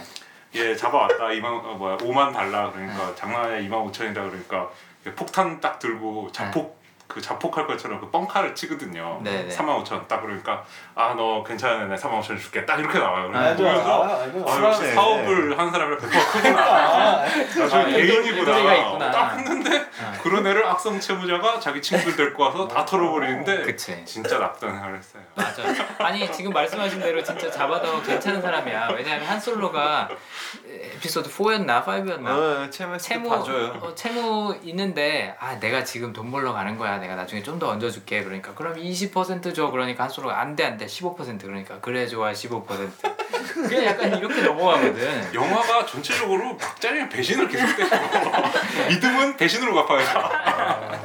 [0.56, 4.70] 얘 잡아왔다 2만 어, 뭐야 5만 달라 그러니까 장난이야 2만 5천이다 그러니까
[5.16, 6.80] 폭탄 딱 들고 자폭
[7.16, 9.22] 그 자폭할 것처럼 그 뻥카를 치거든요.
[9.24, 9.56] 네, 네.
[9.56, 10.66] 3만 5천 딱 그러니까
[10.96, 13.30] 아 너 괜찮아 내 3만 5천 줄게 딱 이렇게 나와요.
[13.30, 13.56] 맞아.
[13.56, 14.64] 그래서 아, 아, 맞아.
[14.68, 16.00] 역시 사업을 한 사람이 100%
[16.32, 16.62] 크구나.
[16.62, 18.74] 아, 나중에 아.
[18.76, 19.12] 있구나.
[19.12, 19.86] 딱 했는데
[20.22, 25.24] 그런 애를 악성 채무자가 자기 친구들 데리고 와서 다 털어버리는데 그치 진짜 나쁜 생각을 했어요.
[25.36, 25.64] 맞아.
[26.00, 28.90] 아니 지금 말씀하신 대로 진짜 잡아도 괜찮은 사람이야.
[28.94, 30.10] 왜냐하면 한 솔로가
[30.68, 33.80] 에피소드 4였나 5였나 어, 채무 채무 봐줘요.
[33.82, 37.00] 어, 채무 있는데 아 내가 지금 돈 벌러 가는 거야.
[37.06, 38.24] 내가 나중에 좀 더 얹어줄게.
[38.24, 39.72] 그러니까 그럼 20%줘.
[39.72, 42.66] 그러니까 한 솔로가 안돼 안돼 15% 그러니까 그래 좋아 15%.
[43.54, 45.34] 그냥 약간 이렇게 넘어가거든.
[45.34, 47.88] 영화가 전체적으로 막장의 배신을 계속해요.
[48.90, 51.00] 믿음은 배신으로 갚아야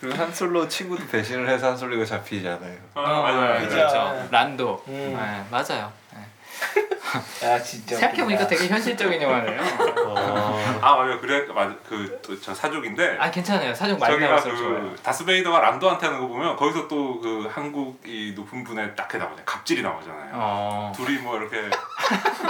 [0.00, 2.76] 그리고 한 솔로 친구도 배신을 해서 한 솔로가 잡히잖아요.
[2.94, 3.60] 아, 맞아요.
[3.60, 3.74] 그죠.
[3.76, 4.28] 그렇죠.
[4.30, 4.82] 란도.
[4.88, 4.92] 음.
[5.18, 5.92] 네, 맞아요.
[6.14, 6.20] 네.
[7.44, 7.96] 야 진짜.
[7.96, 8.46] 생각해보니까.
[8.46, 9.60] 되게 현실적인 영화네요.
[10.06, 10.78] 어.
[10.80, 11.20] 아 맞아요.
[11.20, 13.72] 그래 맞 그저 사족인데 아 괜찮아요.
[13.74, 14.54] 사정 많이 저기가 나왔어요.
[14.56, 19.44] 그 다스베이더가 란도한테 하는 거 보면 거기서 또 그 한국 이 높은 분의 딱 나오잖아요.
[19.46, 20.30] 갑질이 나오잖아요.
[20.34, 20.92] 어.
[20.94, 21.70] 둘이 뭐 이렇게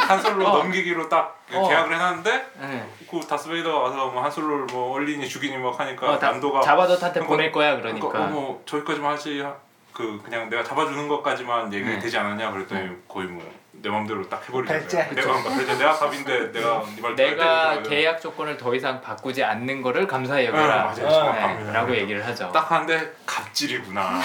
[0.08, 0.58] 한솔로 어.
[0.58, 1.68] 넘기기로 딱 어.
[1.68, 2.88] 계약을 해놨는데 네.
[3.10, 7.32] 그 다스베이더가 와서 뭐 한솔로를 뭐 얼리니 죽이니 막 하니까 어, 다, 란도가 자바덧한테 그거-
[7.32, 8.06] 보낼 거야 그러니까.
[8.08, 9.54] 어, 뭐 저기까지만 하지 하-
[9.92, 11.98] 그 그냥 내가 잡아주는 것까지만 얘기 네.
[11.98, 13.42] 되지 않았냐 그랬더니 거의 뭐
[13.84, 14.80] 내 맘대로 딱 해버리잖아요.
[14.80, 15.10] 발제.
[15.14, 20.46] 내가 발제 내가 갑인데 내가 네말 내가 계약 조건을 더 이상 바꾸지 않는 거를 감사히
[20.46, 20.74] 여겨라.
[20.74, 21.06] 아, 맞아요.
[21.06, 21.10] 어.
[21.10, 21.70] 정확합니다.
[21.70, 22.50] 네, 라고 얘기를 하죠.
[22.50, 24.20] 딱 하는데 갑질이구나.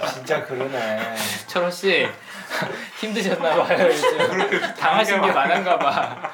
[0.14, 1.16] 진짜 그러네.
[1.46, 2.08] 철호 씨
[3.00, 4.74] 힘드셨나 봐요 요즘.
[4.74, 6.32] 당하신 게 많은가 봐.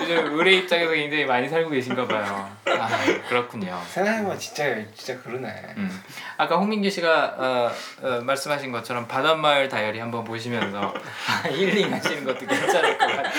[0.00, 2.50] 요즘 의뢰 입장에서 굉장히 많이 살고 계신가 봐요.
[2.66, 2.88] 아
[3.28, 3.80] 그렇군요.
[3.88, 4.64] 생각해보면 진짜
[4.94, 5.48] 진짜 그러네.
[5.76, 6.02] 음.
[6.36, 7.72] 아까 홍민규 씨가 어,
[8.02, 10.92] 어, 말씀하신 것처럼 바닷마을 다이어리 한번 보시면서
[11.48, 13.32] 힐링하시는 것도 괜찮을 것 같아요.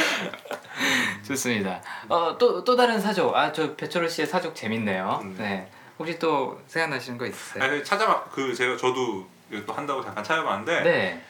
[1.27, 1.81] 좋습니다.
[2.07, 3.35] 어또또 또 다른 사족.
[3.35, 5.19] 아 저 배철호 씨의 사족 재밌네요.
[5.23, 5.35] 음.
[5.37, 5.67] 네.
[5.99, 7.63] 혹시 또 생각나시는 거 있으세요?
[7.63, 9.27] 아니, 찾아봐 그 제가 저도
[9.65, 11.21] 또 한다고 잠깐 찾아봤는데 네.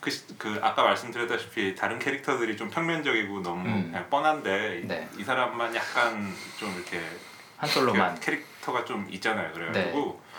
[0.00, 3.88] 그, 시- 그 아까 말씀드렸다시피 다른 캐릭터들이 좀 평면적이고 너무 음.
[3.90, 5.08] 그냥 뻔한데 이- 네.
[5.18, 7.00] 이, 사람만 약간 좀 이렇게
[7.58, 8.14] 한 솔로만.
[8.14, 9.52] 그 캐릭터가 좀 있잖아요.
[9.52, 10.30] 그래가지고 네.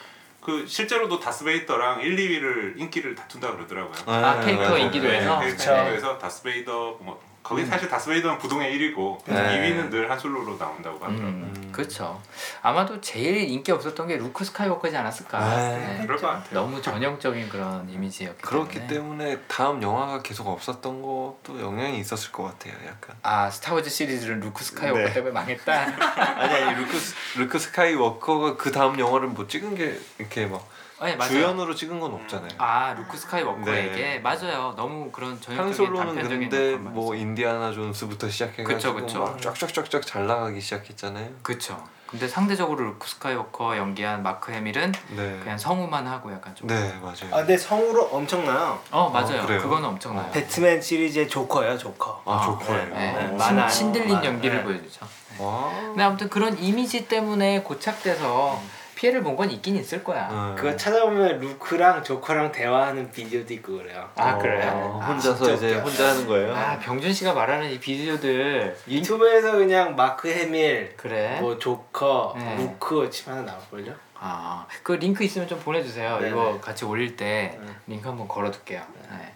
[0.42, 3.94] 그 실제로도 다스베이더랑 1, 2위를 인기를 다툰다 그러더라고요.
[4.08, 4.78] 아, 캐릭터 맞아요.
[4.78, 5.40] 인기도에서?
[5.40, 5.64] 네, 그쵸.
[5.72, 9.34] 캐릭터 에서 다스베이더 뭐 거기 사실 다스베이더는 부동의 1위고 네.
[9.36, 11.26] 2위는 늘 한솔로로 나온다고 하더라고요.
[11.28, 12.22] 음, 그렇죠.
[12.62, 15.40] 아마도 제일 인기 없었던 게 루크 스카이워커지 않았을까.
[15.58, 15.78] 네.
[15.98, 16.06] 네.
[16.06, 16.54] 그럴 것 같아요.
[16.62, 18.94] 너무 전형적인 그런 이미지였기 그렇기 때문에.
[18.94, 22.74] 때문에 다음 영화가 계속 없었던 것도 영향이 있었을 것 같아요.
[22.88, 23.16] 약간.
[23.24, 25.14] 아 스타워즈 시리즈는 루크 스카이워커 네.
[25.14, 25.74] 때문에 망했다.
[26.40, 30.66] 아니 아니 루크 스- 루크 스카이워커가 그 다음 영화를 뭐 찍은 게 이렇게 막
[31.02, 31.32] 아니 맞아요.
[31.32, 32.50] 주연으로 찍은 건 없잖아요.
[32.60, 34.20] 아 루크 스카이워커에게 네.
[34.20, 34.76] 맞아요.
[34.78, 37.16] 너무 그런 한 전형적인 솔로는 단편적인 근데 뭐.
[37.16, 39.20] 인디아나 존스부터 시작해가지고 그쵸, 그쵸.
[39.24, 41.28] 막 쫙쫙쫙쫙 잘 나가기 시작했잖아요.
[41.42, 41.84] 그쵸.
[42.06, 45.40] 근데 상대적으로 루크 스카이워커 연기한 마크 해밀은 네.
[45.42, 46.68] 그냥 성우만 하고 약간 좀.
[46.68, 47.30] 네 맞아요.
[47.34, 48.80] 아 근데 성우로 엄청나요.
[48.92, 49.42] 어 맞아요.
[49.42, 49.46] 어?
[49.48, 50.30] 그거는 엄청나요.
[50.32, 52.22] 배트맨 시리즈의 조커예요 조커.
[52.26, 52.78] 아 좋고요.
[52.78, 53.28] 네, 네.
[53.28, 53.68] 신- 만화.
[53.68, 54.24] 신들린.
[54.24, 54.64] 연기를 네.
[54.64, 55.08] 보여주죠.
[55.40, 55.72] 와.
[55.74, 58.62] 근데 아무튼 그런 이미지 때문에 고착돼서
[59.02, 60.28] 피해를 본 건 있긴 있을 거야.
[60.28, 60.56] 네.
[60.62, 64.08] 그거 찾아보면 루크랑 조커랑 대화하는 비디오도 있고 그래요.
[64.16, 65.00] 아 어, 그래요?
[65.02, 65.80] 아, 혼자서 진짜 이제 웃겨.
[65.88, 66.56] 혼자 하는 거예요.
[66.56, 71.40] 아 병준 씨가 말하는 이 비디오들 유튜브에서 그냥 마크 해밀, 그래?
[71.42, 72.56] 뭐 조커, 네.
[72.58, 73.92] 루크 치면 나올걸요?
[74.20, 76.20] 아, 그 링크 있으면 좀 보내주세요.
[76.20, 76.30] 네네.
[76.30, 77.68] 이거 같이 올릴 때 네.
[77.88, 78.84] 링크 한번 걸어둘게요.
[79.10, 79.34] 네.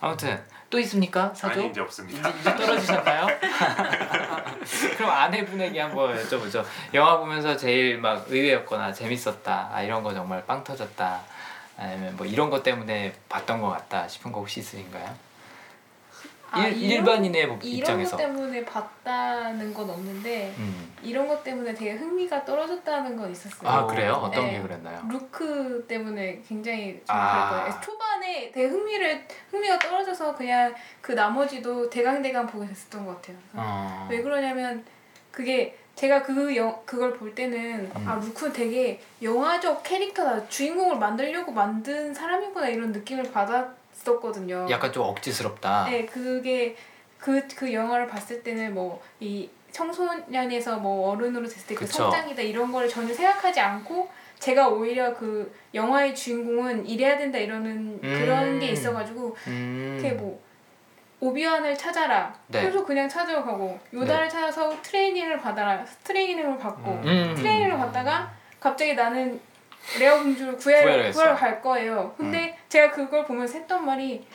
[0.00, 0.40] 아무튼
[0.74, 1.32] 또 있습니까?
[1.32, 1.60] 사조?
[1.60, 2.28] 아니 이제 없습니다.
[2.28, 3.28] 이제, 이제 떨어지셨나요?
[4.96, 6.64] 그럼 아내분에게 한번 여쭤보죠.
[6.92, 9.70] 영화 보면서 제일 막 의외였거나 재밌었다.
[9.72, 11.20] 아 이런 거 정말 빵 터졌다.
[11.78, 15.14] 아니면 뭐 이런 것 때문에 봤던 것 같다 싶은 거 혹시 있으신가요?
[16.54, 18.16] 아, 일, 이런- 일반인의 뭐 이런 입장에서.
[18.16, 20.92] 것 때문에 봤다는 건 없는데 음.
[21.02, 23.68] 이런 것 때문에 되게 흥미가 떨어졌다는 건 있었어요.
[23.68, 24.12] 아 그래요?
[24.14, 24.52] 어떤 네.
[24.52, 25.02] 게 그랬나요?
[25.08, 27.50] 루크 때문에 굉장히 좀 아.
[27.50, 27.80] 거예요.
[27.82, 33.36] 초반에 되게 흥미를 흥미가 떨어져서 그냥 그 나머지도 대강대강 보게 됐었던 것 같아요.
[33.54, 34.08] 어.
[34.10, 34.84] 왜 그러냐면
[35.30, 38.08] 그게 제가 그 영, 그걸 볼 때는 음.
[38.08, 43.64] 아 루크 되게 영화적 캐릭터다 주인공을 만들려고 만든 사람이구나 이런 느낌을 받았
[44.12, 44.66] 었거든요.
[44.70, 45.86] 약간 좀 억지스럽다.
[45.90, 46.76] 네 그게
[47.18, 51.86] 그 그 영화를 봤을 때는 뭐 이 청소년에서 뭐 어른으로 됐을 때 그.
[51.86, 54.08] 성장이다 이런 걸 전혀 생각하지 않고
[54.38, 58.60] 제가 오히려 그 영화의 주인공은 이래야 된다 이러는 그런 음.
[58.60, 59.98] 게 있어가지고 음.
[60.00, 60.40] 그게 뭐
[61.20, 62.34] 오비완을 찾아라.
[62.48, 62.60] 네.
[62.60, 65.84] 그래서 그냥 찾아가고 요다를 찾아서 트레이닝을 받아라.
[66.04, 67.34] 트레이닝을 받고 음.
[67.36, 69.40] 트레이닝을 받다가 갑자기 나는
[69.98, 71.20] 레아 공주를 했어.
[71.20, 72.14] 구하러 갈 거예요.
[72.16, 74.26] 근데 제가 그걸 보면서 했던 말이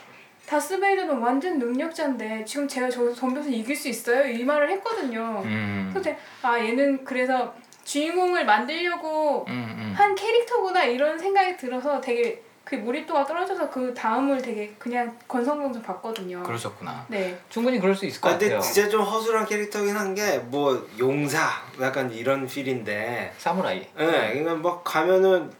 [0.46, 4.26] 다스베이더는 완전 능력자인데 지금 쟤가 저 덤벼서 이길 수 있어요?
[4.26, 5.42] 이 말을 했거든요.
[5.44, 5.90] 음.
[5.92, 6.18] 그래서 제가
[6.48, 7.54] 아 얘는 그래서
[7.84, 9.94] 주인공을 만들려고 음, 음.
[9.94, 16.42] 한 캐릭터구나 이런 생각이 들어서 되게 그 몰입도가 떨어져서 그 다음을 되게 그냥 건성건성 봤거든요.
[16.42, 17.04] 그러셨구나.
[17.08, 17.38] 네.
[17.50, 18.60] 충분히 그럴 수 있을 것 아, 근데 같아요.
[18.72, 21.46] 진짜 좀 허술한 캐릭터긴 한 게 뭐 용사
[21.82, 23.80] 약간 이런 필인데 사무라이.
[23.98, 25.52] 예, 그러니까 막 가면은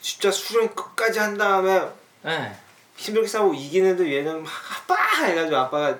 [0.00, 1.80] 진짜 수련 끝까지 한 다음에
[2.24, 2.52] 네.
[2.96, 4.50] 힘들게 싸우고 이기는데 얘는 막
[4.86, 4.94] 아빠
[5.24, 5.94] 해가지고 아빠가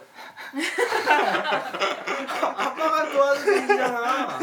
[2.57, 4.39] 아빠가 도와주잖아.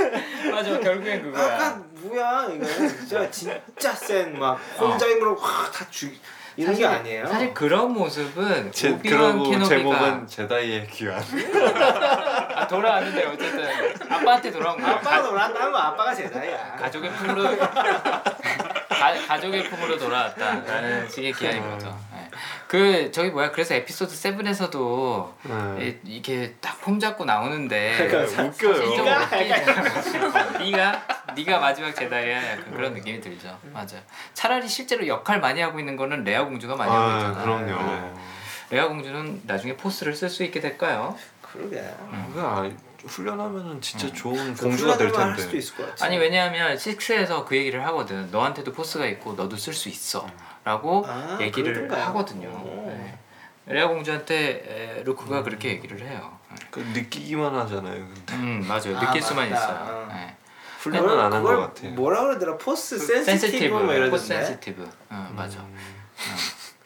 [0.52, 1.54] 맞아 결국엔 그거야.
[1.54, 6.14] 약간 뭐야 이거 진짜 진짜 센 막 혼자 힘으로 확다 죽.
[6.58, 7.26] 이런 게 아니에요.
[7.28, 11.24] 사실 그런 모습은 제, 오비완 케노비가 제목은 제다이의 귀환.
[12.56, 14.92] 아, 돌아왔는데 어쨌든 아빠한테 돌아온 거야.
[14.96, 15.24] 아빠가
[15.72, 16.76] 거 아빠가 제자야.
[16.76, 17.58] 가족의 품으로
[19.02, 21.98] 가, 가족의 품으로 돌아왔다라는 식의 기한인 거죠.
[22.14, 22.30] 네.
[22.68, 25.34] 그 저기 뭐야 그래서 에피소드 7에서도
[25.78, 26.00] 네.
[26.06, 28.96] 이렇게 딱 폼 잡고 나오는데 그러니까 웃겨요.
[28.96, 30.58] 좀 네가.
[30.60, 31.06] 네가
[31.36, 33.56] 네가 마지막 제다이야 약간 그런 느낌이 들죠.
[33.72, 33.98] 맞아.
[33.98, 34.02] 요
[34.34, 37.42] 차라리 실제로 역할 많이 하고 있는 거는 레아 공주가 많이 하고 아, 있잖아.
[37.44, 37.92] 그럼요.
[37.92, 38.14] 네.
[38.72, 41.16] 레아 공주는 나중에 포스를 쓸 수 있게 될까요?
[41.42, 41.78] 그러게.
[41.78, 42.70] 그게 아,
[43.06, 44.14] 훈련하면은 진짜 음.
[44.14, 45.58] 좋은 공주가 될할 수도 텐데.
[45.58, 46.06] 있을 것 같아.
[46.06, 48.30] 아니 왜냐하면 6에서 그 얘기를 하거든.
[48.32, 50.28] 너한테도 포스가 있고 너도 쓸 수 있어.
[50.64, 52.06] 라고 아, 얘기를 그러던가요?
[52.10, 52.50] 하거든요.
[52.50, 52.86] 오.
[52.88, 53.18] 네.
[53.68, 56.38] 레아 공주한테 에, 루크가 그렇게 얘기를 해요.
[56.70, 58.06] 그 느끼기만 하잖아요.
[58.08, 58.98] 근데 음 맞아요.
[58.98, 59.64] 아, 느낄 수만 맞다.
[59.64, 59.78] 있어요.
[59.96, 60.08] 어.
[60.14, 60.36] 네.
[60.80, 61.92] 훈련은 안 한 것 같아요.
[61.92, 62.58] 뭐라 그러더라?
[62.58, 64.10] force sensitive sensitive, 뭐 이러던데.
[64.10, 64.90] force sensitive.
[65.10, 65.60] 어, 맞아.
[65.60, 65.78] 음,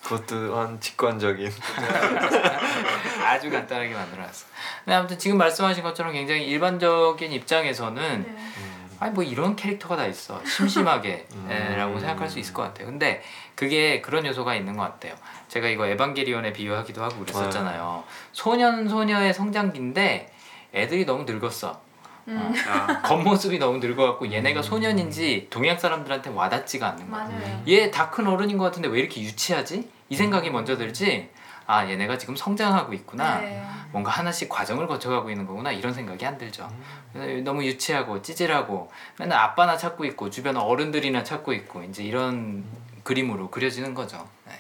[0.06, 1.52] 그것 또한 직관적인.
[3.26, 4.45] 아주 간단하게 만들어놨어.
[4.84, 8.36] 근데 아무튼 지금 말씀하신 것처럼 굉장히 일반적인 입장에서는 네.
[8.99, 11.48] 아니 뭐 이런 캐릭터가 다 있어 심심하게 음.
[11.49, 13.22] 에, 라고 생각할 수 있을 것 같아요 근데
[13.53, 15.15] 그게 그런 요소가 있는 것 같아요
[15.49, 20.32] 제가 이거 에반게리온에 비유하기도 하고 그랬었잖아요 소년 소녀의 성장기인데
[20.73, 21.82] 애들이 너무 늙었어
[22.27, 22.53] 음.
[22.68, 27.64] 아, 겉모습이 너무 늙어갖고 얘네가 소년인지 동양 사람들한테 와닿지가 않는 거야 맞아요.
[27.68, 29.89] 얘다 큰 어른인 것 같은데 왜 이렇게 유치하지?
[30.10, 31.30] 이 생각이 먼저 들지
[31.68, 33.64] 아 얘네가 지금 성장하고 있구나 네.
[33.91, 36.69] 뭔가 하나씩 과정을 거쳐가고 있는 거구나 이런 생각이 안 들죠.
[37.14, 42.64] 그래서 너무 유치하고 찌질하고 맨날 아빠나 찾고 있고 주변 어른들이나 찾고 있고 이제 이런
[43.03, 44.27] 그림으로 그려지는 거죠.
[44.47, 44.53] 네.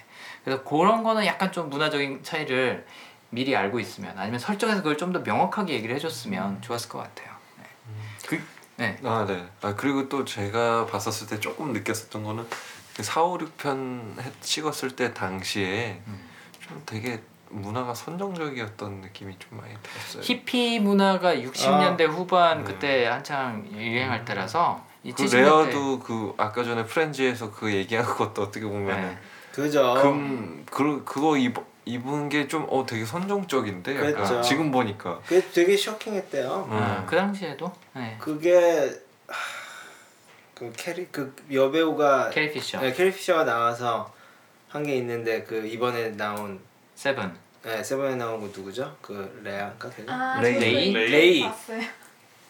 [0.43, 2.85] 그래서 그런 거는 약간 좀 문화적인 차이를
[3.31, 7.34] 미리 알고 있으면 아니면 설정에서 그걸 좀 더 명확하게 얘기를 해줬으면 좋았을 것 같아요.
[8.77, 8.97] 네.
[9.03, 9.47] 아 네.
[9.61, 12.45] 아 그리고 또 제가 봤었을 때 조금 느꼈었던 거는
[12.95, 16.19] 그 4, 5, 6편 해- 찍었을 때 당시에 음.
[16.61, 20.21] 좀 되게 문화가 선정적이었던 느낌이 좀 많이 들었어요.
[20.23, 22.63] 히피 문화가 60년대 후반 네.
[22.65, 28.65] 그때 한창 유행할 때라서 이그 70년대 레어도 그 아까 전에 프렌즈에서 그 얘기한 것도 어떻게
[28.65, 29.07] 보면 네.
[29.07, 29.17] 은
[29.53, 29.93] 그죠.
[30.01, 34.41] 금 그, 그거 입, 입은 게 좀 어 되게 선정적인데 약간 그랬죠.
[34.41, 36.67] 지금 보니까 그게 되게 쇼킹했대요.
[36.69, 36.73] 음.
[36.73, 38.17] 어, 그 당시에도 네.
[38.19, 38.55] 그게
[39.27, 39.35] 하,
[40.55, 44.13] 그 캐리 그 여배우가 캐리 피셔, 네, 캐리 피셔가 나와서
[44.69, 46.59] 한 게 있는데 그 이번에 나온
[46.95, 48.95] seven 네, seven에 나온 거 누구죠?
[49.01, 50.13] 그 레아인가 걔가?
[50.13, 50.59] 아, 레이.
[50.59, 50.93] 레이?
[50.93, 51.41] 레이.
[51.43, 51.81] 봤어요.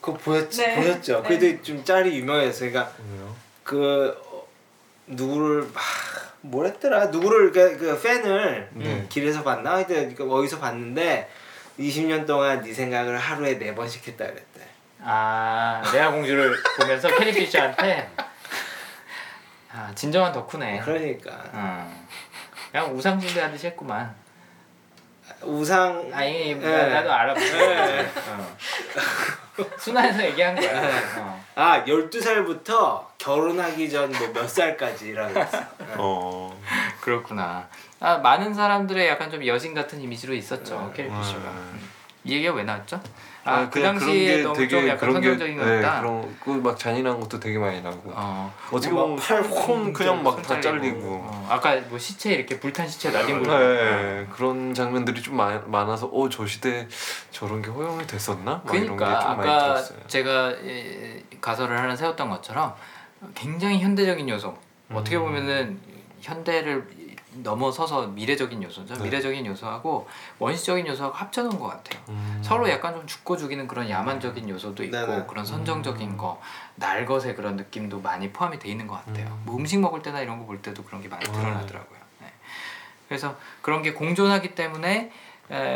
[0.01, 0.75] 그거 보였지 네.
[0.75, 1.21] 보였죠.
[1.23, 1.27] 네.
[1.37, 2.65] 그래도 좀 짤이 유명했어.
[2.69, 3.35] 그러니까 뭐요?
[3.63, 4.47] 그 어,
[5.07, 7.07] 누구를 하, 뭐랬더라?
[7.07, 9.05] 누구를 그, 그 팬을 네.
[9.09, 9.73] 길에서 봤나?
[9.76, 11.30] 하여튼 그 어디서 봤는데
[11.80, 14.61] 20년 동안 네 생각을 하루에 네 번씩 했다 그랬대.
[15.03, 18.09] 아 레아 공주를 보면서 캐리 피셔한테
[19.72, 20.81] 아 진정한 덕후네.
[20.84, 22.05] 그러니까 어.
[22.72, 24.15] 그냥 우상 숭배하듯이 했구만.
[25.41, 26.89] 우상 아니 나- 네.
[26.93, 27.34] 나도 알아.
[27.34, 28.11] 네.
[28.30, 28.55] 어.
[29.77, 31.19] 순화해서 얘기한 거야.
[31.19, 31.45] 어.
[31.55, 35.57] 아 12살부터 결혼하기 전 뭐 몇 살까지라고 했어.
[35.97, 36.61] 어.
[37.01, 37.67] 그렇구나.
[37.99, 41.49] 아 많은 사람들의 약간 좀 여신 같은 이미지로 있었죠 캐리 피셔가.
[41.49, 41.89] 음.
[42.23, 42.99] 이 얘기가 왜 나왔죠?
[43.43, 45.99] 아, 그 그냥 당시에 너무 좀 약간 선정적인 것 네, 같다.
[46.01, 48.51] 그런 그 막 잔인한 것도 되게 많이 나고 어.
[48.71, 52.59] 어떻게 뭐 보면 팔 팔콘 그냥 막 다 손 잘리고 어, 아까 뭐 시체 이렇게
[52.59, 53.55] 불탄 시체 날린 거.
[53.55, 56.87] 네, 그런 장면들이 좀 많, 많아서 어 저 시대
[57.29, 58.63] 저런 게 허용이 됐었나?
[58.65, 59.79] 그러니까 아까.
[60.07, 62.73] 제가 예, 가설을 하나 세웠던 것처럼
[63.34, 64.49] 굉장히 현대적인 요소
[64.91, 64.95] 음.
[64.95, 65.80] 어떻게 보면은
[66.22, 67.06] 현대를
[67.43, 69.03] 넘어서서 미래적인 요소죠 네.
[69.03, 70.07] 미래적인 요소하고
[70.39, 72.39] 원시적인 요소하고 합쳐놓은 것 같아요 음.
[72.41, 75.26] 서로 약간 좀 죽고 죽이는 그런 야만적인 요소도 있고 네네.
[75.27, 76.39] 그런 선정적인 거
[76.76, 79.41] 날것의 그런 느낌도 많이 포함이 돼 있는 것 같아요 음.
[79.45, 81.34] 뭐 음식 먹을 때나 이런 거 볼 때도 그런 게 많이 음.
[81.34, 82.27] 드러나더라고요 네.
[83.10, 85.11] 그래서 그런 게 공존하기 때문에 에,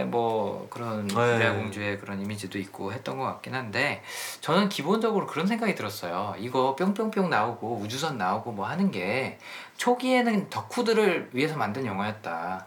[0.08, 1.40] 뭐 그런 네.
[1.40, 4.04] 레아 공주의 그런 이미지도 있고 했던 것 같긴 한데
[4.42, 6.36] 저는 기본적으로 그런 생각이 들었어요.
[6.40, 9.38] 이거 뿅뿅뿅 나오고 우주선 나오고 뭐 하는 게
[9.78, 12.66] 초기에는 덕후들을 위해서 만든 영화였다.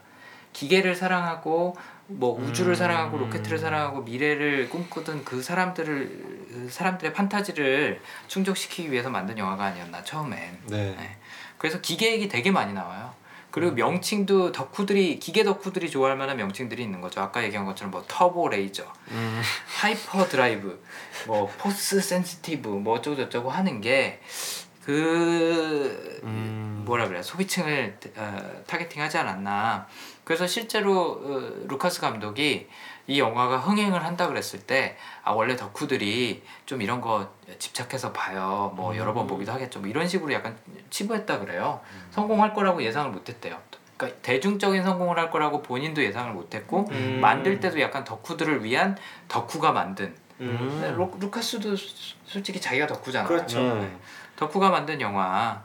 [0.52, 1.76] 기계를 사랑하고
[2.06, 2.74] 뭐 우주를 음.
[2.74, 10.04] 사랑하고 로켓을 사랑하고 미래를 꿈꾸던 그 사람들을 그 사람들의 판타지를 충족시키기 위해서 만든 영화가 아니었나
[10.04, 10.58] 처음엔.
[10.66, 10.94] 네.
[10.96, 11.16] 네.
[11.58, 13.14] 그래서 기계 얘기 되게 많이 나와요.
[13.52, 17.20] 그리고 명칭도 덕후들이 기계 덕후들이 좋아할 만한 명칭들이 있는 거죠.
[17.20, 19.42] 아까 얘기한 것처럼 뭐 turbo laser, 음.
[19.78, 20.82] hyperdrive,
[21.26, 24.90] 뭐 Force sensitive, 뭐 어쩌고 저쩌고 하는 게 그
[26.24, 26.82] 음.
[26.86, 29.86] 뭐라 그래 소비층을 어, targeting하지 않았나.
[30.24, 32.68] 그래서 실제로 어, 루카스 감독이
[33.08, 37.28] 이 영화가 흥행을 한다 그랬을 때 아 원래 덕후들이 좀 이런 거
[37.58, 38.72] 집착해서 봐요.
[38.76, 39.80] 뭐 여러 번 보기도 하겠죠.
[39.80, 40.56] 뭐 이런 식으로 약간
[40.90, 41.80] 치부했다 그래요.
[42.10, 43.56] 성공할 거라고 예상을 못 했대요.
[43.96, 47.18] 그러니까 대중적인 성공을 할 거라고 본인도 예상을 못 했고 음.
[47.20, 48.96] 만들 때도 약간 덕후들을 위한
[49.28, 50.56] 덕후가 만든 음.
[50.58, 53.28] 근데 루, 루카스도 수- 솔직히 자기가 덕후잖아요.
[53.28, 53.58] 그렇죠.
[53.60, 54.00] 음.
[54.34, 55.62] 덕후가 만든 영화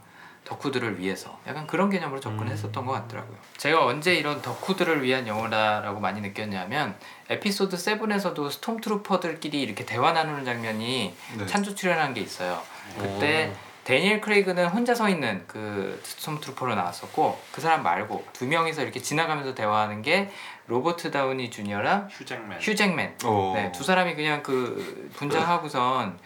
[0.48, 3.38] 덕후들을 위해서 약간 그런 개념으로 접근했었던 것 같더라고요.
[3.58, 6.96] 제가 언제 이런 덕후들을 위한 영화라고 많이 느꼈냐면
[7.30, 11.46] 에피소드 7에서도 stormtrooper들끼리 이렇게 대화 나누는 장면이 네.
[11.46, 12.62] 찬조 출연한 게 있어요.
[12.98, 13.54] 그때
[13.84, 19.54] 데니엘 크레이그는 혼자 서 있는 그 stormtrooper로 나왔었고 그 사람 말고 두 명이서 이렇게 지나가면서
[19.54, 20.30] 대화하는 게
[20.68, 22.60] 로버트 다우니 주니어랑 휴잭맨.
[22.62, 23.54] 휴잭맨 오.
[23.54, 26.20] 네, 두 사람이 그냥 그 분장하고선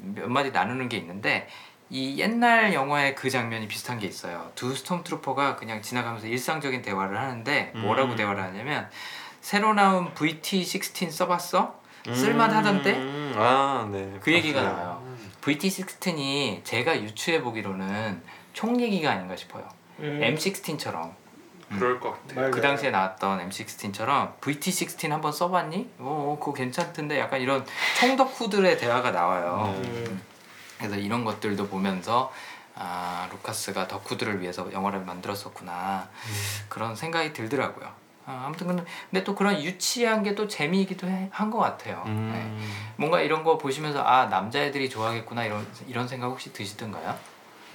[0.00, 1.48] 몇 마디 나누는 게 있는데
[1.90, 4.50] 이 옛날 영화의 그 장면이 비슷한 게 있어요.
[4.54, 8.16] 두 stormtrooper가 그냥 지나가면서 일상적인 대화를 하는데 뭐라고 음.
[8.16, 8.88] 대화를 하냐면
[9.40, 11.80] 새로 나온 VT16 써봤어?
[12.12, 12.92] 쓸만하던데?
[12.96, 13.34] 음.
[13.36, 14.18] 아, 네.
[14.20, 14.76] 그 얘기가 봤어요.
[14.76, 15.16] 나와요.
[15.42, 19.68] VT16이 제가 유추해 보기로는 총 얘기가 아닌가 싶어요.
[20.00, 20.20] 음.
[20.22, 21.12] M16처럼
[21.70, 22.34] 그럴 것 같아.
[22.36, 22.50] 맞아요.
[22.50, 25.90] 그 당시에 나왔던 M16처럼 VT16 한번 써봤니?
[25.98, 27.64] 어, 그거 괜찮던데 약간 이런
[28.00, 29.74] 총덕후들의 대화가 나와요.
[29.82, 30.22] 음.
[30.78, 32.32] 그래서 이런 것들도 보면서
[32.76, 36.08] 아 루카스가 덕후들을 위해서 영화를 만들었었구나
[36.68, 37.88] 그런 생각이 들더라고요.
[38.26, 42.02] 아, 아무튼 근데, 근데 또 그런 유치한 게 또 재미이기도 한 것 같아요.
[42.06, 42.10] 네.
[42.12, 42.92] 음.
[42.96, 47.14] 뭔가 이런 거 보시면서 아 남자애들이 좋아하겠구나 이런 이런 생각 혹시 드시던가요?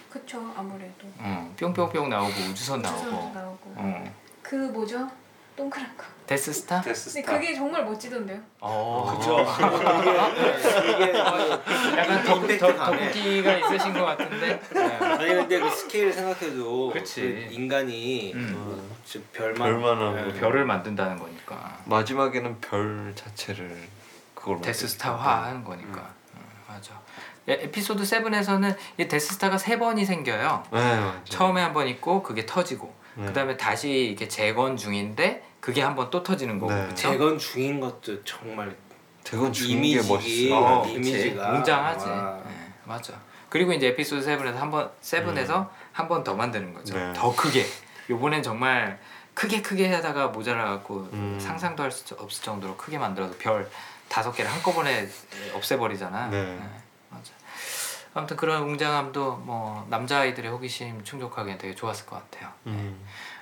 [0.10, 3.32] 그쵸 아무래도 응, 뿅뿅뿅 나오고 우주선 우주선도 나오고.
[3.40, 4.14] 나오고 응.
[4.42, 5.08] 그 뭐죠
[5.60, 6.06] 동그란 거.
[6.26, 6.80] 데스스타?
[6.82, 7.34] 데스스타.
[7.34, 8.40] 그게 정말 멋지던데요.
[8.62, 9.18] 어.
[9.18, 9.46] 그죠.
[10.94, 13.12] 이게 이게 약간 덕, 덕, 강해.
[13.12, 14.62] 덕후기가 있으신 것 같은데.
[14.74, 14.82] 네.
[15.02, 17.22] 아니 근데 그 스케일 생각해도 그치.
[17.22, 18.90] 그 인간이 음.
[19.04, 20.40] 진짜 별만 별만한 네.
[20.40, 21.78] 별을 만든다는 거니까.
[21.86, 23.76] 마지막에는 별 자체를
[24.34, 26.10] 그걸 Death Star화 하는 거니까.
[26.36, 26.94] 음, 맞아.
[27.50, 30.64] 예, 에피소드 7에서는 이 Death Star가 세 번이 생겨요.
[30.72, 31.12] 네.
[31.26, 33.26] 처음에 한 번 있고 그게 터지고 네.
[33.26, 36.88] 그다음에 다시 이렇게 재건 중인데 그게 한번 또 터지는 거고 네.
[36.88, 36.96] 그쵸?
[37.12, 38.76] 재건 중인 것도 정말
[39.24, 40.56] 재건 중인 게 이미지 멋있어요.
[40.56, 40.86] 어.
[40.88, 42.06] 이미지가 웅장하지.
[42.08, 42.42] 와.
[42.46, 43.14] 네, 맞아.
[43.50, 46.96] 그리고 이제 에피소드 7에서 한번 seven에서 한 번 더 만드는 거죠.
[46.98, 47.12] 네.
[47.14, 47.66] 더 크게.
[48.10, 49.00] 요번엔 정말
[49.34, 51.38] 크게 크게 하다가 모자라 갖고 음.
[51.40, 53.70] 상상도 할 수 없을 정도로 크게 만들어서 별
[54.08, 55.08] 다섯 개를 한꺼번에
[55.54, 56.28] 없애버리잖아.
[56.28, 56.58] 네.
[57.10, 57.32] 맞아.
[58.14, 62.52] 아무튼 그런 웅장함도 뭐 남자 아이들의 호기심 충족하기엔 되게 좋았을 것 같아요.
[62.68, 63.00] 음.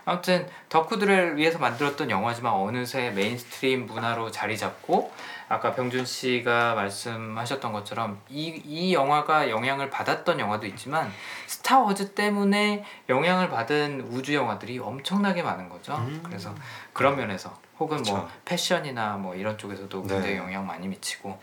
[0.08, 5.12] 아무튼 덕후들을 위해서 만들었던 영화지만 어느새 mainstream 문화로 자리 잡고
[5.50, 11.12] 아까 병준 씨가 말씀하셨던 것처럼 이, 이 영화가 영향을 받았던 영화도 있지만
[11.48, 15.94] 스타워즈 때문에 영향을 받은 우주 영화들이 엄청나게 많은 거죠.
[15.96, 16.22] 음.
[16.24, 16.56] 그래서
[16.94, 18.30] 그런 면에서 혹은 뭐 그쵸.
[18.46, 20.14] 패션이나 뭐 이런 쪽에서도 네.
[20.14, 21.38] 굉장히 영향 많이 미치고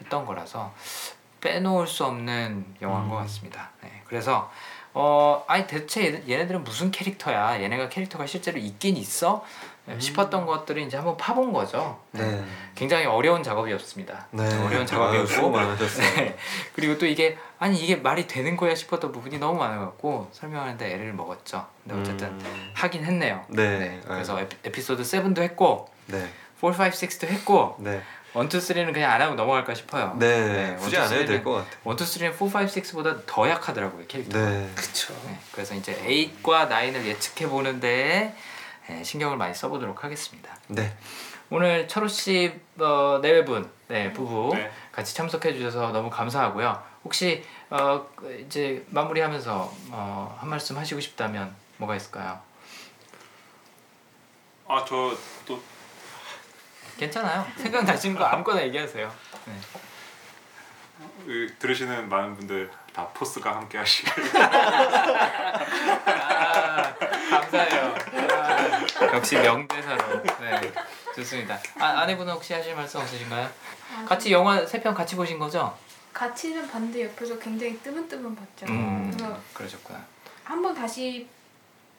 [0.00, 0.74] 했던 거라서
[1.40, 3.10] 빼놓을 수 없는 영화인 음.
[3.10, 3.70] 것 같습니다.
[3.80, 4.50] 네, 그래서
[4.94, 7.60] 어 아니 대체 얘네- 얘네들은 무슨 캐릭터야?
[7.62, 9.44] 얘네가 캐릭터가 실제로 있긴 있어?
[9.88, 9.98] 음.
[9.98, 11.98] 싶었던 것들을 이제 한번 파본 거죠.
[12.10, 12.44] 네.
[12.74, 14.26] 굉장히 어려운 작업이었습니다.
[14.32, 14.42] 네.
[14.64, 16.06] 어려운 수고 작업이었고 많으셨어요.
[16.16, 16.36] 네.
[16.74, 21.66] 그리고 또 이게 아니 이게 말이 되는 거야 싶었던 부분이 너무 많아갖고 설명하는데 애를 먹었죠.
[21.86, 22.70] 근데 어쨌든 음.
[22.74, 23.44] 하긴 했네요.
[23.48, 23.98] 네.
[24.06, 26.18] 그래서 에피, 에피 소드 7도 했고 네.
[26.60, 28.02] 4, 5, 6도 했고 네.
[28.34, 30.14] 1, 2, 3는 그냥 안 하고 넘어갈까 싶어요.
[30.18, 30.28] 네.
[30.70, 31.80] 네, 굳이 one two, 안 해도 될 three는- 것 같아요.
[31.84, 32.66] 1, 2, 3는 4, 5,
[33.02, 34.38] 6보다 더 약하더라고요 캐릭터.
[34.38, 34.70] 네.
[34.74, 35.14] 그쵸.
[35.26, 35.94] 네, 그래서 이제
[36.42, 38.34] 8과 9을 예측해 보는데
[38.88, 40.56] 네, 신경을 많이 써보도록 하겠습니다.
[40.68, 40.94] 네.
[41.50, 44.70] 오늘 철호 씨 어, 내외분 네, 부부 네.
[44.92, 46.82] 같이 참석해 주셔서 너무 감사하고요.
[47.04, 52.38] 혹시 어, 그 이제 마무리하면서 어, 한 말씀 하시고 싶다면 뭐가 있을까요?
[54.66, 55.62] 아저또
[56.98, 57.46] 괜찮아요.
[57.56, 59.10] 생각나시는 거 아무거나 얘기하세요.
[59.46, 59.52] 네.
[61.24, 64.12] 그, 들으시는 많은 분들 다 포스가 함께 하시길
[66.06, 66.94] 아,
[67.30, 67.94] 감사해요.
[69.00, 70.22] 아, 역시 명대사로.
[70.22, 70.72] 네,
[71.14, 71.58] 좋습니다.
[71.78, 73.48] 아, 아내분은 혹시 하실 말씀 없으신가요?
[73.96, 75.76] 아, 같이 영화 세 편 같이 보신 거죠?
[76.12, 78.66] 같이는 봤는데 옆에서 굉장히 뜨문뜨문 봤죠.
[78.72, 80.04] 음, 그래서 그러셨구나.
[80.42, 81.28] 한번 다시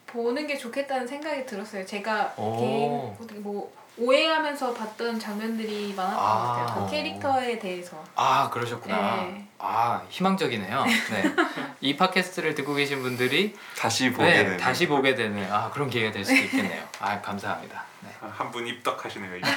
[0.08, 1.86] 보는 게 좋겠다는 생각이 들었어요.
[1.86, 2.58] 제가 오.
[2.58, 6.54] 개인 뭐 오해하면서 봤던 장면들이 많았던 아.
[6.54, 6.86] 것 같아요.
[6.86, 8.04] 그 캐릭터에 대해서.
[8.16, 9.16] 아 그러셨구나.
[9.18, 9.48] 네.
[9.58, 10.86] 아 희망적이네요.
[10.86, 11.24] 네.
[11.82, 14.58] 이 팟캐스트를 듣고 계신 분들이 다시 보게 네, 되는.
[14.58, 16.84] 다시 보게 되는 아 그런 기회가 될 수도 있겠네요.
[17.00, 17.89] 아 감사합니다.
[18.02, 18.10] 네.
[18.22, 19.36] 한분 입덕하시네요.
[19.38, 19.52] 입덕.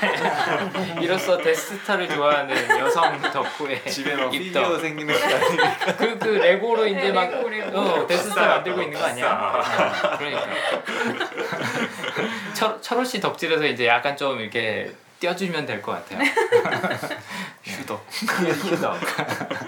[1.03, 4.63] 이로써 Death Star를 좋아하는 여성 덕후의 집에 막 입덕.
[4.63, 5.97] 피규어 생기는 거 아니에요?
[5.97, 7.79] 그, 그 레고로 이제 네, 막 레고, 레고.
[7.79, 9.33] 어, Death Star 만들고 있는 거 아니야?
[9.33, 10.43] 어, 그러니까
[12.55, 14.93] 철, 철호 씨 덕질에서 이제 약간 좀 이렇게
[15.27, 16.19] 띄워주면 될 것 같아요.
[17.63, 18.05] 휴덕.
[18.11, 18.99] 휴덕.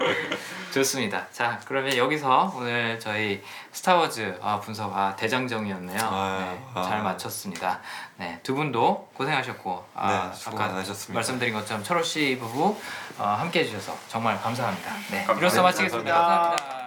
[0.73, 1.25] 좋습니다.
[1.31, 3.41] 자 그러면 여기서 오늘 저희
[3.71, 5.97] 스타워즈 아, 분석 아, 대장정이었네요.
[6.01, 6.83] 아유, 네, 아.
[6.83, 7.79] 잘 마쳤습니다.
[8.17, 11.13] 네, 두 분도 고생하셨고 아, 네, 많으셨습니다.
[11.13, 12.77] 말씀드린 것처럼 철호 씨 부부
[13.17, 14.91] 어, 함께 해주셔서 정말 감사합니다.
[15.11, 15.25] 네.
[15.37, 16.13] 이로써 마치겠습니다.
[16.13, 16.84] 감사합니다.